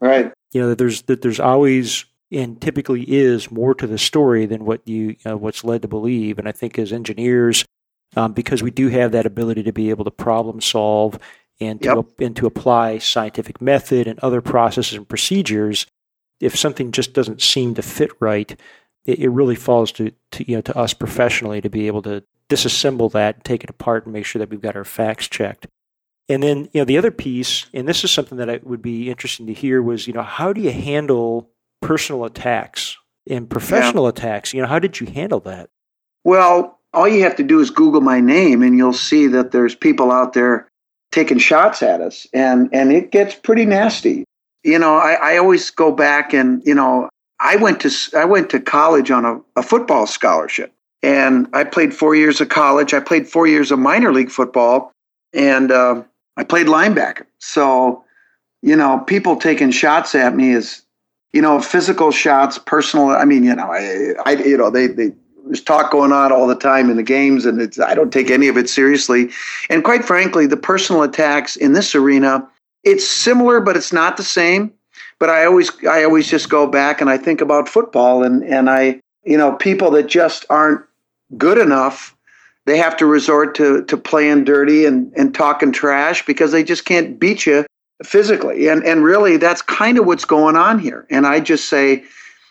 Right. 0.00 0.32
You 0.52 0.60
know 0.62 0.68
that 0.68 0.78
there's 0.78 1.02
that 1.02 1.22
there's 1.22 1.40
always 1.40 2.04
and 2.32 2.60
typically 2.60 3.02
is 3.02 3.50
more 3.50 3.74
to 3.74 3.86
the 3.86 3.98
story 3.98 4.46
than 4.46 4.64
what 4.64 4.86
you 4.86 5.16
uh, 5.26 5.36
what's 5.36 5.64
led 5.64 5.82
to 5.82 5.88
believe. 5.88 6.38
And 6.38 6.48
I 6.48 6.52
think 6.52 6.78
as 6.78 6.92
engineers, 6.92 7.64
um, 8.16 8.32
because 8.32 8.62
we 8.62 8.70
do 8.70 8.88
have 8.88 9.12
that 9.12 9.26
ability 9.26 9.62
to 9.64 9.72
be 9.72 9.90
able 9.90 10.04
to 10.04 10.10
problem 10.10 10.60
solve 10.60 11.18
and 11.60 11.82
to 11.82 11.96
yep. 11.96 12.06
and 12.20 12.36
to 12.36 12.46
apply 12.46 12.98
scientific 12.98 13.60
method 13.60 14.06
and 14.06 14.18
other 14.20 14.40
processes 14.40 14.96
and 14.96 15.08
procedures, 15.08 15.86
if 16.40 16.56
something 16.56 16.92
just 16.92 17.12
doesn't 17.12 17.42
seem 17.42 17.74
to 17.74 17.82
fit 17.82 18.10
right, 18.20 18.58
it, 19.06 19.20
it 19.20 19.28
really 19.28 19.56
falls 19.56 19.92
to, 19.92 20.12
to 20.32 20.48
you 20.48 20.56
know 20.56 20.62
to 20.62 20.76
us 20.76 20.94
professionally 20.94 21.60
to 21.60 21.70
be 21.70 21.86
able 21.86 22.02
to 22.02 22.22
disassemble 22.48 23.12
that, 23.12 23.44
take 23.44 23.62
it 23.62 23.70
apart, 23.70 24.04
and 24.04 24.12
make 24.12 24.24
sure 24.24 24.40
that 24.40 24.50
we've 24.50 24.60
got 24.60 24.76
our 24.76 24.84
facts 24.84 25.28
checked. 25.28 25.66
And 26.28 26.42
then, 26.42 26.68
you 26.72 26.80
know, 26.80 26.84
the 26.84 26.98
other 26.98 27.10
piece, 27.10 27.66
and 27.74 27.88
this 27.88 28.04
is 28.04 28.10
something 28.10 28.38
that 28.38 28.48
I, 28.48 28.60
would 28.62 28.82
be 28.82 29.10
interesting 29.10 29.46
to 29.46 29.52
hear, 29.52 29.82
was, 29.82 30.06
you 30.06 30.12
know, 30.12 30.22
how 30.22 30.52
do 30.52 30.60
you 30.60 30.70
handle 30.70 31.50
personal 31.80 32.24
attacks 32.24 32.96
and 33.28 33.48
professional 33.48 34.04
yeah. 34.04 34.10
attacks. 34.10 34.54
You 34.54 34.62
know, 34.62 34.68
how 34.68 34.78
did 34.78 35.00
you 35.00 35.06
handle 35.06 35.40
that? 35.40 35.70
Well, 36.24 36.78
all 36.92 37.08
you 37.08 37.22
have 37.22 37.36
to 37.36 37.42
do 37.42 37.60
is 37.60 37.70
Google 37.70 38.00
my 38.00 38.20
name, 38.20 38.62
and 38.62 38.76
you'll 38.76 38.92
see 38.92 39.26
that 39.28 39.52
there's 39.52 39.74
people 39.74 40.10
out 40.10 40.32
there 40.32 40.68
taking 41.12 41.38
shots 41.38 41.82
at 41.82 42.00
us, 42.00 42.26
and 42.32 42.68
and 42.72 42.92
it 42.92 43.10
gets 43.10 43.34
pretty 43.34 43.64
nasty. 43.64 44.24
You 44.62 44.78
know, 44.78 44.96
I, 44.96 45.12
I 45.12 45.36
always 45.38 45.70
go 45.70 45.92
back 45.92 46.32
and 46.34 46.62
you 46.66 46.74
know 46.74 47.08
I 47.42 47.56
went 47.56 47.80
to 47.80 47.90
I 48.16 48.26
went 48.26 48.50
to 48.50 48.60
college 48.60 49.10
on 49.10 49.24
a, 49.24 49.40
a 49.56 49.62
football 49.62 50.06
scholarship, 50.06 50.72
And 51.02 51.48
I 51.52 51.64
played 51.64 51.94
four 51.94 52.14
years 52.14 52.40
of 52.40 52.48
college. 52.50 52.92
I 52.92 53.00
played 53.00 53.26
four 53.26 53.46
years 53.46 53.70
of 53.70 53.78
minor 53.78 54.12
league 54.12 54.30
football, 54.30 54.92
and 55.32 55.72
uh, 55.72 56.02
I 56.36 56.44
played 56.44 56.66
linebacker. 56.66 57.24
So, 57.38 58.04
you 58.62 58.76
know, 58.76 58.98
people 59.06 59.36
taking 59.36 59.70
shots 59.70 60.14
at 60.14 60.34
me 60.36 60.50
is, 60.50 60.82
you 61.32 61.40
know, 61.40 61.60
physical 61.60 62.10
shots, 62.10 62.58
personal. 62.58 63.10
I 63.10 63.24
mean, 63.24 63.44
you 63.44 63.54
know, 63.54 63.70
I, 63.70 64.12
I 64.26 64.32
you 64.32 64.58
know, 64.58 64.70
they, 64.70 64.88
they, 64.88 65.12
there's 65.46 65.62
talk 65.62 65.90
going 65.90 66.12
on 66.12 66.32
all 66.32 66.46
the 66.46 66.54
time 66.54 66.90
in 66.90 66.96
the 66.96 67.02
games, 67.02 67.46
and 67.46 67.60
it's, 67.60 67.80
I 67.80 67.94
don't 67.94 68.12
take 68.12 68.30
any 68.30 68.48
of 68.48 68.58
it 68.58 68.68
seriously. 68.68 69.30
And 69.70 69.82
quite 69.82 70.04
frankly, 70.04 70.46
the 70.46 70.58
personal 70.58 71.02
attacks 71.02 71.56
in 71.56 71.72
this 71.72 71.94
arena, 71.94 72.46
it's 72.84 73.08
similar, 73.08 73.60
but 73.60 73.76
it's 73.76 73.92
not 73.92 74.18
the 74.18 74.22
same. 74.22 74.72
But 75.20 75.30
I 75.30 75.44
always, 75.44 75.70
I 75.84 76.02
always 76.02 76.28
just 76.28 76.48
go 76.48 76.66
back 76.66 77.00
and 77.00 77.08
I 77.08 77.18
think 77.18 77.40
about 77.40 77.68
football, 77.68 78.24
and 78.24 78.42
and 78.42 78.68
I, 78.68 79.00
you 79.22 79.36
know, 79.36 79.52
people 79.52 79.92
that 79.92 80.08
just 80.08 80.46
aren't 80.50 80.84
good 81.36 81.58
enough, 81.58 82.16
they 82.66 82.78
have 82.78 82.96
to 82.96 83.06
resort 83.06 83.54
to 83.56 83.84
to 83.84 83.96
playing 83.96 84.44
dirty 84.44 84.84
and, 84.84 85.12
and 85.16 85.34
talking 85.34 85.72
trash 85.72 86.24
because 86.24 86.52
they 86.52 86.64
just 86.64 86.84
can't 86.84 87.18
beat 87.18 87.46
you 87.46 87.64
physically. 88.04 88.68
And 88.68 88.84
and 88.84 89.04
really 89.04 89.36
that's 89.36 89.62
kind 89.62 89.98
of 89.98 90.06
what's 90.06 90.24
going 90.24 90.56
on 90.56 90.78
here. 90.78 91.06
And 91.10 91.26
I 91.26 91.40
just 91.40 91.68
say, 91.68 92.04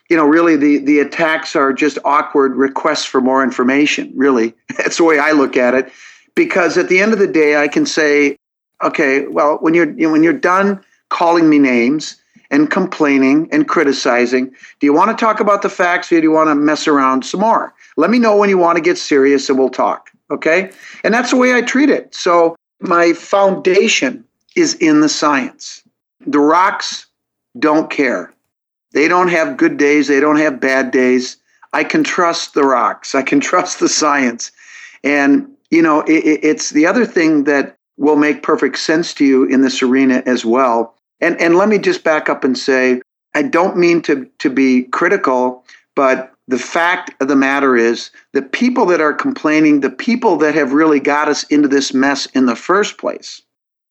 you 0.10 0.18
know, 0.18 0.26
really 0.26 0.56
the 0.56 0.80
the 0.80 1.00
attacks 1.00 1.56
are 1.56 1.74
just 1.74 1.98
awkward 2.06 2.56
requests 2.56 3.06
for 3.06 3.22
more 3.22 3.44
information, 3.44 4.12
really. 4.16 4.54
That's 4.78 4.98
the 4.98 5.04
way 5.04 5.20
I 5.20 5.32
look 5.32 5.58
at 5.58 5.74
it. 5.74 5.92
Because 6.36 6.78
at 6.78 6.90
the 6.90 7.00
end 7.00 7.14
of 7.14 7.20
the 7.20 7.28
day 7.28 7.58
I 7.58 7.68
can 7.68 7.86
say, 7.86 8.38
okay, 8.84 9.28
well, 9.28 9.58
when 9.58 9.74
you're 9.74 9.92
when 10.10 10.24
you're 10.24 10.34
done 10.34 10.84
calling 11.10 11.50
me 11.50 11.60
names 11.60 12.16
and 12.52 12.72
complaining 12.72 13.48
and 13.52 13.68
criticizing, 13.68 14.50
do 14.80 14.88
you 14.88 14.94
want 14.94 15.16
to 15.16 15.26
talk 15.26 15.40
about 15.40 15.62
the 15.62 15.70
facts 15.70 16.12
or 16.12 16.18
do 16.18 16.24
you 16.24 16.32
want 16.32 16.50
to 16.50 16.56
mess 16.56 16.88
around 16.88 17.24
some 17.24 17.42
more? 17.42 17.74
Let 17.98 18.10
me 18.10 18.20
know 18.20 18.36
when 18.36 18.50
you 18.50 18.58
want 18.58 18.78
to 18.78 18.82
get 18.82 18.98
serious 18.98 19.50
and 19.50 19.58
we'll 19.58 19.70
talk. 19.70 20.10
Okay. 20.32 20.72
And 21.04 21.14
that's 21.14 21.32
the 21.32 21.38
way 21.38 21.54
I 21.54 21.62
treat 21.62 21.90
it. 21.90 22.14
So 22.14 22.56
my 22.80 23.14
foundation 23.14 24.24
is 24.56 24.76
in 24.76 25.02
the 25.02 25.10
science. 25.10 25.84
The 26.26 26.40
rocks 26.40 27.08
don't 27.58 27.90
care. 27.90 28.34
They 28.92 29.08
don't 29.08 29.28
have 29.28 29.58
good 29.58 29.78
days, 29.78 30.08
they 30.08 30.20
don't 30.20 30.38
have 30.38 30.60
bad 30.60 30.92
days. 30.92 31.38
I 31.74 31.84
can 31.84 32.04
trust 32.04 32.54
the 32.56 32.64
rocks, 32.64 33.14
I 33.14 33.22
can 33.22 33.40
trust 33.52 33.80
the 33.80 33.90
science. 33.90 34.52
And, 35.04 35.50
you 35.70 35.82
know, 35.82 36.02
it, 36.02 36.40
it's 36.44 36.72
the 36.72 36.86
other 36.86 37.06
thing 37.06 37.44
that 37.46 37.76
will 37.98 38.16
make 38.16 38.44
perfect 38.44 38.80
sense 38.80 39.14
to 39.16 39.26
you 39.26 39.44
in 39.46 39.62
this 39.62 39.84
arena 39.84 40.24
as 40.26 40.46
well. 40.46 40.96
And, 41.22 41.40
and 41.42 41.56
let 41.56 41.70
me 41.70 41.78
just 41.78 42.04
back 42.04 42.30
up 42.30 42.44
and 42.44 42.58
say, 42.58 43.02
I 43.36 43.44
don't 43.44 43.78
mean 43.78 44.02
to, 44.04 44.30
to 44.40 44.50
be 44.50 44.84
critical, 44.84 45.64
but 45.96 46.34
the 46.48 46.58
fact 46.58 47.12
of 47.22 47.28
the 47.28 47.36
matter 47.36 47.76
is 47.76 48.10
the 48.34 48.42
people 48.42 48.86
that 48.88 49.02
are 49.02 49.14
complaining, 49.14 49.82
the 49.82 49.90
people 49.90 50.38
that 50.38 50.56
have 50.56 50.74
really 50.74 51.00
got 51.00 51.28
us 51.28 51.44
into 51.44 51.68
this 51.68 51.94
mess 51.94 52.26
in 52.28 52.48
the 52.48 52.56
first 52.56 52.98
place, 52.98 53.42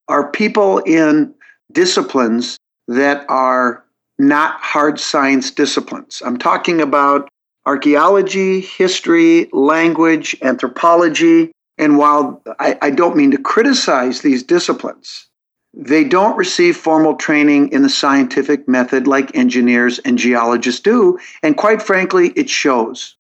are 0.09 0.31
people 0.31 0.79
in 0.79 1.33
disciplines 1.73 2.57
that 2.89 3.25
are 3.29 3.85
not 4.19 4.59
hard 4.61 4.99
science 4.99 5.51
disciplines. 5.51 6.23
I'm 6.25 6.39
talking 6.39 6.81
about 6.81 7.29
archaeology, 7.67 8.61
history, 8.61 9.49
language, 9.53 10.35
anthropology. 10.43 11.53
And 11.77 11.97
while 11.97 12.43
I, 12.59 12.77
I 12.83 12.91
don't 12.91 13.17
mean 13.17 13.31
to 13.31 13.39
criticize 13.39 14.23
these 14.23 14.43
disciplines, 14.43 15.28
they 15.75 16.05
don't 16.05 16.37
receive 16.37 16.77
formal 16.77 17.15
training 17.17 17.71
in 17.73 17.83
the 17.83 17.89
scientific 17.89 18.67
method 18.67 19.07
like 19.07 19.35
engineers 19.37 19.99
and 20.01 20.19
geologists 20.19 20.81
do. 20.81 21.19
And 21.43 21.57
quite 21.57 21.83
frankly, 21.83 22.31
it 22.31 22.49
shows. 22.49 23.17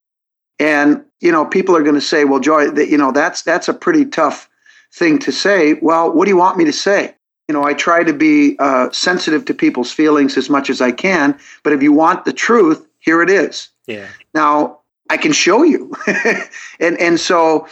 And, 0.58 1.04
you 1.20 1.30
know, 1.30 1.44
people 1.44 1.76
are 1.76 1.82
going 1.82 1.94
to 1.94 2.00
say, 2.00 2.24
well, 2.24 2.40
Joy, 2.40 2.70
that, 2.70 2.88
you 2.88 2.98
know, 2.98 3.12
that's, 3.12 3.42
that's 3.42 3.68
a 3.68 3.74
pretty 3.74 4.06
tough 4.06 4.48
thing 4.92 5.18
to 5.20 5.32
say. 5.32 5.74
Well, 5.74 6.12
what 6.12 6.24
do 6.24 6.30
you 6.30 6.36
want 6.36 6.56
me 6.56 6.64
to 6.64 6.72
say? 6.72 7.14
You 7.48 7.52
know, 7.52 7.64
I 7.64 7.74
try 7.74 8.02
to 8.02 8.12
be 8.12 8.56
uh, 8.58 8.90
sensitive 8.90 9.44
to 9.46 9.54
people's 9.54 9.92
feelings 9.92 10.36
as 10.36 10.50
much 10.50 10.68
as 10.68 10.80
I 10.80 10.92
can. 10.92 11.38
But 11.62 11.72
if 11.72 11.82
you 11.82 11.92
want 11.92 12.24
the 12.24 12.32
truth, 12.32 12.86
here 12.98 13.22
it 13.22 13.30
is. 13.30 13.68
Yeah. 13.86 14.06
Now, 14.34 14.80
I 15.08 15.16
can 15.16 15.32
show 15.32 15.62
you. 15.62 15.92
and, 16.80 16.98
and 16.98 17.20
so, 17.20 17.66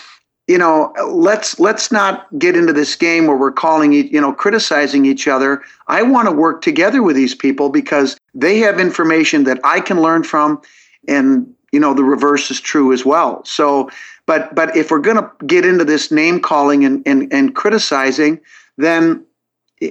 you 0.47 0.59
know 0.59 0.93
let's 1.09 1.59
let's 1.59 1.91
not 1.91 2.27
get 2.39 2.57
into 2.57 2.73
this 2.73 2.95
game 2.95 3.27
where 3.27 3.37
we're 3.37 3.53
calling 3.53 3.93
you 3.93 4.21
know 4.21 4.33
criticizing 4.33 5.05
each 5.05 5.27
other. 5.27 5.63
I 5.89 6.03
want 6.03 6.29
to 6.29 6.33
work 6.33 6.63
together 6.63 7.03
with 7.03 7.17
these 7.17 7.35
people 7.35 7.69
because 7.69 8.17
they 8.35 8.59
have 8.59 8.79
information 8.79 9.45
that 9.45 9.59
i 9.65 9.81
can 9.81 10.01
learn 10.01 10.23
from 10.23 10.61
and 11.09 11.53
you 11.73 11.81
know 11.81 11.95
the 11.95 12.05
reverse 12.05 12.51
is 12.51 12.61
true 12.61 12.93
as 12.93 13.05
well. 13.05 13.45
So 13.45 13.91
but 14.27 14.55
but 14.55 14.77
if 14.77 14.91
we're 14.91 14.99
going 14.99 15.17
to 15.17 15.31
get 15.47 15.65
into 15.65 15.85
this 15.85 16.11
name 16.11 16.41
calling 16.41 16.85
and, 16.85 17.03
and 17.07 17.33
and 17.33 17.55
criticizing 17.55 18.41
then 18.77 19.25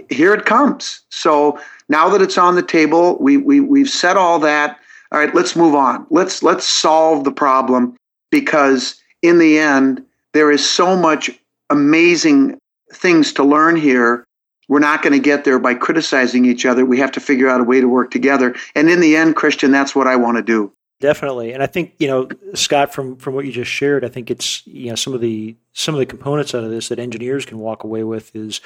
here 0.10 0.34
it 0.34 0.46
comes. 0.46 1.02
So 1.10 1.60
now 1.90 2.10
that 2.10 2.22
it's 2.22 2.38
on 2.38 2.56
the 2.56 2.64
table 2.64 3.18
we, 3.20 3.38
we 3.38 3.60
we've 3.60 3.90
said 3.90 4.16
all 4.16 4.40
that. 4.40 4.80
All 5.12 5.20
right 5.20 5.36
let's 5.36 5.56
move 5.56 5.76
on. 5.76 6.08
Let's 6.10 6.42
let's 6.42 6.66
solve 6.66 7.26
the 7.26 7.32
problem 7.32 7.98
because 8.32 9.02
in 9.22 9.38
the 9.40 9.60
end 9.60 10.04
there 10.36 10.52
is 10.52 10.70
so 10.70 10.98
much 10.98 11.32
amazing 11.70 12.60
things 12.94 13.32
to 13.34 13.44
learn 13.44 13.78
here. 13.78 14.26
We're 14.68 14.80
not 14.80 15.02
going 15.02 15.14
to 15.14 15.20
get 15.20 15.46
there 15.46 15.60
by 15.60 15.76
criticizing 15.76 16.44
each 16.44 16.66
other. 16.66 16.86
We 16.86 17.00
have 17.00 17.12
to 17.14 17.22
figure 17.22 17.48
out 17.48 17.62
a 17.62 17.64
way 17.64 17.80
to 17.80 17.88
work 17.88 18.12
together. 18.12 18.54
And 18.76 18.90
in 18.90 19.00
the 19.00 19.16
end, 19.16 19.38
Christian, 19.38 19.72
that's 19.72 19.96
what 19.96 20.08
I 20.08 20.18
want 20.18 20.36
to 20.36 20.44
do. 20.44 20.74
Definitely. 21.00 21.54
And 21.54 21.64
I 21.64 21.68
think, 21.68 21.94
you 22.00 22.08
know, 22.08 22.28
Scott, 22.54 22.94
from, 22.94 23.16
from 23.16 23.34
what 23.34 23.46
you 23.46 23.52
just 23.54 23.72
shared, 23.72 24.04
I 24.04 24.10
think 24.10 24.30
it's, 24.30 24.66
you 24.68 24.90
know, 24.90 24.96
some 24.96 25.14
of 25.14 25.22
the 25.22 25.56
some 25.72 25.96
of 25.96 26.00
the 26.00 26.06
components 26.06 26.54
out 26.54 26.64
of 26.64 26.70
this 26.70 26.90
that 26.90 27.00
engineers 27.00 27.46
can 27.46 27.60
walk 27.60 27.84
away 27.84 28.04
with 28.04 28.36
is, 28.36 28.60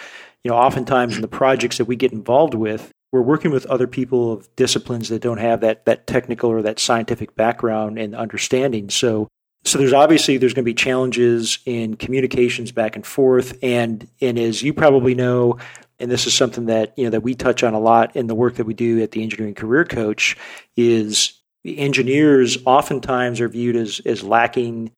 you 0.43 0.49
know, 0.49 0.57
oftentimes 0.57 1.15
in 1.15 1.21
the 1.21 1.27
projects 1.27 1.77
that 1.77 1.85
we 1.85 1.95
get 1.95 2.13
involved 2.13 2.53
with, 2.55 2.91
we're 3.11 3.21
working 3.21 3.51
with 3.51 3.65
other 3.65 3.87
people 3.87 4.31
of 4.31 4.55
disciplines 4.55 5.09
that 5.09 5.21
don't 5.21 5.39
have 5.39 5.61
that 5.61 5.85
that 5.85 6.07
technical 6.07 6.49
or 6.49 6.61
that 6.63 6.79
scientific 6.79 7.35
background 7.35 7.99
and 7.99 8.15
understanding. 8.15 8.89
So 8.89 9.27
so 9.65 9.77
there's 9.77 9.93
obviously 9.93 10.37
there's 10.37 10.53
going 10.53 10.63
to 10.63 10.69
be 10.69 10.73
challenges 10.73 11.59
in 11.65 11.95
communications 11.95 12.71
back 12.71 12.95
and 12.95 13.05
forth, 13.05 13.57
and 13.61 14.07
and 14.21 14.39
as 14.39 14.63
you 14.63 14.73
probably 14.73 15.15
know, 15.15 15.57
and 15.99 16.09
this 16.09 16.25
is 16.25 16.33
something 16.33 16.67
that 16.67 16.93
you 16.97 17.03
know 17.03 17.09
that 17.09 17.21
we 17.21 17.35
touch 17.35 17.63
on 17.63 17.73
a 17.73 17.79
lot 17.79 18.15
in 18.15 18.27
the 18.27 18.35
work 18.35 18.55
that 18.55 18.65
we 18.65 18.73
do 18.73 19.01
at 19.01 19.11
the 19.11 19.21
engineering 19.21 19.55
career 19.55 19.85
coach 19.85 20.37
is 20.75 21.33
engineers 21.65 22.57
oftentimes 22.65 23.41
are 23.41 23.49
viewed 23.49 23.75
as 23.75 23.99
as 24.05 24.23
lacking 24.23 24.91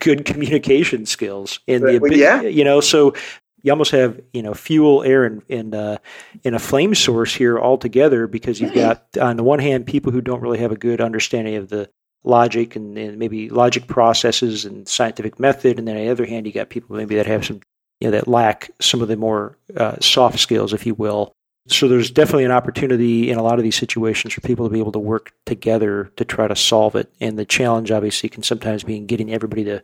good 0.00 0.24
communication 0.24 1.06
skills 1.06 1.60
and 1.66 1.82
the 1.82 1.96
ability, 1.96 2.16
yeah. 2.18 2.42
you 2.42 2.64
know 2.64 2.80
so 2.80 3.14
you 3.62 3.72
almost 3.72 3.90
have 3.90 4.20
you 4.32 4.42
know 4.42 4.54
fuel 4.54 5.02
air 5.02 5.24
and 5.24 5.42
and 5.48 5.74
uh, 5.74 5.98
in 6.44 6.54
a 6.54 6.58
flame 6.58 6.94
source 6.94 7.34
here 7.34 7.58
altogether 7.58 8.26
because 8.26 8.60
you've 8.60 8.74
got 8.74 9.04
on 9.20 9.36
the 9.36 9.42
one 9.42 9.58
hand 9.58 9.86
people 9.86 10.12
who 10.12 10.20
don't 10.20 10.40
really 10.40 10.58
have 10.58 10.70
a 10.70 10.76
good 10.76 11.00
understanding 11.00 11.56
of 11.56 11.68
the 11.68 11.88
logic 12.24 12.74
and, 12.74 12.96
and, 12.96 13.18
maybe 13.18 13.50
logic 13.50 13.86
processes 13.86 14.64
and 14.64 14.88
scientific 14.88 15.38
method, 15.38 15.78
and 15.78 15.86
then 15.86 15.96
on 15.96 16.02
the 16.02 16.10
other 16.10 16.26
hand, 16.26 16.46
you 16.46 16.52
got 16.52 16.70
people 16.70 16.96
maybe 16.96 17.14
that 17.16 17.26
have 17.26 17.44
some 17.44 17.60
you 18.00 18.08
know 18.08 18.12
that 18.12 18.26
lack 18.26 18.70
some 18.80 19.02
of 19.02 19.08
the 19.08 19.16
more 19.16 19.56
uh, 19.76 19.96
soft 20.00 20.38
skills, 20.38 20.72
if 20.72 20.86
you 20.86 20.94
will. 20.94 21.32
So 21.68 21.88
there's 21.88 22.10
definitely 22.10 22.44
an 22.44 22.50
opportunity 22.50 23.30
in 23.30 23.38
a 23.38 23.42
lot 23.42 23.58
of 23.58 23.62
these 23.62 23.76
situations 23.76 24.34
for 24.34 24.42
people 24.42 24.66
to 24.66 24.72
be 24.72 24.80
able 24.80 24.92
to 24.92 24.98
work 24.98 25.32
together 25.46 26.12
to 26.16 26.24
try 26.24 26.46
to 26.46 26.56
solve 26.56 26.94
it. 26.94 27.10
And 27.20 27.38
the 27.38 27.46
challenge, 27.46 27.90
obviously, 27.90 28.28
can 28.28 28.42
sometimes 28.42 28.84
be 28.84 28.96
in 28.96 29.06
getting 29.06 29.32
everybody 29.32 29.64
to 29.64 29.82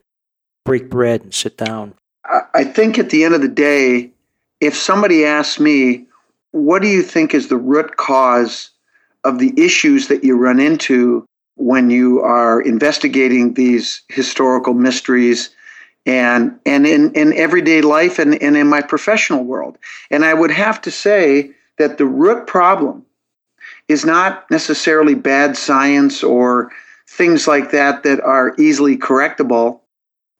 break 0.66 0.90
bread 0.90 1.22
and 1.22 1.32
sit 1.32 1.56
down. 1.56 1.94
I 2.54 2.64
think 2.64 2.98
at 2.98 3.08
the 3.08 3.24
end 3.24 3.34
of 3.34 3.40
the 3.40 3.48
day, 3.48 4.10
if 4.60 4.76
somebody 4.76 5.24
asks 5.24 5.58
me, 5.58 6.06
what 6.52 6.82
do 6.82 6.88
you 6.88 7.02
think 7.02 7.32
is 7.32 7.48
the 7.48 7.56
root 7.56 7.96
cause 7.96 8.70
of 9.24 9.38
the 9.38 9.52
issues 9.56 10.08
that 10.08 10.22
you 10.22 10.36
run 10.36 10.60
into 10.60 11.24
when 11.60 11.90
you 11.90 12.20
are 12.20 12.60
investigating 12.62 13.52
these 13.52 14.00
historical 14.08 14.72
mysteries 14.72 15.50
and 16.06 16.58
and 16.64 16.86
in, 16.86 17.12
in 17.12 17.34
everyday 17.34 17.82
life 17.82 18.18
and, 18.18 18.42
and 18.42 18.56
in 18.56 18.66
my 18.66 18.80
professional 18.80 19.44
world. 19.44 19.76
And 20.10 20.24
I 20.24 20.32
would 20.32 20.50
have 20.50 20.80
to 20.82 20.90
say 20.90 21.50
that 21.76 21.98
the 21.98 22.06
root 22.06 22.46
problem 22.46 23.04
is 23.88 24.06
not 24.06 24.50
necessarily 24.50 25.14
bad 25.14 25.56
science 25.56 26.24
or 26.24 26.70
things 27.06 27.46
like 27.46 27.70
that 27.72 28.04
that 28.04 28.20
are 28.20 28.54
easily 28.58 28.96
correctable. 28.96 29.80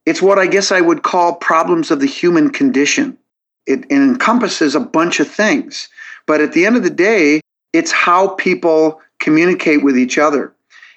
It's 0.07 0.23
what 0.23 0.39
I 0.39 0.47
guess 0.47 0.73
I 0.73 0.81
would 0.81 1.03
call 1.03 1.35
problems 1.35 1.91
of 1.91 2.01
the 2.01 2.07
human 2.07 2.49
condition. 2.51 3.19
It, 3.67 3.81
it 3.81 3.93
encompasses 3.93 4.75
a 4.75 4.81
bunch 4.81 5.21
of 5.21 5.29
things. 5.29 5.89
But 6.27 6.41
at 6.41 6.53
the 6.53 6.65
end 6.65 6.77
of 6.77 6.83
the 6.83 6.91
day, 6.91 7.43
it's 7.75 7.93
how 7.93 8.29
people 8.29 9.03
communicate 9.19 9.85
with 9.85 9.99
each 9.99 10.17
other 10.17 10.55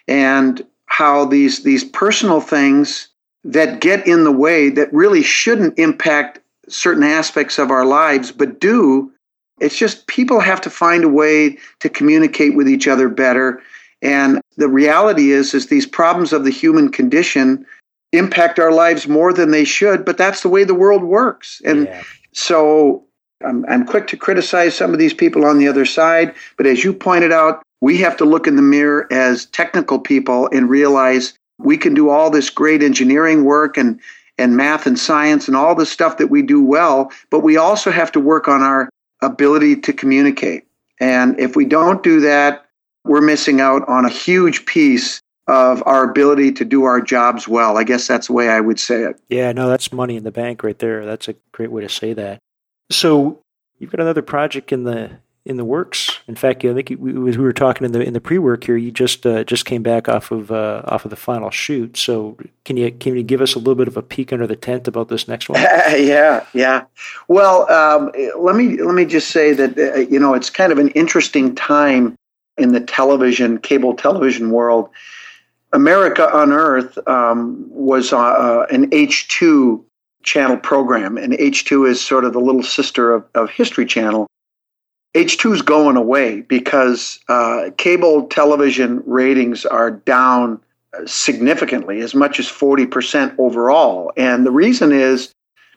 and 0.08 0.66
how 0.86 1.26
these 1.26 1.64
these 1.64 1.84
personal 1.84 2.42
things 2.42 3.10
that 3.44 3.82
get 3.82 4.06
in 4.08 4.24
the 4.24 4.32
way 4.32 4.70
that 4.70 4.94
really 4.94 5.24
shouldn't 5.24 5.78
impact 5.78 6.40
certain 6.70 7.04
aspects 7.04 7.58
of 7.60 7.72
our 7.72 7.86
lives 7.86 8.32
but 8.32 8.60
do 8.60 9.12
it's 9.60 9.78
just 9.78 10.08
people 10.08 10.40
have 10.40 10.62
to 10.62 10.70
find 10.70 11.04
a 11.04 11.10
way 11.10 11.58
to 11.80 11.90
communicate 11.90 12.56
with 12.56 12.68
each 12.70 12.88
other 12.88 13.10
better 13.10 13.62
and 14.02 14.42
the 14.58 14.70
reality 14.70 15.32
is 15.32 15.54
is 15.54 15.68
these 15.68 15.86
problems 15.86 16.34
of 16.34 16.44
the 16.44 16.52
human 16.52 16.90
condition 16.90 17.66
impact 18.14 18.60
our 18.60 18.72
lives 18.72 19.08
more 19.08 19.34
than 19.34 19.52
they 19.52 19.66
should, 19.66 20.06
but 20.06 20.18
that's 20.18 20.42
the 20.42 20.50
way 20.50 20.64
the 20.64 20.76
world 20.76 21.04
works. 21.04 21.62
And 21.66 21.88
Yeah. 21.88 22.04
so 22.32 23.04
I'm, 23.44 23.66
I'm 23.68 23.86
quick 23.86 24.08
to 24.08 24.18
criticize 24.18 24.76
some 24.76 24.94
of 24.94 25.00
these 25.00 25.14
people 25.14 25.44
on 25.46 25.58
the 25.58 25.68
other 25.68 25.84
side, 25.86 26.34
but 26.56 26.66
as 26.66 26.84
you 26.84 26.94
pointed 26.94 27.32
out, 27.34 27.62
we 27.84 27.98
have 27.98 28.16
to 28.16 28.24
look 28.24 28.48
in 28.48 28.56
the 28.56 28.62
mirror 28.62 29.06
as 29.12 29.46
technical 29.48 30.00
people 30.00 30.48
and 30.54 30.70
realize 30.70 31.38
we 31.58 31.78
can 31.78 31.94
do 31.94 32.10
all 32.10 32.30
this 32.30 32.50
great 32.50 32.82
engineering 32.82 33.44
work 33.44 33.76
and 33.78 34.00
and 34.38 34.56
math 34.56 34.88
and 34.88 34.98
science 34.98 35.50
and 35.50 35.58
all 35.58 35.76
the 35.76 35.86
stuff 35.86 36.18
that 36.18 36.28
we 36.28 36.42
do 36.42 36.64
well, 36.64 37.12
but 37.30 37.42
we 37.42 37.58
also 37.58 37.92
have 37.92 38.10
to 38.14 38.22
work 38.22 38.48
on 38.48 38.62
our 38.62 38.90
ability 39.22 39.76
to 39.76 39.92
communicate. 39.92 40.66
And 41.02 41.38
if 41.38 41.58
we 41.58 41.66
don't 41.66 42.02
do 42.02 42.22
that, 42.22 42.66
we're 43.04 43.22
missing 43.22 43.60
out 43.60 43.88
on 43.90 44.06
a 44.06 44.10
huge 44.10 44.66
piece 44.66 45.20
of 45.48 45.84
our 45.86 46.10
ability 46.10 46.54
to 46.54 46.66
do 46.66 46.86
our 46.86 47.02
jobs 47.02 47.50
well. 47.50 47.78
I 47.78 47.84
guess 47.84 48.08
that's 48.08 48.28
the 48.28 48.34
way 48.34 48.48
I 48.48 48.62
would 48.62 48.80
say 48.80 49.04
it. 49.04 49.20
Yeah, 49.28 49.52
no, 49.52 49.68
that's 49.68 49.92
money 49.92 50.16
in 50.16 50.24
the 50.24 50.32
bank 50.32 50.64
right 50.64 50.80
there. 50.80 51.06
That's 51.06 51.28
a 51.28 51.36
great 51.52 51.70
way 51.70 51.82
to 51.82 51.90
say 51.90 52.14
that. 52.14 52.40
So 52.90 53.42
you've 53.78 53.92
got 53.92 54.00
another 54.00 54.22
project 54.22 54.72
in 54.72 54.86
the 54.86 55.12
in 55.46 55.58
the 55.58 55.66
works. 55.66 56.20
In 56.28 56.36
fact, 56.36 56.64
I 56.64 56.74
think 56.74 56.94
we, 56.98 57.12
as 57.30 57.38
we 57.38 57.44
were 57.44 57.54
talking 57.54 57.86
in 57.86 57.92
the 57.92 58.02
in 58.02 58.14
the 58.14 58.22
pre 58.22 58.38
work 58.38 58.64
here, 58.64 58.78
you 58.78 58.92
just 58.92 59.26
uh, 59.26 59.44
just 59.44 59.66
came 59.66 59.84
back 59.84 60.08
off 60.08 60.32
of 60.32 60.52
uh, 60.52 60.84
off 60.86 61.06
of 61.06 61.10
the 61.10 61.18
final 61.18 61.50
shoot. 61.50 61.98
So 61.98 62.38
can 62.64 62.78
you 62.78 62.92
can 62.92 63.16
you 63.16 63.24
give 63.24 63.42
us 63.42 63.56
a 63.56 63.60
little 63.60 63.76
bit 63.76 63.88
of 63.88 63.98
a 63.98 64.02
peek 64.02 64.32
under 64.32 64.48
the 64.48 64.56
tent 64.56 64.88
about 64.88 65.10
this 65.10 65.28
next 65.28 65.50
one? 65.50 65.62
yeah, 65.62 66.46
yeah. 66.54 66.86
Well, 67.28 67.70
um, 67.72 68.12
let 68.38 68.56
me 68.56 68.82
let 68.82 68.96
me 68.96 69.06
just 69.06 69.32
say 69.32 69.54
that 69.54 69.78
uh, 69.78 70.00
you 70.00 70.20
know 70.20 70.34
it's 70.34 70.50
kind 70.50 70.72
of 70.72 70.78
an 70.78 70.90
interesting 70.90 71.56
time 71.56 72.16
in 72.58 72.72
the 72.72 72.82
television, 72.82 73.58
cable 73.58 73.96
television 73.96 74.52
world. 74.52 74.90
America 75.74 76.30
Unearthed 76.32 77.00
um, 77.08 77.66
was 77.70 78.14
uh, 78.14 78.68
an 78.70 78.92
H2 78.92 79.84
channel 80.22 80.56
program, 80.56 81.18
and 81.18 81.34
H2 81.34 81.90
is 81.90 82.00
sort 82.00 82.26
of 82.26 82.34
the 82.34 82.40
little 82.40 82.62
sister 82.62 83.12
of, 83.12 83.26
of 83.34 83.50
History 83.50 83.86
Channel. 83.86 84.28
H2 85.14 85.54
is 85.54 85.62
going 85.62 85.96
away 85.96 86.42
because 86.42 87.20
uh, 87.30 87.70
cable 87.78 88.28
television 88.28 89.04
ratings 89.06 89.66
are 89.66 89.92
down 89.92 90.60
significantly, 91.06 92.02
as 92.02 92.16
much 92.16 92.40
as 92.40 92.48
40% 92.48 93.36
overall. 93.38 94.12
And 94.18 94.46
the 94.46 94.52
reason 94.52 94.92
is 94.92 95.34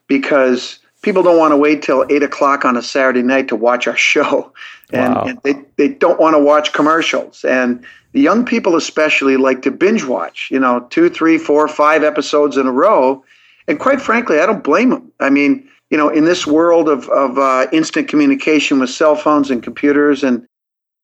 because 0.07 0.79
people 1.03 1.23
don't 1.23 1.39
want 1.39 1.53
to 1.53 1.57
wait 1.57 1.83
till 1.83 2.07
8 2.09 2.23
o'clock 2.23 2.65
on 2.65 2.77
a 2.77 2.83
Saturday 2.83 3.23
night 3.23 3.49
to 3.49 3.57
watch 3.57 3.87
our 3.87 3.97
show. 3.97 4.53
And, 4.93 5.17
Wow. 5.17 5.25
and 5.25 5.41
they, 5.43 5.55
they 5.79 5.89
don't 5.89 6.21
want 6.21 6.35
to 6.37 6.39
watch 6.39 6.73
commercials. 6.73 7.45
And 7.45 7.85
the 8.13 8.21
young 8.21 8.45
people, 8.45 8.77
especially, 8.77 9.37
like 9.37 9.63
to 9.63 9.73
binge 9.73 10.05
watch, 10.05 10.49
you 10.49 10.61
know, 10.61 10.87
two, 10.91 11.11
three, 11.11 11.39
four, 11.39 11.67
five 11.67 12.05
episodes 12.05 12.57
in 12.57 12.69
a 12.69 12.71
row. 12.71 13.25
And 13.67 13.81
quite 13.81 14.01
frankly, 14.01 14.39
I 14.39 14.47
don't 14.47 14.63
blame 14.63 14.91
them. 14.91 15.11
I 15.19 15.29
mean, 15.29 15.69
you 15.91 15.97
know, 15.97 16.09
in 16.09 16.25
this 16.25 16.47
world 16.47 16.89
of, 16.89 17.09
of 17.11 17.39
uh, 17.39 17.67
instant 17.73 18.09
communication 18.09 18.81
with 18.81 18.91
cell 18.91 19.17
phones 19.17 19.51
and 19.51 19.63
computers, 19.63 20.25
and 20.25 20.47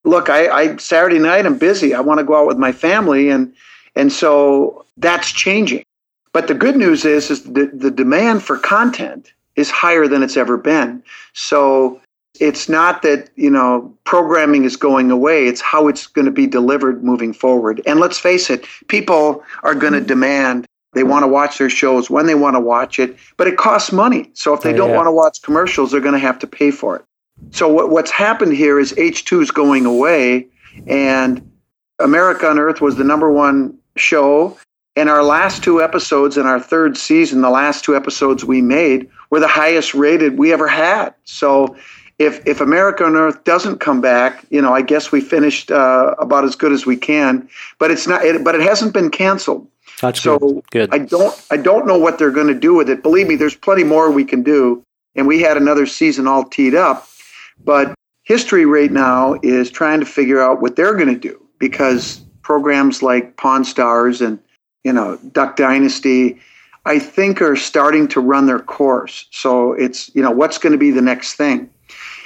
look, 0.04 0.28
I, 0.28 0.48
I 0.48 0.76
Saturday 0.76 1.18
night 1.18 1.46
I'm 1.46 1.58
busy. 1.58 1.94
I 1.94 2.00
want 2.00 2.18
to 2.18 2.24
go 2.24 2.36
out 2.36 2.46
with 2.46 2.58
my 2.58 2.72
family, 2.72 3.30
and 3.30 3.54
and 3.94 4.12
so 4.12 4.84
that's 4.96 5.30
changing. 5.30 5.84
But 6.32 6.48
the 6.48 6.54
good 6.54 6.76
news 6.76 7.04
is, 7.04 7.30
is 7.30 7.44
the, 7.44 7.66
the 7.66 7.90
demand 7.90 8.42
for 8.42 8.56
content 8.56 9.32
is 9.54 9.70
higher 9.70 10.08
than 10.08 10.22
it's 10.22 10.36
ever 10.36 10.56
been. 10.56 11.02
So 11.34 12.00
it's 12.40 12.68
not 12.68 13.02
that 13.02 13.28
you 13.36 13.50
know 13.50 13.94
programming 14.04 14.64
is 14.64 14.76
going 14.76 15.10
away; 15.10 15.46
it's 15.46 15.60
how 15.60 15.88
it's 15.88 16.06
going 16.06 16.24
to 16.24 16.32
be 16.32 16.46
delivered 16.46 17.04
moving 17.04 17.32
forward. 17.32 17.82
And 17.86 18.00
let's 18.00 18.18
face 18.18 18.50
it, 18.50 18.66
people 18.88 19.44
are 19.62 19.74
going 19.74 19.92
to 19.92 20.00
demand. 20.00 20.66
They 20.92 21.04
want 21.04 21.22
to 21.22 21.28
watch 21.28 21.58
their 21.58 21.70
shows 21.70 22.10
when 22.10 22.26
they 22.26 22.34
want 22.34 22.54
to 22.56 22.60
watch 22.60 22.98
it, 22.98 23.16
but 23.36 23.46
it 23.46 23.56
costs 23.56 23.92
money. 23.92 24.30
So 24.34 24.52
if 24.54 24.60
they 24.60 24.72
Oh, 24.74 24.76
don't 24.76 24.90
yeah. 24.90 24.96
want 24.96 25.06
to 25.06 25.12
watch 25.12 25.40
commercials, 25.42 25.90
they're 25.90 26.00
going 26.00 26.12
to 26.14 26.18
have 26.18 26.38
to 26.40 26.46
pay 26.46 26.70
for 26.70 26.96
it. 26.96 27.04
So 27.50 27.66
what, 27.68 27.90
what's 27.90 28.10
happened 28.10 28.52
here 28.52 28.78
is 28.78 28.92
H2 28.92 29.42
is 29.42 29.50
going 29.50 29.86
away, 29.86 30.46
and 30.86 31.50
America 31.98 32.50
Unearthed 32.50 32.80
was 32.80 32.96
the 32.96 33.04
number 33.04 33.30
one 33.32 33.76
show. 33.96 34.56
And 34.94 35.08
our 35.08 35.24
last 35.24 35.64
two 35.64 35.82
episodes 35.82 36.36
in 36.36 36.44
our 36.46 36.60
third 36.60 36.98
season, 36.98 37.40
the 37.40 37.48
last 37.48 37.82
two 37.84 37.96
episodes 37.96 38.44
we 38.44 38.60
made, 38.60 39.08
were 39.30 39.40
the 39.40 39.48
highest 39.48 39.94
rated 39.94 40.36
we 40.38 40.52
ever 40.52 40.68
had. 40.68 41.14
So 41.24 41.74
if 42.18 42.46
if 42.46 42.60
America 42.60 43.06
Unearthed 43.06 43.44
doesn't 43.44 43.78
come 43.78 44.02
back, 44.02 44.44
you 44.50 44.60
know, 44.60 44.74
I 44.74 44.82
guess 44.82 45.10
we 45.10 45.22
finished 45.22 45.70
uh, 45.70 46.14
about 46.18 46.44
as 46.44 46.54
good 46.54 46.72
as 46.72 46.84
we 46.84 46.98
can. 46.98 47.48
But 47.78 47.90
it's 47.90 48.06
not. 48.06 48.22
It, 48.22 48.44
but 48.44 48.54
it 48.54 48.60
hasn't 48.60 48.92
been 48.92 49.08
canceled. 49.10 49.66
That's 50.02 50.20
So 50.20 50.38
good. 50.38 50.62
Good. 50.72 50.94
I 50.94 50.98
don't 50.98 51.46
I 51.52 51.56
don't 51.56 51.86
know 51.86 51.96
what 51.96 52.18
they're 52.18 52.32
going 52.32 52.48
to 52.48 52.58
do 52.58 52.74
with 52.74 52.90
it. 52.90 53.04
Believe 53.04 53.28
me, 53.28 53.36
there's 53.36 53.54
plenty 53.54 53.84
more 53.84 54.10
we 54.10 54.24
can 54.24 54.42
do, 54.42 54.82
and 55.14 55.28
we 55.28 55.40
had 55.40 55.56
another 55.56 55.86
season 55.86 56.26
all 56.26 56.44
teed 56.44 56.74
up. 56.74 57.06
But 57.64 57.94
history 58.24 58.66
right 58.66 58.90
now 58.90 59.38
is 59.44 59.70
trying 59.70 60.00
to 60.00 60.06
figure 60.06 60.42
out 60.42 60.60
what 60.60 60.74
they're 60.74 60.96
going 60.96 61.14
to 61.14 61.18
do 61.18 61.40
because 61.60 62.20
programs 62.42 63.00
like 63.00 63.36
Pawn 63.36 63.64
Stars 63.64 64.20
and 64.20 64.40
you 64.82 64.92
know 64.92 65.18
Duck 65.30 65.54
Dynasty, 65.54 66.40
I 66.84 66.98
think 66.98 67.40
are 67.40 67.54
starting 67.54 68.08
to 68.08 68.20
run 68.20 68.46
their 68.46 68.58
course. 68.58 69.26
So 69.30 69.72
it's 69.72 70.12
you 70.16 70.22
know 70.22 70.32
what's 70.32 70.58
going 70.58 70.72
to 70.72 70.78
be 70.78 70.90
the 70.90 71.00
next 71.00 71.34
thing, 71.34 71.70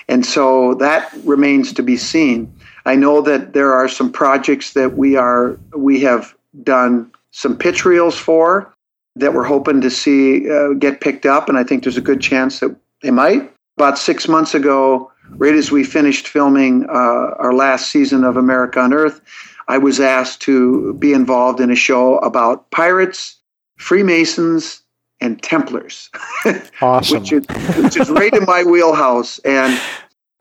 and 0.09 0.25
so 0.25 0.73
that 0.77 1.13
remains 1.25 1.75
to 1.75 1.83
be 1.83 1.99
seen. 1.99 2.51
I 2.87 2.95
know 2.95 3.21
that 3.21 3.53
there 3.53 3.75
are 3.75 3.87
some 3.87 4.11
projects 4.11 4.73
that 4.73 4.97
we 4.97 5.17
are 5.17 5.59
we 5.75 6.01
have 6.01 6.35
done 6.63 7.13
some 7.37 7.55
pitch 7.55 7.85
reels 7.85 8.17
for 8.17 8.75
that 9.15 9.35
we're 9.35 9.45
hoping 9.45 9.83
to 9.83 9.91
see 9.91 10.51
uh, 10.51 10.73
get 10.73 11.03
picked 11.03 11.27
up, 11.27 11.51
and 11.51 11.59
I 11.59 11.65
think 11.65 11.83
there's 11.83 11.99
a 11.99 12.03
good 12.03 12.23
chance 12.23 12.61
that 12.61 12.75
they 13.03 13.11
might. 13.11 13.53
About 13.77 13.99
six 13.99 14.27
months 14.27 14.55
ago, 14.55 15.13
right 15.29 15.55
as 15.55 15.71
we 15.71 15.85
finished 15.85 16.29
filming 16.29 16.87
uh, 16.89 17.35
our 17.39 17.53
last 17.53 17.91
season 17.91 18.25
of 18.25 18.39
America 18.39 18.83
Unearthed, 18.83 19.21
I 19.69 19.77
was 19.77 20.01
asked 20.01 20.41
to 20.43 20.95
be 20.95 21.13
involved 21.13 21.61
in 21.61 21.71
a 21.71 21.77
show 21.77 22.17
about 22.19 22.71
pirates, 22.71 23.37
Freemasons, 23.77 24.81
and 25.21 25.43
Templars 25.43 26.09
awesome. 26.81 27.21
which 27.21 27.33
is 27.33 27.45
which 27.77 27.97
is 27.99 28.11
right 28.11 28.33
in 28.35 28.45
my 28.45 28.63
wheelhouse 28.63 29.39
and 29.41 29.81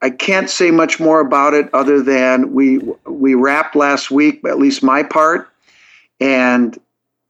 I 0.02 0.10
can't 0.10 0.50
say 0.50 0.70
much 0.70 1.00
more 1.00 1.22
about 1.22 1.54
it 1.54 1.74
other 1.74 2.02
than 2.02 2.54
we 2.54 2.80
we 3.06 3.36
wrapped 3.36 3.78
last 3.78 4.12
week 4.12 4.42
at 4.46 4.60
least 4.60 4.84
my 4.84 5.02
part 5.02 5.50
and 6.20 6.78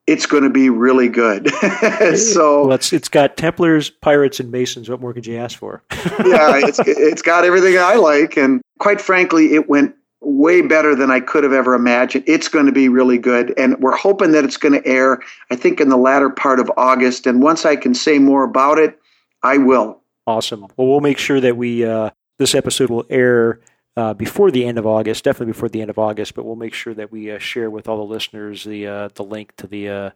it's 0.07 0.25
going 0.25 0.43
to 0.43 0.49
be 0.49 0.69
really 0.69 1.09
good 1.09 1.49
so 2.15 2.67
well, 2.67 2.75
it's 2.75 2.93
it's 2.93 3.09
got 3.09 3.37
Templars, 3.37 3.89
pirates, 3.89 4.39
and 4.39 4.51
Masons. 4.51 4.89
What 4.89 5.01
more 5.01 5.13
could 5.13 5.25
you 5.25 5.37
ask 5.37 5.57
for? 5.57 5.83
yeah 5.91 6.59
it's 6.63 6.79
it's 6.79 7.21
got 7.21 7.45
everything 7.45 7.77
I 7.77 7.95
like 7.95 8.37
and 8.37 8.61
quite 8.79 9.01
frankly 9.01 9.53
it 9.53 9.69
went 9.69 9.95
way 10.21 10.61
better 10.61 10.95
than 10.95 11.11
I 11.11 11.19
could 11.19 11.43
have 11.43 11.53
ever 11.53 11.75
imagined 11.75 12.23
it's 12.27 12.47
going 12.47 12.65
to 12.65 12.71
be 12.71 12.89
really 12.89 13.17
good 13.17 13.53
and 13.57 13.77
we're 13.79 13.95
hoping 13.95 14.31
that 14.31 14.43
it's 14.43 14.57
going 14.57 14.73
to 14.73 14.87
air 14.87 15.21
I 15.51 15.55
think 15.55 15.79
in 15.79 15.89
the 15.89 15.97
latter 15.97 16.29
part 16.29 16.59
of 16.59 16.71
August 16.77 17.27
and 17.27 17.41
once 17.43 17.65
I 17.65 17.75
can 17.75 17.93
say 17.93 18.17
more 18.17 18.43
about 18.43 18.79
it 18.79 18.99
I 19.43 19.57
will 19.57 20.01
Awesome. 20.27 20.61
Well, 20.75 20.87
we'll 20.87 21.01
make 21.01 21.17
sure 21.17 21.39
that 21.39 21.55
we 21.55 21.85
uh, 21.85 22.09
this 22.39 22.55
episode 22.55 22.89
will 22.89 23.05
air 23.09 23.59
uh, 23.97 24.13
before 24.13 24.51
the 24.51 24.65
end 24.65 24.77
of 24.77 24.85
August, 24.85 25.23
definitely 25.23 25.53
before 25.53 25.69
the 25.69 25.81
end 25.81 25.89
of 25.89 25.97
August. 25.97 26.35
But 26.35 26.45
we'll 26.45 26.55
make 26.55 26.73
sure 26.73 26.93
that 26.93 27.11
we 27.11 27.31
uh, 27.31 27.39
share 27.39 27.69
with 27.69 27.87
all 27.87 27.97
the 27.97 28.13
listeners 28.13 28.63
the 28.63 28.87
uh, 28.87 29.09
the 29.15 29.23
link 29.23 29.55
to 29.57 29.67
the 29.67 29.89
uh, 29.89 30.09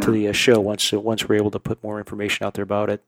to 0.00 0.10
the 0.10 0.28
uh, 0.28 0.32
show 0.32 0.60
once 0.60 0.92
once 0.92 1.28
we're 1.28 1.36
able 1.36 1.50
to 1.50 1.58
put 1.58 1.82
more 1.82 1.98
information 1.98 2.46
out 2.46 2.54
there 2.54 2.62
about 2.64 2.90
it. 2.90 3.02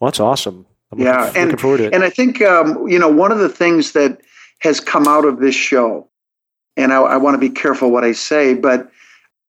Well, 0.00 0.10
that's 0.10 0.20
awesome. 0.20 0.66
I'm 0.92 0.98
Yeah, 1.00 1.24
looking, 1.26 1.36
and- 1.36 1.50
looking 1.50 1.58
forward 1.62 1.76
to 1.78 1.84
it. 1.86 1.94
And 1.94 2.04
I 2.04 2.10
think 2.10 2.42
um, 2.42 2.88
you 2.88 2.98
know 2.98 3.08
one 3.08 3.32
of 3.32 3.38
the 3.38 3.48
things 3.48 3.92
that 3.92 4.20
has 4.60 4.80
come 4.80 5.06
out 5.06 5.24
of 5.24 5.38
this 5.40 5.54
show, 5.54 6.08
and 6.76 6.92
I, 6.92 6.96
I 6.98 7.16
want 7.18 7.34
to 7.34 7.38
be 7.38 7.50
careful 7.50 7.90
what 7.90 8.04
I 8.04 8.12
say, 8.12 8.54
but 8.54 8.90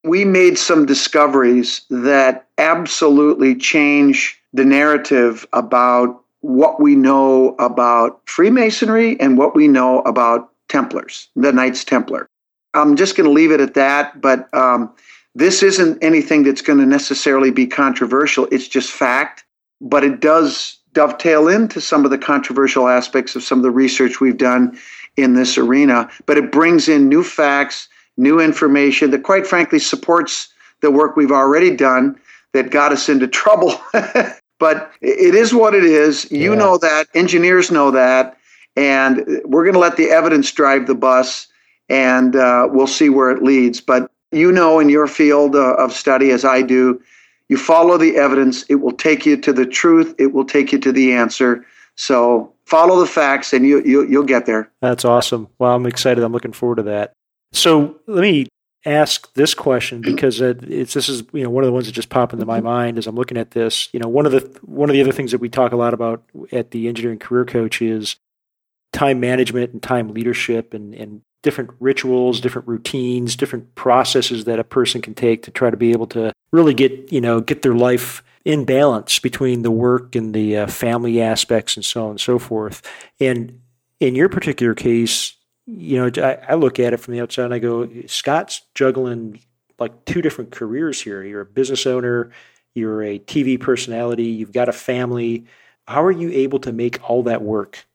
we 0.03 0.25
made 0.25 0.57
some 0.57 0.85
discoveries 0.85 1.81
that 1.89 2.47
absolutely 2.57 3.55
change 3.55 4.39
the 4.53 4.63
narrative 4.65 5.45
about 5.53 6.23
what 6.41 6.79
we 6.79 6.95
know 6.95 7.55
about 7.59 8.21
Freemasonry 8.25 9.19
and 9.19 9.37
what 9.37 9.55
we 9.55 9.67
know 9.67 10.01
about 10.01 10.51
Templars, 10.69 11.29
the 11.35 11.51
Knights 11.51 11.83
Templar. 11.83 12.27
I'm 12.73 12.95
just 12.95 13.15
going 13.15 13.25
to 13.25 13.33
leave 13.33 13.51
it 13.51 13.61
at 13.61 13.73
that, 13.73 14.21
but 14.21 14.53
um, 14.53 14.93
this 15.35 15.63
isn't 15.63 16.03
anything 16.03 16.43
that's 16.43 16.61
going 16.61 16.79
to 16.79 16.85
necessarily 16.85 17.51
be 17.51 17.65
controversial. 17.65 18.47
It's 18.51 18.67
just 18.67 18.91
fact, 18.91 19.43
but 19.81 20.03
it 20.03 20.19
does 20.19 20.77
dovetail 20.93 21.47
into 21.47 21.79
some 21.79 22.05
of 22.05 22.11
the 22.11 22.17
controversial 22.17 22.87
aspects 22.87 23.35
of 23.35 23.43
some 23.43 23.59
of 23.59 23.63
the 23.63 23.71
research 23.71 24.19
we've 24.19 24.37
done 24.37 24.77
in 25.15 25.33
this 25.33 25.57
arena. 25.57 26.09
But 26.25 26.37
it 26.37 26.51
brings 26.51 26.87
in 26.87 27.09
new 27.09 27.23
facts, 27.23 27.87
new 28.17 28.39
information 28.39 29.11
that, 29.11 29.23
quite 29.23 29.47
frankly, 29.47 29.79
supports 29.79 30.49
the 30.81 30.91
work 30.91 31.15
we've 31.15 31.31
already 31.31 31.75
done 31.75 32.19
that 32.53 32.71
got 32.71 32.91
us 32.91 33.09
into 33.09 33.27
trouble. 33.27 33.79
but 34.59 34.91
it 35.01 35.35
is 35.35 35.53
what 35.53 35.73
it 35.73 35.83
is. 35.83 36.29
You 36.31 36.51
Yeah. 36.53 36.59
know 36.59 36.77
that. 36.77 37.07
Engineers 37.13 37.69
know 37.71 37.91
that. 37.91 38.37
And 38.75 39.25
we're 39.45 39.63
going 39.63 39.73
to 39.73 39.79
let 39.79 39.97
the 39.97 40.09
evidence 40.11 40.51
drive 40.51 40.85
the 40.87 40.95
bus 40.95 41.47
and 41.89 42.35
uh, 42.35 42.67
we'll 42.71 42.85
see 42.87 43.09
where 43.09 43.31
it 43.31 43.41
leads. 43.43 43.81
But 43.81 44.09
you 44.31 44.51
know, 44.51 44.79
in 44.79 44.89
your 44.89 45.07
field 45.07 45.55
uh, 45.55 45.75
of 45.75 45.93
study, 45.93 46.31
as 46.31 46.43
I 46.43 46.61
do, 46.61 47.01
You 47.49 47.57
follow 47.57 47.97
the 47.97 48.17
evidence, 48.17 48.63
it 48.63 48.75
will 48.75 48.91
take 48.91 49.25
you 49.25 49.37
to 49.37 49.53
the 49.53 49.65
truth, 49.65 50.13
it 50.19 50.33
will 50.33 50.43
take 50.43 50.73
you 50.73 50.79
to 50.79 50.91
the 50.91 51.13
answer. 51.13 51.65
So 51.95 52.51
follow 52.65 52.99
the 52.99 53.07
facts 53.07 53.53
and 53.53 53.65
you, 53.65 53.81
you, 53.83 54.05
you'll 54.05 54.25
get 54.25 54.45
there. 54.45 54.69
That's 54.81 55.05
awesome. 55.05 55.47
Well, 55.57 55.73
I'm 55.73 55.85
excited. 55.85 56.23
I'm 56.25 56.33
looking 56.33 56.51
forward 56.51 56.75
to 56.75 56.83
that. 56.83 57.13
So 57.53 57.95
let 58.05 58.21
me 58.21 58.47
ask 58.85 59.33
this 59.33 59.53
question 59.53 60.01
because 60.01 60.41
it's 60.41 60.93
this 60.93 61.09
is 61.09 61.23
you 61.33 61.43
know 61.43 61.49
one 61.49 61.63
of 61.63 61.67
the 61.67 61.73
ones 61.73 61.85
that 61.85 61.93
just 61.93 62.09
pop 62.09 62.33
into 62.33 62.45
my 62.45 62.61
mind 62.61 62.97
as 62.97 63.07
I'm 63.07 63.15
looking 63.15 63.37
at 63.37 63.51
this. 63.51 63.89
You 63.93 63.99
know, 63.99 64.07
one 64.07 64.25
of 64.25 64.31
the 64.31 64.59
one 64.61 64.89
of 64.89 64.93
the 64.93 65.01
other 65.01 65.11
things 65.11 65.31
that 65.31 65.41
we 65.41 65.49
talk 65.49 65.71
a 65.71 65.77
lot 65.77 65.93
about 65.93 66.23
at 66.51 66.71
the 66.71 66.87
engineering 66.87 67.19
career 67.19 67.45
coach 67.45 67.81
is 67.81 68.15
time 68.93 69.19
management 69.19 69.73
and 69.73 69.83
time 69.83 70.13
leadership 70.13 70.73
and, 70.73 70.93
and 70.95 71.21
different 71.43 71.71
rituals, 71.79 72.41
different 72.41 72.67
routines, 72.67 73.35
different 73.35 73.73
processes 73.75 74.43
that 74.45 74.59
a 74.59 74.63
person 74.65 75.01
can 75.01 75.13
take 75.13 75.43
to 75.43 75.51
try 75.51 75.69
to 75.69 75.77
be 75.77 75.91
able 75.91 76.07
to 76.07 76.33
really 76.51 76.73
get, 76.73 77.11
you 77.11 77.21
know, 77.21 77.39
get 77.39 77.61
their 77.61 77.75
life 77.75 78.21
in 78.43 78.65
balance 78.65 79.19
between 79.19 79.61
the 79.61 79.71
work 79.71 80.15
and 80.15 80.33
the 80.33 80.57
uh, 80.57 80.67
family 80.67 81.21
aspects 81.21 81.75
and 81.75 81.85
so 81.85 82.05
on 82.05 82.09
and 82.11 82.19
so 82.19 82.39
forth. 82.39 82.81
And 83.19 83.61
in 83.99 84.15
your 84.15 84.29
particular 84.29 84.73
case, 84.73 85.36
you 85.67 85.99
know, 85.99 86.23
I, 86.23 86.53
I 86.53 86.55
look 86.55 86.79
at 86.79 86.93
it 86.93 86.97
from 86.97 87.13
the 87.13 87.21
outside 87.21 87.45
and 87.45 87.53
I 87.53 87.59
go, 87.59 87.89
Scott's 88.07 88.61
juggling 88.73 89.39
like 89.79 90.05
two 90.05 90.21
different 90.21 90.51
careers 90.51 91.01
here. 91.01 91.23
You're 91.23 91.41
a 91.41 91.45
business 91.45 91.85
owner, 91.85 92.31
you're 92.73 93.03
a 93.03 93.19
TV 93.19 93.59
personality, 93.59 94.23
you've 94.23 94.53
got 94.53 94.69
a 94.69 94.73
family. 94.73 95.45
How 95.87 96.03
are 96.03 96.11
you 96.11 96.31
able 96.31 96.59
to 96.59 96.71
make 96.71 97.07
all 97.09 97.23
that 97.23 97.41
work? 97.41 97.85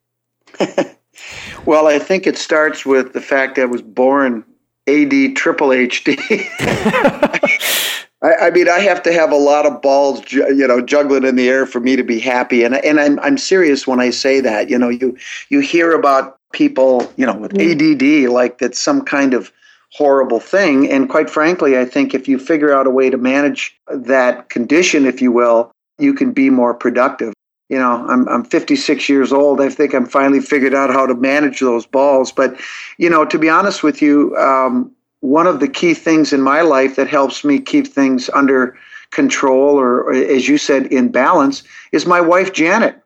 well, 1.66 1.86
I 1.86 1.98
think 1.98 2.26
it 2.26 2.36
starts 2.36 2.84
with 2.84 3.14
the 3.14 3.20
fact 3.20 3.56
that 3.56 3.62
I 3.62 3.66
was 3.66 3.82
born 3.82 4.44
AD 4.86 5.36
triple 5.36 5.68
HD. 5.68 6.18
I, 8.22 8.46
I, 8.46 8.50
mean, 8.50 8.68
I 8.68 8.78
have 8.80 9.02
to 9.04 9.12
have 9.12 9.32
a 9.32 9.36
lot 9.36 9.66
of 9.66 9.82
balls, 9.82 10.30
you 10.30 10.66
know, 10.66 10.80
juggling 10.80 11.24
in 11.24 11.36
the 11.36 11.48
air 11.48 11.66
for 11.66 11.80
me 11.80 11.96
to 11.96 12.04
be 12.04 12.20
happy. 12.20 12.62
And 12.62 12.76
and 12.76 13.00
I'm 13.00 13.18
I'm 13.20 13.36
serious 13.36 13.86
when 13.86 14.00
I 14.00 14.10
say 14.10 14.40
that. 14.40 14.70
You 14.70 14.78
know, 14.78 14.88
you 14.88 15.16
you 15.48 15.60
hear 15.60 15.92
about 15.92 16.38
people, 16.52 17.10
you 17.16 17.26
know, 17.26 17.36
with 17.36 17.58
ADD 17.58 18.30
like 18.30 18.58
that's 18.58 18.78
some 18.78 19.02
kind 19.04 19.34
of 19.34 19.52
horrible 19.92 20.40
thing. 20.40 20.90
And 20.90 21.08
quite 21.08 21.28
frankly, 21.28 21.78
I 21.78 21.84
think 21.84 22.14
if 22.14 22.28
you 22.28 22.38
figure 22.38 22.72
out 22.72 22.86
a 22.86 22.90
way 22.90 23.10
to 23.10 23.16
manage 23.16 23.78
that 23.88 24.48
condition, 24.48 25.06
if 25.06 25.20
you 25.20 25.32
will, 25.32 25.70
you 25.98 26.14
can 26.14 26.32
be 26.32 26.50
more 26.50 26.74
productive 26.74 27.34
you 27.72 27.78
know, 27.78 28.06
I'm 28.06 28.28
I'm 28.28 28.44
56 28.44 29.08
years 29.08 29.32
old. 29.32 29.58
I 29.58 29.70
think 29.70 29.94
I'm 29.94 30.04
finally 30.04 30.40
figured 30.40 30.74
out 30.74 30.90
how 30.90 31.06
to 31.06 31.14
manage 31.14 31.60
those 31.60 31.86
balls. 31.86 32.30
But, 32.30 32.60
you 32.98 33.08
know, 33.08 33.24
to 33.24 33.38
be 33.38 33.48
honest 33.48 33.82
with 33.82 34.02
you, 34.02 34.36
um, 34.36 34.92
one 35.20 35.46
of 35.46 35.58
the 35.58 35.68
key 35.68 35.94
things 35.94 36.34
in 36.34 36.42
my 36.42 36.60
life 36.60 36.96
that 36.96 37.08
helps 37.08 37.44
me 37.44 37.58
keep 37.58 37.86
things 37.86 38.28
under 38.34 38.76
control, 39.10 39.80
or, 39.80 40.02
or 40.02 40.12
as 40.12 40.48
you 40.48 40.58
said, 40.58 40.84
in 40.86 41.10
balance, 41.10 41.62
is 41.92 42.04
my 42.04 42.20
wife 42.20 42.52
Janet, 42.52 43.02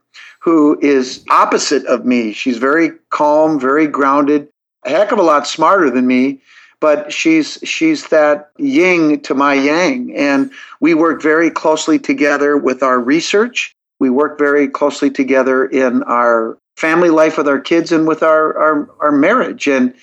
who 0.47 0.79
is 0.81 1.23
opposite 1.29 1.85
of 1.85 2.07
me. 2.07 2.33
She's 2.33 2.57
very 2.57 2.93
calm, 3.11 3.61
very 3.61 3.87
grounded, 3.87 4.49
a 4.87 4.91
heck 4.91 5.13
of 5.13 5.19
a 5.19 5.23
lot 5.23 5.47
smarter 5.47 5.91
than 5.91 6.07
me 6.07 6.41
but 6.79 7.11
she's 7.11 7.59
she's 7.65 8.09
that 8.09 8.51
yin 8.59 9.19
to 9.23 9.35
my 9.35 9.55
yang 9.55 10.15
and 10.15 10.51
we 10.79 10.93
work 10.93 11.23
very 11.23 11.51
closely 11.51 11.99
together 11.99 12.55
with 12.55 12.83
our 12.83 13.01
research 13.01 13.75
we 13.99 14.11
work 14.11 14.39
very 14.39 14.69
closely 14.69 15.11
together 15.11 15.65
in 15.65 16.03
our 16.05 16.59
family 16.77 17.11
life 17.11 17.39
with 17.39 17.49
our 17.49 17.61
kids 17.61 17.93
and 17.93 18.07
with 18.07 18.23
our, 18.23 18.57
our, 18.59 18.91
our 19.01 19.13
marriage. 19.13 19.67
And 19.67 19.95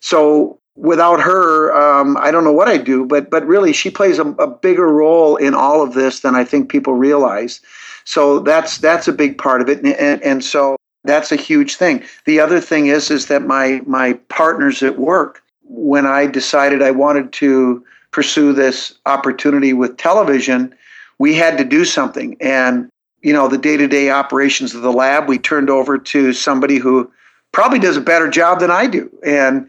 so 0.00 0.58
without 0.76 1.20
her, 1.20 1.72
um, 1.74 2.16
I 2.18 2.30
don't 2.30 2.44
know 2.44 2.52
what 2.52 2.68
I'd 2.68 2.84
do, 2.84 3.04
but, 3.04 3.30
but 3.30 3.46
really 3.46 3.72
she 3.72 3.90
plays 3.90 4.18
a, 4.18 4.26
a 4.26 4.46
bigger 4.46 4.88
role 4.88 5.36
in 5.36 5.54
all 5.54 5.82
of 5.82 5.94
this 5.94 6.20
than 6.20 6.34
I 6.34 6.44
think 6.44 6.70
people 6.70 6.94
realize. 6.94 7.60
So 8.04 8.40
that's, 8.40 8.78
that's 8.78 9.08
a 9.08 9.12
big 9.12 9.38
part 9.38 9.60
of 9.60 9.68
it. 9.68 9.78
And, 9.78 9.94
and, 9.94 10.22
and 10.22 10.44
so 10.44 10.76
that's 11.04 11.32
a 11.32 11.36
huge 11.36 11.76
thing. 11.76 12.04
The 12.26 12.40
other 12.40 12.60
thing 12.60 12.86
is, 12.86 13.10
is 13.10 13.26
that 13.26 13.42
my, 13.42 13.82
my 13.86 14.14
partners 14.28 14.82
at 14.82 14.98
work, 14.98 15.42
when 15.64 16.06
I 16.06 16.26
decided 16.26 16.82
I 16.82 16.90
wanted 16.90 17.32
to 17.34 17.84
pursue 18.10 18.52
this 18.52 18.94
opportunity 19.06 19.72
with 19.72 19.96
television, 19.96 20.74
we 21.18 21.34
had 21.34 21.56
to 21.58 21.64
do 21.64 21.84
something. 21.84 22.36
And 22.40 22.90
you 23.22 23.32
know 23.32 23.48
the 23.48 23.58
day-to-day 23.58 24.10
operations 24.10 24.74
of 24.74 24.82
the 24.82 24.92
lab 24.92 25.28
we 25.28 25.38
turned 25.38 25.70
over 25.70 25.96
to 25.96 26.32
somebody 26.32 26.78
who 26.78 27.10
probably 27.52 27.78
does 27.78 27.96
a 27.96 28.00
better 28.00 28.28
job 28.28 28.60
than 28.60 28.70
i 28.70 28.86
do 28.86 29.10
and 29.24 29.68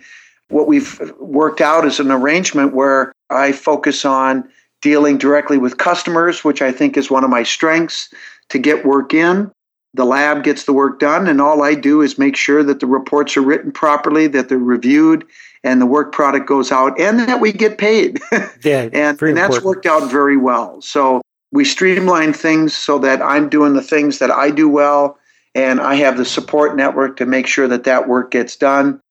what 0.49 0.67
we've 0.67 0.99
worked 1.19 1.61
out 1.61 1.85
is 1.85 1.99
an 1.99 2.11
arrangement 2.11 2.73
where 2.73 3.13
i 3.29 3.51
focus 3.51 4.03
on 4.03 4.47
dealing 4.83 5.17
directly 5.17 5.57
with 5.57 5.77
customers 5.77 6.43
which 6.43 6.61
i 6.61 6.71
think 6.71 6.95
is 6.95 7.09
one 7.09 7.23
of 7.23 7.29
my 7.29 7.43
strengths 7.43 8.13
to 8.49 8.59
get 8.59 8.85
work 8.85 9.13
in. 9.13 9.49
The 9.95 10.05
lab 10.05 10.43
gets 10.43 10.65
the 10.65 10.73
work 10.73 10.99
done 10.99 11.27
and 11.27 11.41
all 11.41 11.63
i 11.63 11.73
do 11.73 12.01
is 12.01 12.19
make 12.19 12.35
sure 12.35 12.63
that 12.63 12.79
the 12.79 12.87
reports 12.87 13.35
are 13.37 13.41
written 13.41 13.71
properly 13.71 14.27
that 14.27 14.49
they're 14.49 14.57
reviewed 14.57 15.25
and 15.63 15.81
the 15.81 15.85
work 15.85 16.11
product 16.11 16.45
goes 16.45 16.71
out 16.71 16.99
and 16.99 17.19
that 17.19 17.39
we 17.39 17.51
get 17.51 17.77
paid. 17.77 18.19
Yeah, 18.63 18.89
and, 18.93 19.21
and 19.21 19.35
that's 19.35 19.61
worked 19.61 19.85
out 19.85 20.09
very 20.09 20.37
well. 20.37 20.81
So 20.81 21.21
we 21.51 21.65
streamline 21.65 22.31
things 22.31 22.75
so 22.75 22.97
that 22.99 23.21
I'm 23.21 23.49
doing 23.49 23.73
the 23.73 23.81
things 23.81 24.19
that 24.19 24.31
I 24.31 24.51
do 24.51 24.69
well, 24.69 25.17
and 25.53 25.81
I 25.81 25.95
have 25.95 26.17
the 26.17 26.23
support 26.23 26.77
network 26.77 27.17
to 27.17 27.25
make 27.25 27.45
sure 27.45 27.67
that 27.67 27.83
that 27.83 28.07
work 28.07 28.31
gets 28.31 28.55
done. 28.55 29.01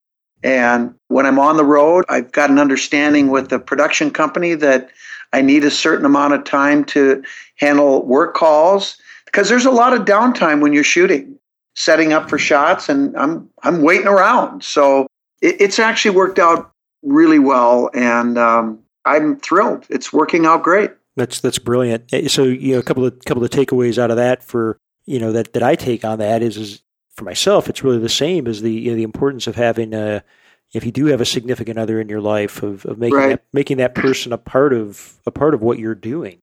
And 0.42 0.94
when 1.08 1.26
I'm 1.26 1.38
on 1.38 1.58
the 1.58 1.66
road, 1.66 2.06
I've 2.08 2.32
got 2.32 2.48
an 2.48 2.58
understanding 2.58 3.28
with 3.28 3.50
the 3.50 3.58
production 3.58 4.10
company 4.10 4.54
that 4.54 4.88
I 5.32 5.40
need 5.40 5.64
a 5.64 5.70
certain 5.70 6.04
amount 6.04 6.34
of 6.34 6.44
time 6.44 6.84
to 6.86 7.22
handle 7.56 8.04
work 8.06 8.34
calls 8.34 8.96
because 9.26 9.48
there's 9.48 9.64
a 9.64 9.70
lot 9.70 9.92
of 9.92 10.04
downtime 10.04 10.60
when 10.60 10.72
you're 10.72 10.84
shooting, 10.84 11.38
setting 11.74 12.12
up 12.12 12.28
for 12.28 12.38
shots, 12.38 12.88
and 12.88 13.16
I'm 13.16 13.48
I'm 13.62 13.82
waiting 13.82 14.06
around. 14.06 14.62
So 14.62 15.06
it, 15.40 15.60
it's 15.60 15.78
actually 15.78 16.16
worked 16.16 16.38
out 16.38 16.72
really 17.02 17.38
well, 17.38 17.90
and 17.94 18.38
um, 18.38 18.78
I'm 19.04 19.38
thrilled. 19.40 19.86
It's 19.88 20.12
working 20.12 20.46
out 20.46 20.62
great. 20.62 20.90
That's 21.16 21.40
that's 21.40 21.58
brilliant. 21.58 22.12
Eh, 22.12 22.28
so 22.28 22.44
you 22.44 22.74
know, 22.74 22.78
a 22.78 22.82
couple 22.82 23.04
of 23.04 23.18
couple 23.24 23.44
of 23.44 23.50
takeaways 23.50 23.98
out 23.98 24.10
of 24.10 24.16
that 24.16 24.42
for 24.42 24.78
you 25.06 25.18
know 25.18 25.32
that 25.32 25.52
that 25.54 25.62
I 25.62 25.76
take 25.76 26.04
on 26.04 26.18
that 26.18 26.42
is 26.42 26.56
is 26.56 26.82
for 27.14 27.24
myself, 27.24 27.68
it's 27.68 27.84
really 27.84 27.98
the 27.98 28.08
same 28.08 28.46
as 28.46 28.62
the 28.62 28.72
you 28.72 28.90
know, 28.90 28.96
the 28.96 29.02
importance 29.02 29.46
of 29.46 29.56
having 29.56 29.94
a 29.94 30.24
if 30.72 30.84
you 30.84 30.92
do 30.92 31.06
have 31.06 31.20
a 31.20 31.26
significant 31.26 31.78
other 31.78 32.00
in 32.00 32.08
your 32.08 32.20
life 32.20 32.62
of, 32.62 32.84
of 32.86 32.98
making 32.98 33.16
right. 33.16 33.28
that 33.30 33.44
making 33.52 33.76
that 33.78 33.94
person 33.94 34.32
a 34.32 34.38
part 34.38 34.72
of 34.72 35.18
a 35.26 35.30
part 35.30 35.54
of 35.54 35.62
what 35.62 35.78
you're 35.78 35.94
doing 35.94 36.38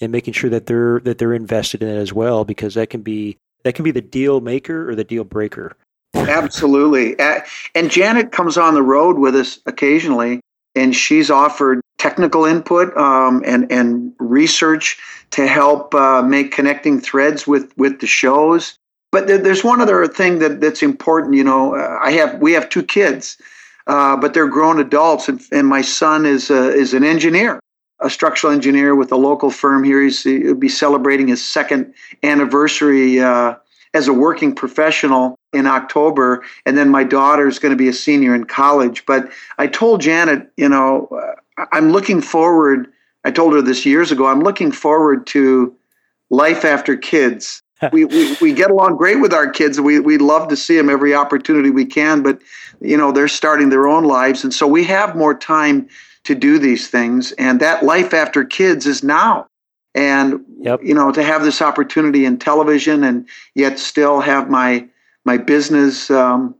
and 0.00 0.12
making 0.12 0.34
sure 0.34 0.50
that 0.50 0.66
they're 0.66 1.00
that 1.00 1.18
they're 1.18 1.34
invested 1.34 1.82
in 1.82 1.88
it 1.88 1.96
as 1.96 2.12
well 2.12 2.44
because 2.44 2.74
that 2.74 2.90
can 2.90 3.02
be 3.02 3.36
that 3.64 3.74
can 3.74 3.84
be 3.84 3.90
the 3.90 4.00
deal 4.00 4.40
maker 4.40 4.88
or 4.88 4.94
the 4.94 5.04
deal 5.04 5.24
breaker. 5.24 5.76
Absolutely. 6.14 7.16
And 7.74 7.90
Janet 7.90 8.32
comes 8.32 8.58
on 8.58 8.74
the 8.74 8.82
road 8.82 9.18
with 9.18 9.34
us 9.34 9.60
occasionally 9.66 10.40
and 10.74 10.94
she's 10.94 11.30
offered 11.30 11.80
technical 11.98 12.44
input 12.44 12.96
um, 12.96 13.42
and 13.46 13.70
and 13.70 14.12
research 14.18 14.98
to 15.30 15.46
help 15.46 15.94
uh, 15.94 16.22
make 16.22 16.52
connecting 16.52 17.00
threads 17.00 17.46
with 17.46 17.72
with 17.76 18.00
the 18.00 18.06
shows. 18.06 18.76
But 19.10 19.26
there's 19.26 19.62
one 19.62 19.80
other 19.80 20.06
thing 20.06 20.38
that 20.38 20.60
that's 20.60 20.82
important. 20.82 21.34
You 21.34 21.44
know, 21.44 21.74
uh, 21.74 21.98
I 22.02 22.12
have 22.12 22.40
we 22.40 22.52
have 22.52 22.68
two 22.68 22.82
kids, 22.82 23.36
uh, 23.86 24.16
but 24.16 24.34
they're 24.34 24.48
grown 24.48 24.80
adults, 24.80 25.28
and, 25.28 25.40
and 25.52 25.66
my 25.66 25.82
son 25.82 26.26
is 26.26 26.50
is 26.50 26.94
an 26.94 27.04
engineer, 27.04 27.60
a 28.00 28.10
structural 28.10 28.52
engineer 28.52 28.94
with 28.94 29.12
a 29.12 29.16
local 29.16 29.50
firm 29.50 29.84
here. 29.84 30.02
He's, 30.02 30.22
he'll 30.22 30.54
be 30.54 30.68
celebrating 30.68 31.28
his 31.28 31.44
second 31.44 31.94
anniversary 32.22 33.20
uh, 33.20 33.54
as 33.94 34.08
a 34.08 34.12
working 34.12 34.54
professional 34.54 35.36
in 35.52 35.66
October, 35.66 36.42
and 36.64 36.78
then 36.78 36.88
my 36.88 37.04
daughter 37.04 37.46
is 37.46 37.58
going 37.58 37.70
to 37.70 37.76
be 37.76 37.88
a 37.88 37.92
senior 37.92 38.34
in 38.34 38.44
college. 38.44 39.04
But 39.06 39.30
I 39.58 39.66
told 39.66 40.00
Janet, 40.00 40.50
you 40.56 40.68
know, 40.68 41.08
uh, 41.08 41.64
I'm 41.72 41.92
looking 41.92 42.20
forward. 42.20 42.88
I 43.24 43.30
told 43.30 43.52
her 43.54 43.62
this 43.62 43.84
years 43.84 44.10
ago. 44.10 44.26
I'm 44.26 44.40
looking 44.40 44.72
forward 44.72 45.26
to 45.28 45.74
life 46.30 46.64
after 46.64 46.96
kids. 46.96 47.62
We, 47.92 48.04
we, 48.04 48.36
we 48.40 48.52
get 48.52 48.70
along 48.70 48.96
great 48.96 49.20
with 49.20 49.32
our 49.32 49.50
kids. 49.50 49.80
We, 49.80 49.98
we 50.00 50.18
love 50.18 50.48
to 50.48 50.56
see 50.56 50.76
them 50.76 50.90
every 50.90 51.14
opportunity 51.14 51.70
we 51.70 51.86
can, 51.86 52.22
but 52.22 52.40
you 52.80 52.96
know 52.96 53.12
they're 53.12 53.28
starting 53.28 53.70
their 53.70 53.88
own 53.88 54.04
lives, 54.04 54.44
and 54.44 54.52
so 54.52 54.66
we 54.66 54.84
have 54.84 55.16
more 55.16 55.34
time 55.34 55.88
to 56.24 56.34
do 56.34 56.58
these 56.58 56.88
things. 56.88 57.32
And 57.32 57.60
that 57.60 57.82
life 57.84 58.14
after 58.14 58.44
kids 58.44 58.86
is 58.86 59.02
now 59.02 59.48
and 59.94 60.44
yep. 60.58 60.80
you 60.82 60.94
know 60.94 61.12
to 61.12 61.22
have 61.22 61.42
this 61.42 61.60
opportunity 61.60 62.24
in 62.24 62.38
television 62.38 63.04
and 63.04 63.28
yet 63.54 63.78
still 63.78 64.20
have 64.20 64.48
my 64.48 64.86
my 65.24 65.36
business 65.36 66.10
um, 66.10 66.54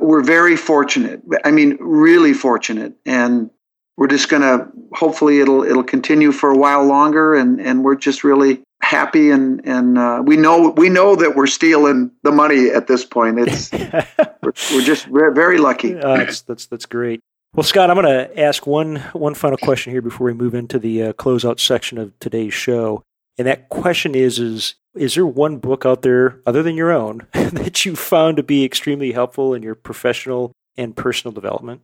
we're 0.00 0.22
very 0.22 0.56
fortunate 0.56 1.20
i 1.44 1.50
mean 1.50 1.76
really 1.80 2.32
fortunate 2.32 2.94
and 3.04 3.50
we're 3.96 4.06
just 4.06 4.28
going 4.28 4.42
to 4.42 4.68
hopefully 4.92 5.40
it'll 5.40 5.62
it'll 5.64 5.84
continue 5.84 6.32
for 6.32 6.50
a 6.50 6.56
while 6.56 6.84
longer 6.84 7.34
and 7.34 7.60
and 7.60 7.84
we're 7.84 7.96
just 7.96 8.22
really 8.24 8.62
happy 8.86 9.30
and 9.30 9.60
and 9.66 9.98
uh, 9.98 10.22
we 10.24 10.36
know 10.36 10.70
we 10.76 10.88
know 10.88 11.16
that 11.16 11.34
we're 11.34 11.48
stealing 11.48 12.10
the 12.22 12.30
money 12.30 12.70
at 12.70 12.86
this 12.86 13.04
point 13.04 13.36
it's 13.38 13.72
we're, 14.42 14.52
we're, 14.72 14.82
just 14.82 15.06
very 15.06 15.58
lucky 15.58 15.96
uh, 15.96 16.18
that's 16.18 16.42
that's 16.42 16.66
that's 16.66 16.86
great 16.86 17.20
Well, 17.54 17.64
Scott, 17.64 17.90
I'm 17.90 18.00
going 18.00 18.06
to 18.06 18.40
ask 18.40 18.66
one 18.66 18.96
one 19.12 19.34
final 19.34 19.58
question 19.58 19.92
here 19.92 20.02
before 20.02 20.26
we 20.26 20.34
move 20.34 20.54
into 20.54 20.78
the 20.78 21.02
uh, 21.02 21.12
closeout 21.14 21.58
section 21.58 21.98
of 21.98 22.16
today's 22.20 22.54
show. 22.54 23.02
And 23.38 23.46
that 23.46 23.70
question 23.70 24.14
is: 24.14 24.38
is 24.38 24.74
is 24.94 25.14
there 25.14 25.26
one 25.26 25.58
book 25.58 25.84
out 25.84 26.02
there 26.02 26.40
other 26.46 26.62
than 26.62 26.76
your 26.76 26.92
own 26.92 27.26
that 27.32 27.84
you 27.84 27.96
found 27.96 28.36
to 28.36 28.42
be 28.42 28.64
extremely 28.64 29.12
helpful 29.12 29.54
in 29.54 29.62
your 29.62 29.74
professional 29.74 30.52
and 30.76 30.94
personal 30.94 31.32
development? 31.32 31.80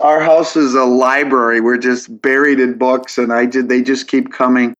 Our 0.00 0.20
house 0.20 0.56
is 0.56 0.74
a 0.74 0.84
library. 0.84 1.60
We're 1.60 1.78
just 1.78 2.20
buried 2.20 2.58
in 2.58 2.76
books, 2.76 3.18
and 3.18 3.32
I 3.32 3.46
did. 3.46 3.68
They 3.68 3.82
just 3.82 4.08
keep 4.08 4.32
coming. 4.32 4.74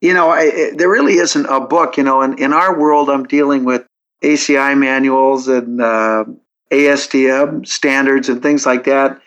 You 0.00 0.14
know, 0.14 0.28
I, 0.28 0.42
it, 0.42 0.78
there 0.78 0.90
really 0.90 1.14
isn't 1.14 1.46
a 1.46 1.60
book. 1.60 1.96
You 1.96 2.04
know, 2.04 2.22
in 2.22 2.38
in 2.38 2.52
our 2.52 2.78
world, 2.78 3.10
I'm 3.10 3.24
dealing 3.24 3.64
with 3.64 3.86
ACI 4.22 4.76
manuals 4.76 5.48
and 5.48 5.80
uh, 5.80 6.24
ASTM 6.70 7.66
standards 7.66 8.28
and 8.28 8.42
things 8.42 8.66
like 8.66 8.84
that 8.84 9.20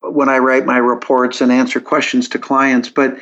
when 0.00 0.28
I 0.28 0.38
write 0.38 0.66
my 0.66 0.76
reports 0.76 1.40
and 1.40 1.50
answer 1.50 1.80
questions 1.80 2.28
to 2.30 2.38
clients. 2.38 2.88
But, 2.88 3.18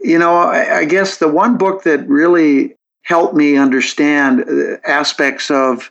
you 0.00 0.18
know, 0.18 0.36
I, 0.36 0.78
I 0.78 0.84
guess 0.84 1.18
the 1.18 1.28
one 1.28 1.58
book 1.58 1.82
that 1.84 2.08
really 2.08 2.74
helped 3.02 3.34
me 3.34 3.56
understand 3.56 4.44
uh, 4.48 4.76
aspects 4.86 5.50
of 5.50 5.90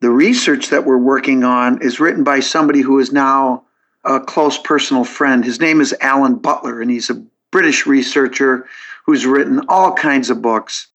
the 0.00 0.10
research 0.10 0.70
that 0.70 0.84
we're 0.84 0.98
working 0.98 1.44
on 1.44 1.80
is 1.80 2.00
written 2.00 2.24
by 2.24 2.40
somebody 2.40 2.80
who 2.80 2.98
is 2.98 3.12
now 3.12 3.64
a 4.04 4.18
close 4.18 4.58
personal 4.58 5.04
friend. 5.04 5.44
His 5.44 5.60
name 5.60 5.80
is 5.80 5.94
Alan 6.00 6.36
Butler, 6.36 6.80
and 6.80 6.90
he's 6.90 7.08
a 7.08 7.24
British 7.52 7.86
researcher 7.86 8.66
who's 9.06 9.26
written 9.26 9.62
all 9.68 9.92
kinds 9.92 10.30
of 10.30 10.42
books. 10.42 10.88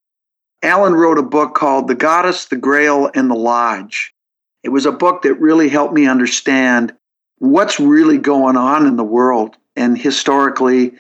Alan 0.63 0.93
wrote 0.93 1.17
a 1.17 1.23
book 1.23 1.53
called 1.53 1.87
The 1.87 1.95
Goddess, 1.95 2.45
the 2.45 2.55
Grail, 2.55 3.11
and 3.13 3.29
the 3.29 3.35
Lodge. 3.35 4.13
It 4.63 4.69
was 4.69 4.85
a 4.85 4.91
book 4.91 5.21
that 5.21 5.35
really 5.35 5.69
helped 5.69 5.93
me 5.93 6.07
understand 6.07 6.93
what's 7.37 7.79
really 7.79 8.17
going 8.17 8.57
on 8.57 8.87
in 8.87 8.95
the 8.95 9.03
world 9.03 9.55
and 9.75 9.97
historically 9.97 10.93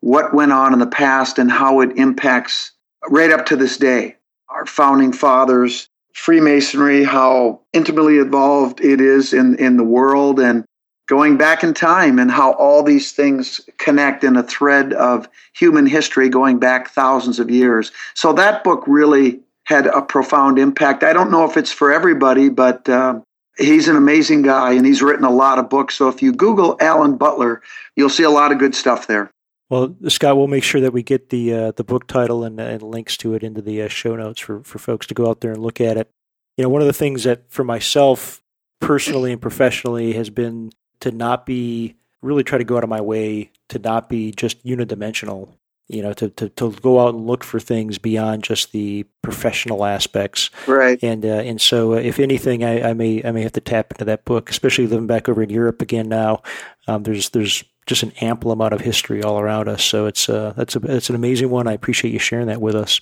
what 0.00 0.32
went 0.32 0.52
on 0.52 0.72
in 0.72 0.78
the 0.78 0.86
past 0.86 1.38
and 1.38 1.50
how 1.50 1.80
it 1.80 1.96
impacts 1.96 2.72
right 3.08 3.30
up 3.30 3.46
to 3.46 3.56
this 3.56 3.76
day. 3.76 4.16
Our 4.48 4.64
founding 4.64 5.12
fathers, 5.12 5.88
Freemasonry, 6.14 7.04
how 7.04 7.60
intimately 7.72 8.18
involved 8.18 8.80
it 8.80 9.00
is 9.00 9.32
in, 9.32 9.56
in 9.56 9.76
the 9.76 9.84
world, 9.84 10.40
and 10.40 10.64
going 11.08 11.36
back 11.36 11.64
in 11.64 11.74
time, 11.74 12.18
and 12.18 12.30
how 12.30 12.52
all 12.52 12.82
these 12.82 13.12
things 13.12 13.60
connect 13.78 14.22
in 14.22 14.36
a 14.36 14.42
thread 14.42 14.92
of 14.92 15.28
human 15.54 15.86
history 15.86 16.28
going 16.28 16.58
back 16.58 16.90
thousands 16.90 17.40
of 17.40 17.50
years. 17.50 17.90
So 18.14 18.32
that 18.34 18.62
book 18.62 18.84
really 18.86 19.40
had 19.64 19.86
a 19.86 20.00
profound 20.00 20.58
impact. 20.58 21.02
I 21.02 21.12
don't 21.12 21.30
know 21.30 21.44
if 21.44 21.56
it's 21.56 21.72
for 21.72 21.92
everybody, 21.92 22.48
but 22.48 22.88
uh, 22.88 23.20
he's 23.58 23.88
an 23.88 23.96
amazing 23.96 24.42
guy 24.42 24.72
and 24.72 24.86
he's 24.86 25.02
written 25.02 25.24
a 25.24 25.30
lot 25.30 25.58
of 25.58 25.68
books. 25.68 25.94
So 25.94 26.08
if 26.08 26.22
you 26.22 26.32
Google 26.32 26.76
Alan 26.80 27.16
Butler, 27.16 27.60
you'll 27.96 28.08
see 28.08 28.22
a 28.22 28.30
lot 28.30 28.52
of 28.52 28.58
good 28.58 28.74
stuff 28.74 29.06
there. 29.06 29.30
Well, 29.68 29.94
Scott, 30.08 30.38
we'll 30.38 30.46
make 30.46 30.64
sure 30.64 30.80
that 30.80 30.94
we 30.94 31.02
get 31.02 31.28
the 31.28 31.52
uh, 31.52 31.72
the 31.72 31.84
book 31.84 32.06
title 32.06 32.44
and, 32.44 32.58
and, 32.58 32.82
links 32.82 33.18
to 33.18 33.34
it 33.34 33.42
into 33.42 33.60
the 33.60 33.82
uh, 33.82 33.88
show 33.88 34.16
notes 34.16 34.40
for, 34.40 34.62
for 34.62 34.78
folks 34.78 35.06
to 35.08 35.14
go 35.14 35.28
out 35.28 35.42
there 35.42 35.52
and 35.52 35.60
look 35.60 35.78
at 35.78 35.98
it. 35.98 36.10
You 36.56 36.62
know, 36.62 36.70
one 36.70 36.80
of 36.80 36.86
the 36.86 36.94
things 36.94 37.24
that 37.24 37.50
for 37.50 37.64
myself 37.64 38.42
personally 38.80 39.32
and 39.32 39.42
professionally 39.42 40.14
has 40.14 40.30
been 40.30 40.70
to 41.00 41.10
not 41.10 41.46
be 41.46 41.94
really 42.22 42.42
try 42.42 42.58
to 42.58 42.64
go 42.64 42.76
out 42.76 42.84
of 42.84 42.90
my 42.90 43.00
way 43.00 43.50
to 43.68 43.78
not 43.78 44.08
be 44.08 44.32
just 44.32 44.64
unidimensional 44.64 45.54
you 45.88 46.02
know, 46.02 46.12
to, 46.12 46.28
to, 46.30 46.50
to 46.50 46.72
go 46.82 47.00
out 47.00 47.14
and 47.14 47.26
look 47.26 47.42
for 47.42 47.58
things 47.58 47.96
beyond 47.98 48.44
just 48.44 48.72
the 48.72 49.04
professional 49.22 49.84
aspects. 49.84 50.50
Right. 50.66 51.02
And 51.02 51.24
uh, 51.24 51.28
and 51.28 51.60
so, 51.60 51.94
uh, 51.94 51.96
if 51.96 52.18
anything, 52.18 52.62
I, 52.62 52.90
I, 52.90 52.92
may 52.92 53.22
I 53.24 53.32
may 53.32 53.42
have 53.42 53.52
to 53.52 53.60
tap 53.60 53.92
into 53.92 54.04
that 54.04 54.24
book, 54.24 54.50
especially 54.50 54.86
living 54.86 55.06
back 55.06 55.28
over 55.28 55.42
in 55.42 55.50
Europe 55.50 55.80
again 55.80 56.08
now. 56.08 56.42
Um, 56.86 57.04
there's 57.04 57.30
there's 57.30 57.64
just 57.86 58.02
an 58.02 58.12
ample 58.20 58.52
amount 58.52 58.74
of 58.74 58.82
history 58.82 59.22
all 59.22 59.40
around 59.40 59.68
us. 59.68 59.82
So 59.82 60.06
it's 60.06 60.28
uh 60.28 60.52
that's 60.56 60.76
a 60.76 60.80
it's 60.96 61.08
an 61.08 61.16
amazing 61.16 61.48
one. 61.48 61.66
I 61.66 61.72
appreciate 61.72 62.12
you 62.12 62.18
sharing 62.18 62.48
that 62.48 62.60
with 62.60 62.74
us. 62.74 63.00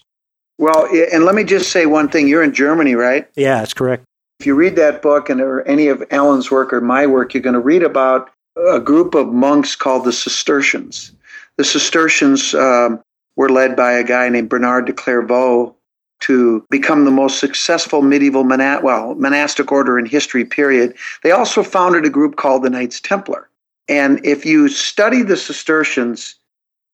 Well, 0.58 0.88
and 1.12 1.24
let 1.24 1.34
me 1.34 1.44
just 1.44 1.70
say 1.70 1.86
one 1.86 2.08
thing. 2.08 2.28
You're 2.28 2.42
in 2.42 2.54
Germany, 2.54 2.94
right? 2.94 3.28
Yeah, 3.34 3.58
that's 3.58 3.74
correct. 3.74 4.04
If 4.40 4.46
you 4.46 4.54
read 4.54 4.76
that 4.76 5.02
book 5.02 5.30
and 5.30 5.40
or 5.40 5.62
any 5.62 5.88
of 5.88 6.04
Alan's 6.10 6.50
work 6.50 6.72
or 6.72 6.80
my 6.80 7.06
work, 7.06 7.34
you're 7.34 7.42
going 7.42 7.54
to 7.54 7.60
read 7.60 7.82
about 7.82 8.30
a 8.56 8.80
group 8.80 9.14
of 9.14 9.28
monks 9.28 9.76
called 9.76 10.04
the 10.04 10.12
Cistercians 10.12 11.12
the 11.56 11.64
Cistercians 11.64 12.54
um, 12.54 13.02
were 13.36 13.48
led 13.48 13.76
by 13.76 13.92
a 13.92 14.04
guy 14.04 14.28
named 14.28 14.48
Bernard 14.48 14.86
de 14.86 14.92
Clairvaux 14.92 15.74
to 16.20 16.64
become 16.70 17.04
the 17.04 17.10
most 17.10 17.38
successful 17.38 18.02
medieval 18.02 18.44
mona- 18.44 18.80
well, 18.82 19.14
monastic 19.14 19.70
order 19.70 19.98
in 19.98 20.06
history, 20.06 20.44
period. 20.44 20.96
They 21.22 21.30
also 21.30 21.62
founded 21.62 22.06
a 22.06 22.10
group 22.10 22.36
called 22.36 22.62
the 22.62 22.70
Knights 22.70 23.00
Templar. 23.00 23.48
And 23.88 24.24
if 24.24 24.44
you 24.44 24.68
study 24.68 25.22
the 25.22 25.36
Cistercians, 25.36 26.36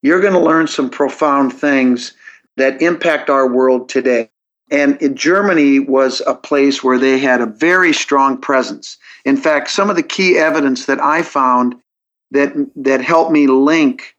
you're 0.02 0.20
going 0.20 0.32
to 0.32 0.40
learn 0.40 0.66
some 0.66 0.90
profound 0.90 1.52
things 1.52 2.12
that 2.56 2.82
impact 2.82 3.30
our 3.30 3.46
world 3.46 3.88
today. 3.88 4.28
And 4.72 5.14
Germany 5.14 5.80
was 5.80 6.22
a 6.26 6.34
place 6.34 6.82
where 6.82 6.98
they 6.98 7.18
had 7.18 7.42
a 7.42 7.46
very 7.46 7.92
strong 7.92 8.38
presence. 8.38 8.96
In 9.26 9.36
fact, 9.36 9.70
some 9.70 9.90
of 9.90 9.96
the 9.96 10.02
key 10.02 10.38
evidence 10.38 10.86
that 10.86 10.98
I 10.98 11.22
found 11.22 11.74
that, 12.30 12.54
that 12.76 13.02
helped 13.02 13.32
me 13.32 13.46
link 13.46 14.16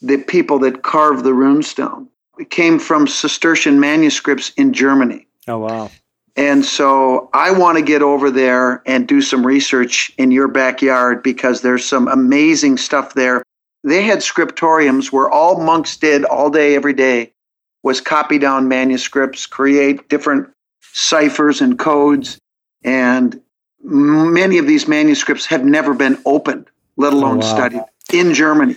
the 0.00 0.16
people 0.16 0.58
that 0.60 0.82
carved 0.82 1.22
the 1.22 1.32
runestone. 1.32 2.06
It 2.38 2.48
came 2.48 2.78
from 2.78 3.06
Cistercian 3.06 3.78
manuscripts 3.78 4.52
in 4.56 4.72
Germany. 4.72 5.26
Oh, 5.46 5.58
wow. 5.58 5.90
And 6.34 6.64
so 6.64 7.28
I 7.34 7.50
want 7.50 7.76
to 7.76 7.84
get 7.84 8.00
over 8.00 8.30
there 8.30 8.82
and 8.86 9.06
do 9.06 9.20
some 9.20 9.46
research 9.46 10.10
in 10.16 10.30
your 10.30 10.48
backyard 10.48 11.22
because 11.22 11.60
there's 11.60 11.84
some 11.84 12.08
amazing 12.08 12.78
stuff 12.78 13.12
there. 13.12 13.42
They 13.84 14.04
had 14.04 14.20
scriptoriums 14.20 15.12
where 15.12 15.28
all 15.28 15.60
monks 15.60 15.98
did 15.98 16.24
all 16.24 16.48
day, 16.48 16.74
every 16.74 16.94
day 16.94 17.34
was 17.82 18.00
copy 18.00 18.38
down 18.38 18.68
manuscripts, 18.68 19.46
create 19.46 20.08
different 20.08 20.48
ciphers 20.92 21.60
and 21.60 21.78
codes. 21.78 22.38
And 22.82 23.40
many 23.82 24.58
of 24.58 24.66
these 24.66 24.86
manuscripts 24.88 25.46
have 25.46 25.64
never 25.64 25.94
been 25.94 26.18
opened, 26.26 26.68
let 26.96 27.12
alone 27.12 27.36
oh, 27.36 27.46
wow. 27.46 27.54
studied 27.54 27.82
in 28.12 28.34
Germany 28.34 28.76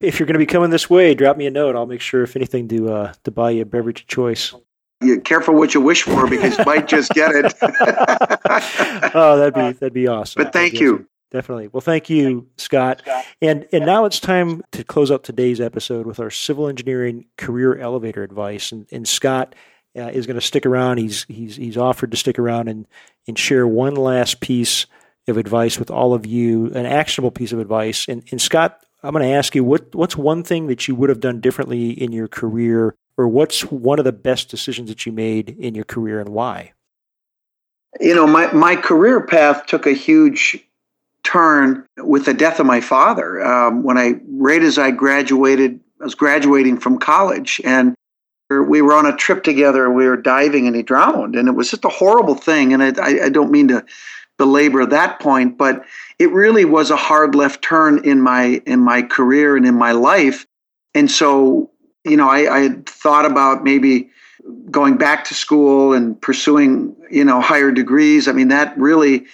if 0.00 0.18
you're 0.18 0.26
going 0.26 0.34
to 0.34 0.38
be 0.38 0.46
coming 0.46 0.70
this 0.70 0.88
way, 0.88 1.14
drop 1.14 1.36
me 1.36 1.46
a 1.46 1.50
note. 1.50 1.76
I'll 1.76 1.86
make 1.86 2.00
sure, 2.00 2.22
if 2.22 2.34
anything, 2.34 2.68
to 2.68 2.92
uh, 2.92 3.12
to 3.24 3.30
buy 3.30 3.50
you 3.50 3.62
a 3.62 3.66
beverage 3.66 4.02
of 4.02 4.06
choice. 4.06 4.54
You 5.02 5.20
careful 5.20 5.54
what 5.54 5.72
you 5.72 5.80
wish 5.80 6.02
for 6.02 6.28
because 6.28 6.58
you 6.58 6.64
might 6.64 6.88
just 6.88 7.12
get 7.12 7.32
it. 7.34 7.54
oh, 9.14 9.38
that'd 9.38 9.54
be 9.54 9.78
that'd 9.78 9.92
be 9.92 10.08
awesome. 10.08 10.42
But 10.42 10.52
thank 10.52 10.80
you. 10.80 11.06
Awesome. 11.32 11.38
Definitely. 11.38 11.68
Well, 11.68 11.80
thank 11.80 12.10
you, 12.10 12.48
Scott. 12.56 13.02
And 13.40 13.66
and 13.72 13.86
now 13.86 14.04
it's 14.04 14.20
time 14.20 14.62
to 14.72 14.84
close 14.84 15.10
out 15.10 15.24
today's 15.24 15.60
episode 15.60 16.06
with 16.06 16.20
our 16.20 16.30
civil 16.30 16.68
engineering 16.68 17.26
career 17.36 17.78
elevator 17.78 18.22
advice. 18.22 18.72
And, 18.72 18.86
and 18.90 19.06
Scott 19.06 19.54
uh, 19.96 20.10
is 20.12 20.26
going 20.26 20.38
to 20.38 20.46
stick 20.46 20.66
around. 20.66 20.98
He's 20.98 21.24
he's 21.28 21.56
he's 21.56 21.76
offered 21.76 22.10
to 22.10 22.16
stick 22.16 22.38
around 22.38 22.68
and 22.68 22.86
and 23.28 23.38
share 23.38 23.66
one 23.66 23.94
last 23.94 24.40
piece 24.40 24.86
of 25.28 25.36
advice 25.36 25.78
with 25.78 25.90
all 25.90 26.14
of 26.14 26.26
you, 26.26 26.66
an 26.74 26.86
actionable 26.86 27.30
piece 27.30 27.52
of 27.52 27.60
advice. 27.60 28.08
And, 28.08 28.24
and 28.30 28.40
Scott, 28.40 28.84
I'm 29.02 29.12
going 29.12 29.24
to 29.24 29.34
ask 29.34 29.54
you 29.54 29.62
what 29.62 29.94
what's 29.94 30.16
one 30.16 30.42
thing 30.42 30.66
that 30.66 30.88
you 30.88 30.94
would 30.94 31.10
have 31.10 31.20
done 31.20 31.40
differently 31.40 31.90
in 31.90 32.12
your 32.12 32.28
career, 32.28 32.94
or 33.16 33.28
what's 33.28 33.62
one 33.62 33.98
of 33.98 34.04
the 34.04 34.12
best 34.12 34.48
decisions 34.48 34.88
that 34.88 35.06
you 35.06 35.12
made 35.12 35.50
in 35.50 35.74
your 35.74 35.84
career, 35.84 36.20
and 36.20 36.30
why? 36.30 36.72
You 38.00 38.14
know, 38.14 38.26
my 38.26 38.52
my 38.52 38.76
career 38.76 39.24
path 39.24 39.66
took 39.66 39.86
a 39.86 39.92
huge 39.92 40.58
turn 41.22 41.86
with 41.98 42.24
the 42.24 42.34
death 42.34 42.60
of 42.60 42.66
my 42.66 42.80
father. 42.80 43.42
Um, 43.44 43.82
when 43.82 43.98
I 43.98 44.14
right 44.28 44.62
as 44.62 44.78
I 44.78 44.90
graduated, 44.90 45.80
I 46.00 46.04
was 46.04 46.14
graduating 46.14 46.78
from 46.78 46.98
college, 46.98 47.60
and 47.64 47.94
we 48.50 48.82
were 48.82 48.94
on 48.94 49.06
a 49.06 49.16
trip 49.16 49.44
together. 49.44 49.90
We 49.90 50.06
were 50.06 50.16
diving, 50.16 50.66
and 50.66 50.74
he 50.74 50.82
drowned, 50.82 51.36
and 51.36 51.48
it 51.48 51.52
was 51.52 51.70
just 51.70 51.84
a 51.84 51.88
horrible 51.88 52.34
thing. 52.34 52.72
And 52.72 52.82
I, 52.82 53.26
I 53.26 53.28
don't 53.28 53.50
mean 53.50 53.68
to 53.68 53.84
belabor 54.38 54.86
that 54.86 55.20
point, 55.20 55.58
but 55.58 55.84
it 56.18 56.30
really 56.32 56.64
was 56.64 56.90
a 56.90 56.96
hard 56.96 57.34
left 57.34 57.62
turn 57.62 58.04
in 58.04 58.20
my 58.20 58.62
in 58.66 58.80
my 58.80 59.02
career 59.02 59.56
and 59.56 59.66
in 59.66 59.74
my 59.74 59.92
life. 59.92 60.46
And 60.94 61.10
so, 61.10 61.70
you 62.04 62.16
know, 62.16 62.28
I, 62.28 62.56
I 62.56 62.60
had 62.60 62.88
thought 62.88 63.26
about 63.26 63.62
maybe 63.62 64.10
going 64.70 64.96
back 64.96 65.24
to 65.24 65.34
school 65.34 65.92
and 65.92 66.20
pursuing, 66.20 66.96
you 67.10 67.24
know, 67.24 67.40
higher 67.40 67.70
degrees. 67.70 68.26
I 68.26 68.32
mean, 68.32 68.48
that 68.48 68.76
really 68.78 69.26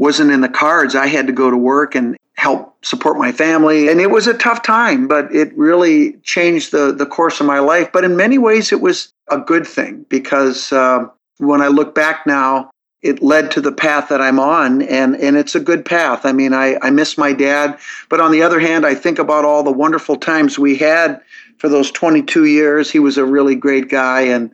wasn't 0.00 0.30
in 0.30 0.40
the 0.40 0.48
cards. 0.48 0.94
I 0.94 1.08
had 1.08 1.26
to 1.26 1.32
go 1.32 1.50
to 1.50 1.58
work 1.58 1.94
and 1.94 2.16
help 2.38 2.74
support 2.82 3.18
my 3.18 3.32
family. 3.32 3.88
And 3.88 4.00
it 4.00 4.10
was 4.10 4.26
a 4.26 4.32
tough 4.32 4.62
time, 4.62 5.06
but 5.06 5.32
it 5.32 5.54
really 5.58 6.14
changed 6.22 6.72
the, 6.72 6.90
the 6.90 7.04
course 7.04 7.38
of 7.38 7.46
my 7.46 7.58
life. 7.58 7.92
But 7.92 8.04
in 8.04 8.16
many 8.16 8.38
ways, 8.38 8.72
it 8.72 8.80
was 8.80 9.12
a 9.28 9.36
good 9.36 9.66
thing 9.66 10.06
because 10.08 10.72
uh, 10.72 11.06
when 11.36 11.60
I 11.60 11.68
look 11.68 11.94
back 11.94 12.26
now, 12.26 12.70
it 13.02 13.22
led 13.22 13.50
to 13.50 13.60
the 13.60 13.72
path 13.72 14.08
that 14.08 14.20
I'm 14.20 14.38
on 14.38 14.82
and 14.82 15.16
and 15.16 15.36
it's 15.36 15.54
a 15.54 15.60
good 15.60 15.86
path. 15.86 16.26
I 16.26 16.32
mean, 16.32 16.52
I 16.52 16.76
I 16.82 16.90
miss 16.90 17.16
my 17.16 17.32
dad, 17.32 17.78
but 18.10 18.20
on 18.20 18.30
the 18.30 18.42
other 18.42 18.60
hand, 18.60 18.84
I 18.84 18.94
think 18.94 19.18
about 19.18 19.46
all 19.46 19.62
the 19.62 19.72
wonderful 19.72 20.16
times 20.16 20.58
we 20.58 20.76
had 20.76 21.20
for 21.56 21.70
those 21.70 21.90
22 21.90 22.44
years. 22.44 22.90
He 22.90 22.98
was 22.98 23.16
a 23.16 23.24
really 23.24 23.54
great 23.54 23.88
guy 23.88 24.22
and 24.22 24.50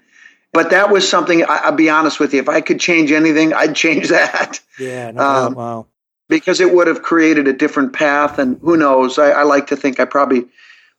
but 0.53 0.71
that 0.71 0.91
was 0.91 1.09
something 1.09 1.45
I, 1.45 1.71
will 1.71 1.77
be 1.77 1.91
honest 1.91 2.19
with 2.19 2.33
you. 2.33 2.41
If 2.41 2.49
I 2.49 2.61
could 2.61 2.81
change 2.81 3.13
anything, 3.13 3.53
I'd 3.53 3.77
change 3.77 4.09
that. 4.11 4.61
Yeah. 4.79 5.11
No, 5.11 5.23
um, 5.23 5.55
wow. 5.55 5.87
because 6.29 6.61
it 6.61 6.73
would 6.73 6.87
have 6.87 7.03
created 7.03 7.49
a 7.49 7.53
different 7.53 7.93
path. 7.93 8.39
And 8.39 8.59
who 8.61 8.77
knows? 8.77 9.19
I, 9.19 9.31
I 9.31 9.43
like 9.43 9.67
to 9.69 9.77
think 9.77 10.01
I 10.01 10.05
probably, 10.05 10.47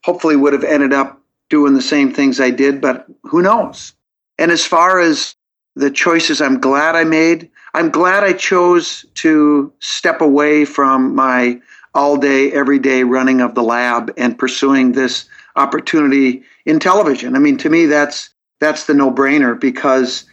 hopefully, 0.04 0.36
would 0.36 0.52
have 0.52 0.64
ended 0.64 0.92
up 0.92 1.20
doing 1.50 1.74
the 1.74 1.82
same 1.82 2.12
things 2.12 2.40
I 2.40 2.50
did, 2.50 2.80
but 2.80 3.06
who 3.22 3.42
knows? 3.42 3.94
And 4.38 4.50
as 4.50 4.64
far 4.64 5.00
as 5.00 5.34
the 5.74 5.90
choices 5.90 6.40
I'm 6.40 6.60
glad 6.60 6.94
I 6.94 7.04
made, 7.04 7.50
I'm 7.74 7.90
glad 7.90 8.24
I 8.24 8.32
chose 8.32 9.06
to 9.14 9.72
step 9.80 10.20
away 10.20 10.64
from 10.64 11.14
my 11.14 11.60
all 11.94 12.16
day, 12.16 12.52
every 12.52 12.78
day 12.78 13.02
running 13.02 13.40
of 13.40 13.54
the 13.54 13.62
lab 13.62 14.12
and 14.16 14.38
pursuing 14.38 14.92
this 14.92 15.28
opportunity 15.56 16.42
in 16.64 16.78
television. 16.78 17.34
I 17.34 17.38
mean, 17.38 17.56
to 17.58 17.70
me, 17.70 17.86
that's 17.86 18.30
that's 18.60 18.86
the 18.86 18.94
no 18.94 19.10
brainer 19.10 19.58
because 19.58 20.24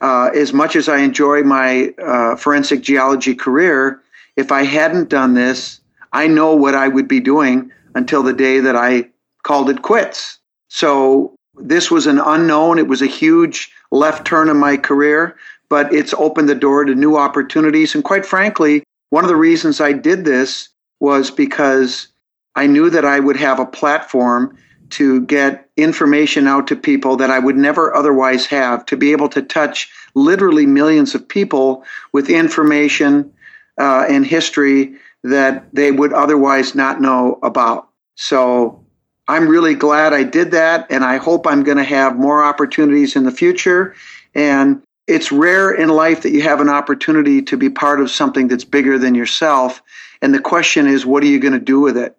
uh, 0.00 0.30
as 0.34 0.52
much 0.52 0.76
as 0.76 0.88
I 0.88 0.98
enjoy 0.98 1.42
my 1.42 1.94
uh, 2.02 2.36
forensic 2.36 2.82
geology 2.82 3.34
career, 3.34 4.00
if 4.36 4.50
I 4.52 4.64
hadn't 4.64 5.08
done 5.08 5.34
this, 5.34 5.80
I 6.12 6.26
know 6.26 6.54
what 6.54 6.74
I 6.74 6.88
would 6.88 7.08
be 7.08 7.20
doing 7.20 7.70
until 7.94 8.22
the 8.22 8.32
day 8.32 8.60
that 8.60 8.76
I 8.76 9.08
called 9.42 9.70
it 9.70 9.82
quits. 9.82 10.38
So 10.68 11.34
this 11.56 11.90
was 11.90 12.06
an 12.06 12.18
unknown. 12.18 12.78
It 12.78 12.88
was 12.88 13.02
a 13.02 13.06
huge 13.06 13.70
left 13.90 14.26
turn 14.26 14.48
in 14.48 14.56
my 14.56 14.76
career, 14.76 15.36
but 15.68 15.92
it's 15.92 16.14
opened 16.14 16.48
the 16.48 16.54
door 16.54 16.84
to 16.84 16.94
new 16.94 17.16
opportunities. 17.16 17.94
And 17.94 18.02
quite 18.02 18.26
frankly, 18.26 18.82
one 19.10 19.24
of 19.24 19.28
the 19.28 19.36
reasons 19.36 19.80
I 19.80 19.92
did 19.92 20.24
this 20.24 20.68
was 21.00 21.30
because 21.30 22.08
I 22.56 22.66
knew 22.66 22.90
that 22.90 23.04
I 23.04 23.20
would 23.20 23.36
have 23.36 23.60
a 23.60 23.66
platform 23.66 24.56
to 24.90 25.22
get 25.22 25.68
information 25.76 26.46
out 26.46 26.66
to 26.68 26.76
people 26.76 27.16
that 27.16 27.30
I 27.30 27.38
would 27.38 27.56
never 27.56 27.94
otherwise 27.94 28.46
have, 28.46 28.84
to 28.86 28.96
be 28.96 29.12
able 29.12 29.28
to 29.30 29.42
touch 29.42 29.90
literally 30.14 30.66
millions 30.66 31.14
of 31.14 31.26
people 31.26 31.84
with 32.12 32.30
information 32.30 33.32
uh, 33.78 34.06
and 34.08 34.26
history 34.26 34.94
that 35.22 35.66
they 35.72 35.90
would 35.90 36.12
otherwise 36.12 36.74
not 36.74 37.00
know 37.00 37.38
about. 37.42 37.88
So 38.14 38.84
I'm 39.26 39.48
really 39.48 39.74
glad 39.74 40.12
I 40.12 40.22
did 40.22 40.50
that, 40.50 40.86
and 40.90 41.02
I 41.02 41.16
hope 41.16 41.46
I'm 41.46 41.64
going 41.64 41.78
to 41.78 41.84
have 41.84 42.16
more 42.16 42.44
opportunities 42.44 43.16
in 43.16 43.24
the 43.24 43.30
future. 43.30 43.94
And 44.34 44.82
it's 45.06 45.32
rare 45.32 45.72
in 45.72 45.88
life 45.88 46.22
that 46.22 46.30
you 46.30 46.42
have 46.42 46.60
an 46.60 46.68
opportunity 46.68 47.42
to 47.42 47.56
be 47.56 47.70
part 47.70 48.00
of 48.00 48.10
something 48.10 48.48
that's 48.48 48.64
bigger 48.64 48.98
than 48.98 49.14
yourself. 49.14 49.82
And 50.22 50.34
the 50.34 50.40
question 50.40 50.86
is, 50.86 51.04
what 51.06 51.22
are 51.22 51.26
you 51.26 51.38
going 51.38 51.52
to 51.52 51.58
do 51.58 51.80
with 51.80 51.96
it? 51.96 52.16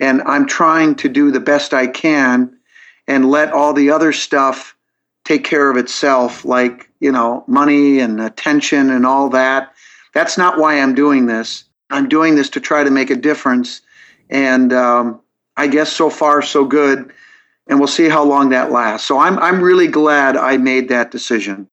And 0.00 0.22
I'm 0.22 0.46
trying 0.46 0.94
to 0.96 1.08
do 1.08 1.30
the 1.30 1.40
best 1.40 1.72
I 1.72 1.86
can 1.86 2.56
and 3.06 3.30
let 3.30 3.52
all 3.52 3.72
the 3.72 3.90
other 3.90 4.12
stuff 4.12 4.76
take 5.24 5.44
care 5.44 5.70
of 5.70 5.76
itself, 5.76 6.44
like, 6.44 6.90
you 7.00 7.10
know, 7.10 7.44
money 7.46 8.00
and 8.00 8.20
attention 8.20 8.90
and 8.90 9.06
all 9.06 9.28
that. 9.30 9.74
That's 10.14 10.38
not 10.38 10.58
why 10.58 10.80
I'm 10.80 10.94
doing 10.94 11.26
this. 11.26 11.64
I'm 11.90 12.08
doing 12.08 12.34
this 12.34 12.50
to 12.50 12.60
try 12.60 12.84
to 12.84 12.90
make 12.90 13.10
a 13.10 13.16
difference. 13.16 13.80
And 14.30 14.72
um, 14.72 15.20
I 15.56 15.66
guess 15.66 15.92
so 15.92 16.10
far, 16.10 16.42
so 16.42 16.64
good. 16.64 17.12
And 17.68 17.78
we'll 17.78 17.88
see 17.88 18.08
how 18.08 18.22
long 18.24 18.50
that 18.50 18.70
lasts. 18.70 19.08
So 19.08 19.18
I'm, 19.18 19.38
I'm 19.38 19.60
really 19.60 19.88
glad 19.88 20.36
I 20.36 20.56
made 20.56 20.88
that 20.90 21.10
decision. 21.10 21.68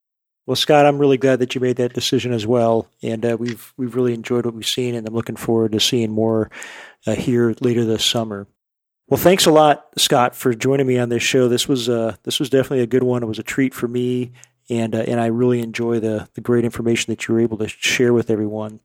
Well, 0.46 0.56
Scott, 0.56 0.86
I'm 0.86 1.00
really 1.00 1.18
glad 1.18 1.40
that 1.40 1.56
you 1.56 1.62
made 1.62 1.78
that 1.78 1.94
decision 1.94 2.34
as 2.34 2.46
well, 2.46 2.90
and 3.02 3.26
uh, 3.26 3.38
we've 3.40 3.74
we've 3.78 3.96
really 3.96 4.14
enjoyed 4.14 4.46
what 4.46 4.54
we've 4.54 4.68
seen, 4.68 4.94
and 4.94 5.08
I'm 5.08 5.14
looking 5.14 5.38
forward 5.38 5.72
to 5.72 5.80
seeing 5.80 6.12
more 6.12 6.52
uh, 7.06 7.16
here 7.16 7.54
later 7.62 7.86
this 7.86 8.06
summer. 8.06 8.48
Well, 9.08 9.20
thanks 9.20 9.46
a 9.46 9.52
lot, 9.52 9.90
Scott, 9.98 10.36
for 10.36 10.54
joining 10.54 10.88
me 10.88 10.98
on 10.98 11.10
this 11.10 11.24
show. 11.24 11.48
This 11.48 11.68
was 11.68 11.90
uh, 11.90 12.16
this 12.24 12.40
was 12.40 12.50
definitely 12.50 12.82
a 12.82 12.88
good 12.88 13.04
one. 13.04 13.22
It 13.22 13.28
was 13.28 13.40
a 13.40 13.44
treat 13.44 13.74
for 13.74 13.88
me, 13.88 14.32
and 14.70 14.96
uh, 14.96 15.00
and 15.00 15.20
I 15.20 15.28
really 15.28 15.60
enjoy 15.60 16.00
the 16.00 16.30
the 16.34 16.42
great 16.42 16.64
information 16.66 17.12
that 17.12 17.28
you 17.28 17.34
were 17.34 17.42
able 17.42 17.58
to 17.58 17.68
share 17.68 18.14
with 18.14 18.30
everyone. 18.30 18.80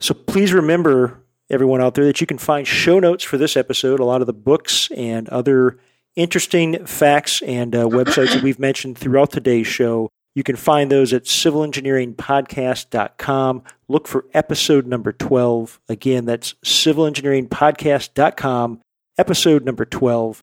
So 0.00 0.12
please 0.12 0.52
remember, 0.52 1.22
everyone 1.48 1.80
out 1.80 1.94
there, 1.94 2.04
that 2.04 2.20
you 2.20 2.26
can 2.26 2.38
find 2.38 2.66
show 2.66 2.98
notes 2.98 3.24
for 3.24 3.38
this 3.38 3.56
episode, 3.56 4.00
a 4.00 4.04
lot 4.04 4.20
of 4.20 4.26
the 4.26 4.32
books 4.32 4.90
and 4.90 5.28
other 5.30 5.78
interesting 6.14 6.84
facts 6.86 7.42
and 7.42 7.74
uh, 7.74 7.86
websites 7.86 8.34
that 8.34 8.42
we've 8.42 8.58
mentioned 8.58 8.98
throughout 8.98 9.30
today's 9.32 9.66
show. 9.66 10.10
You 10.34 10.42
can 10.42 10.56
find 10.56 10.90
those 10.90 11.12
at 11.12 11.24
civilengineeringpodcast.com. 11.24 13.62
Look 13.88 14.08
for 14.08 14.24
episode 14.34 14.86
number 14.86 15.12
12. 15.12 15.80
Again, 15.88 16.24
that's 16.24 16.54
civilengineeringpodcast.com, 16.64 18.80
episode 19.16 19.64
number 19.64 19.84
12. 19.84 20.42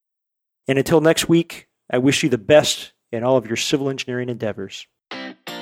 And 0.68 0.78
until 0.78 1.02
next 1.02 1.28
week, 1.28 1.68
I 1.90 1.98
wish 1.98 2.22
you 2.24 2.30
the 2.30 2.38
best 2.38 2.94
in 3.12 3.24
all 3.24 3.36
of 3.36 3.48
your 3.48 3.58
civil 3.58 3.90
engineering 3.90 4.30
endeavors. 4.30 4.88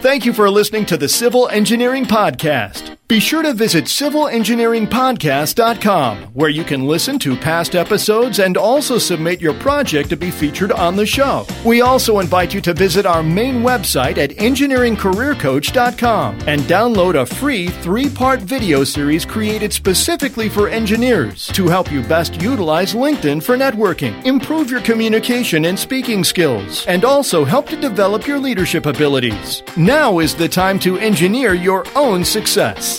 Thank 0.02 0.26
you 0.26 0.34
for 0.34 0.50
listening 0.50 0.86
to 0.88 0.98
the 0.98 1.10
Civil 1.10 1.50
Engineering 1.50 2.06
Podcast. 2.06 2.89
Be 3.10 3.20
sure 3.20 3.42
to 3.42 3.54
visit 3.54 3.86
civilengineeringpodcast.com, 3.86 6.18
where 6.36 6.52
you 6.52 6.64
can 6.64 6.86
listen 6.86 7.18
to 7.18 7.36
past 7.36 7.74
episodes 7.74 8.38
and 8.38 8.56
also 8.56 9.00
submit 9.00 9.42
your 9.42 9.56
project 9.56 10.10
to 10.10 10.16
be 10.16 10.30
featured 10.30 10.72
on 10.72 10.96
the 10.96 11.08
show. 11.08 11.48
We 11.66 11.82
also 11.82 12.20
invite 12.20 12.54
you 12.54 12.62
to 12.62 12.72
visit 12.72 13.08
our 13.08 13.24
main 13.24 13.64
website 13.64 14.20
at 14.20 14.30
engineeringcareercoach.com 14.30 16.40
and 16.46 16.62
download 16.62 17.20
a 17.20 17.26
free 17.26 17.70
three 17.70 18.12
part 18.12 18.42
video 18.42 18.84
series 18.84 19.26
created 19.26 19.74
specifically 19.74 20.48
for 20.48 20.70
engineers 20.70 21.48
to 21.48 21.68
help 21.68 21.92
you 21.92 22.04
best 22.04 22.40
utilize 22.40 22.94
LinkedIn 22.94 23.42
for 23.42 23.58
networking, 23.58 24.24
improve 24.24 24.70
your 24.70 24.82
communication 24.82 25.66
and 25.66 25.80
speaking 25.80 26.24
skills, 26.24 26.86
and 26.86 27.04
also 27.04 27.44
help 27.44 27.66
to 27.70 27.76
develop 27.76 28.28
your 28.28 28.38
leadership 28.38 28.86
abilities. 28.86 29.64
Now 29.76 30.20
is 30.20 30.36
the 30.36 30.48
time 30.48 30.78
to 30.82 31.00
engineer 31.00 31.56
your 31.56 31.84
own 31.96 32.24
success. 32.24 32.99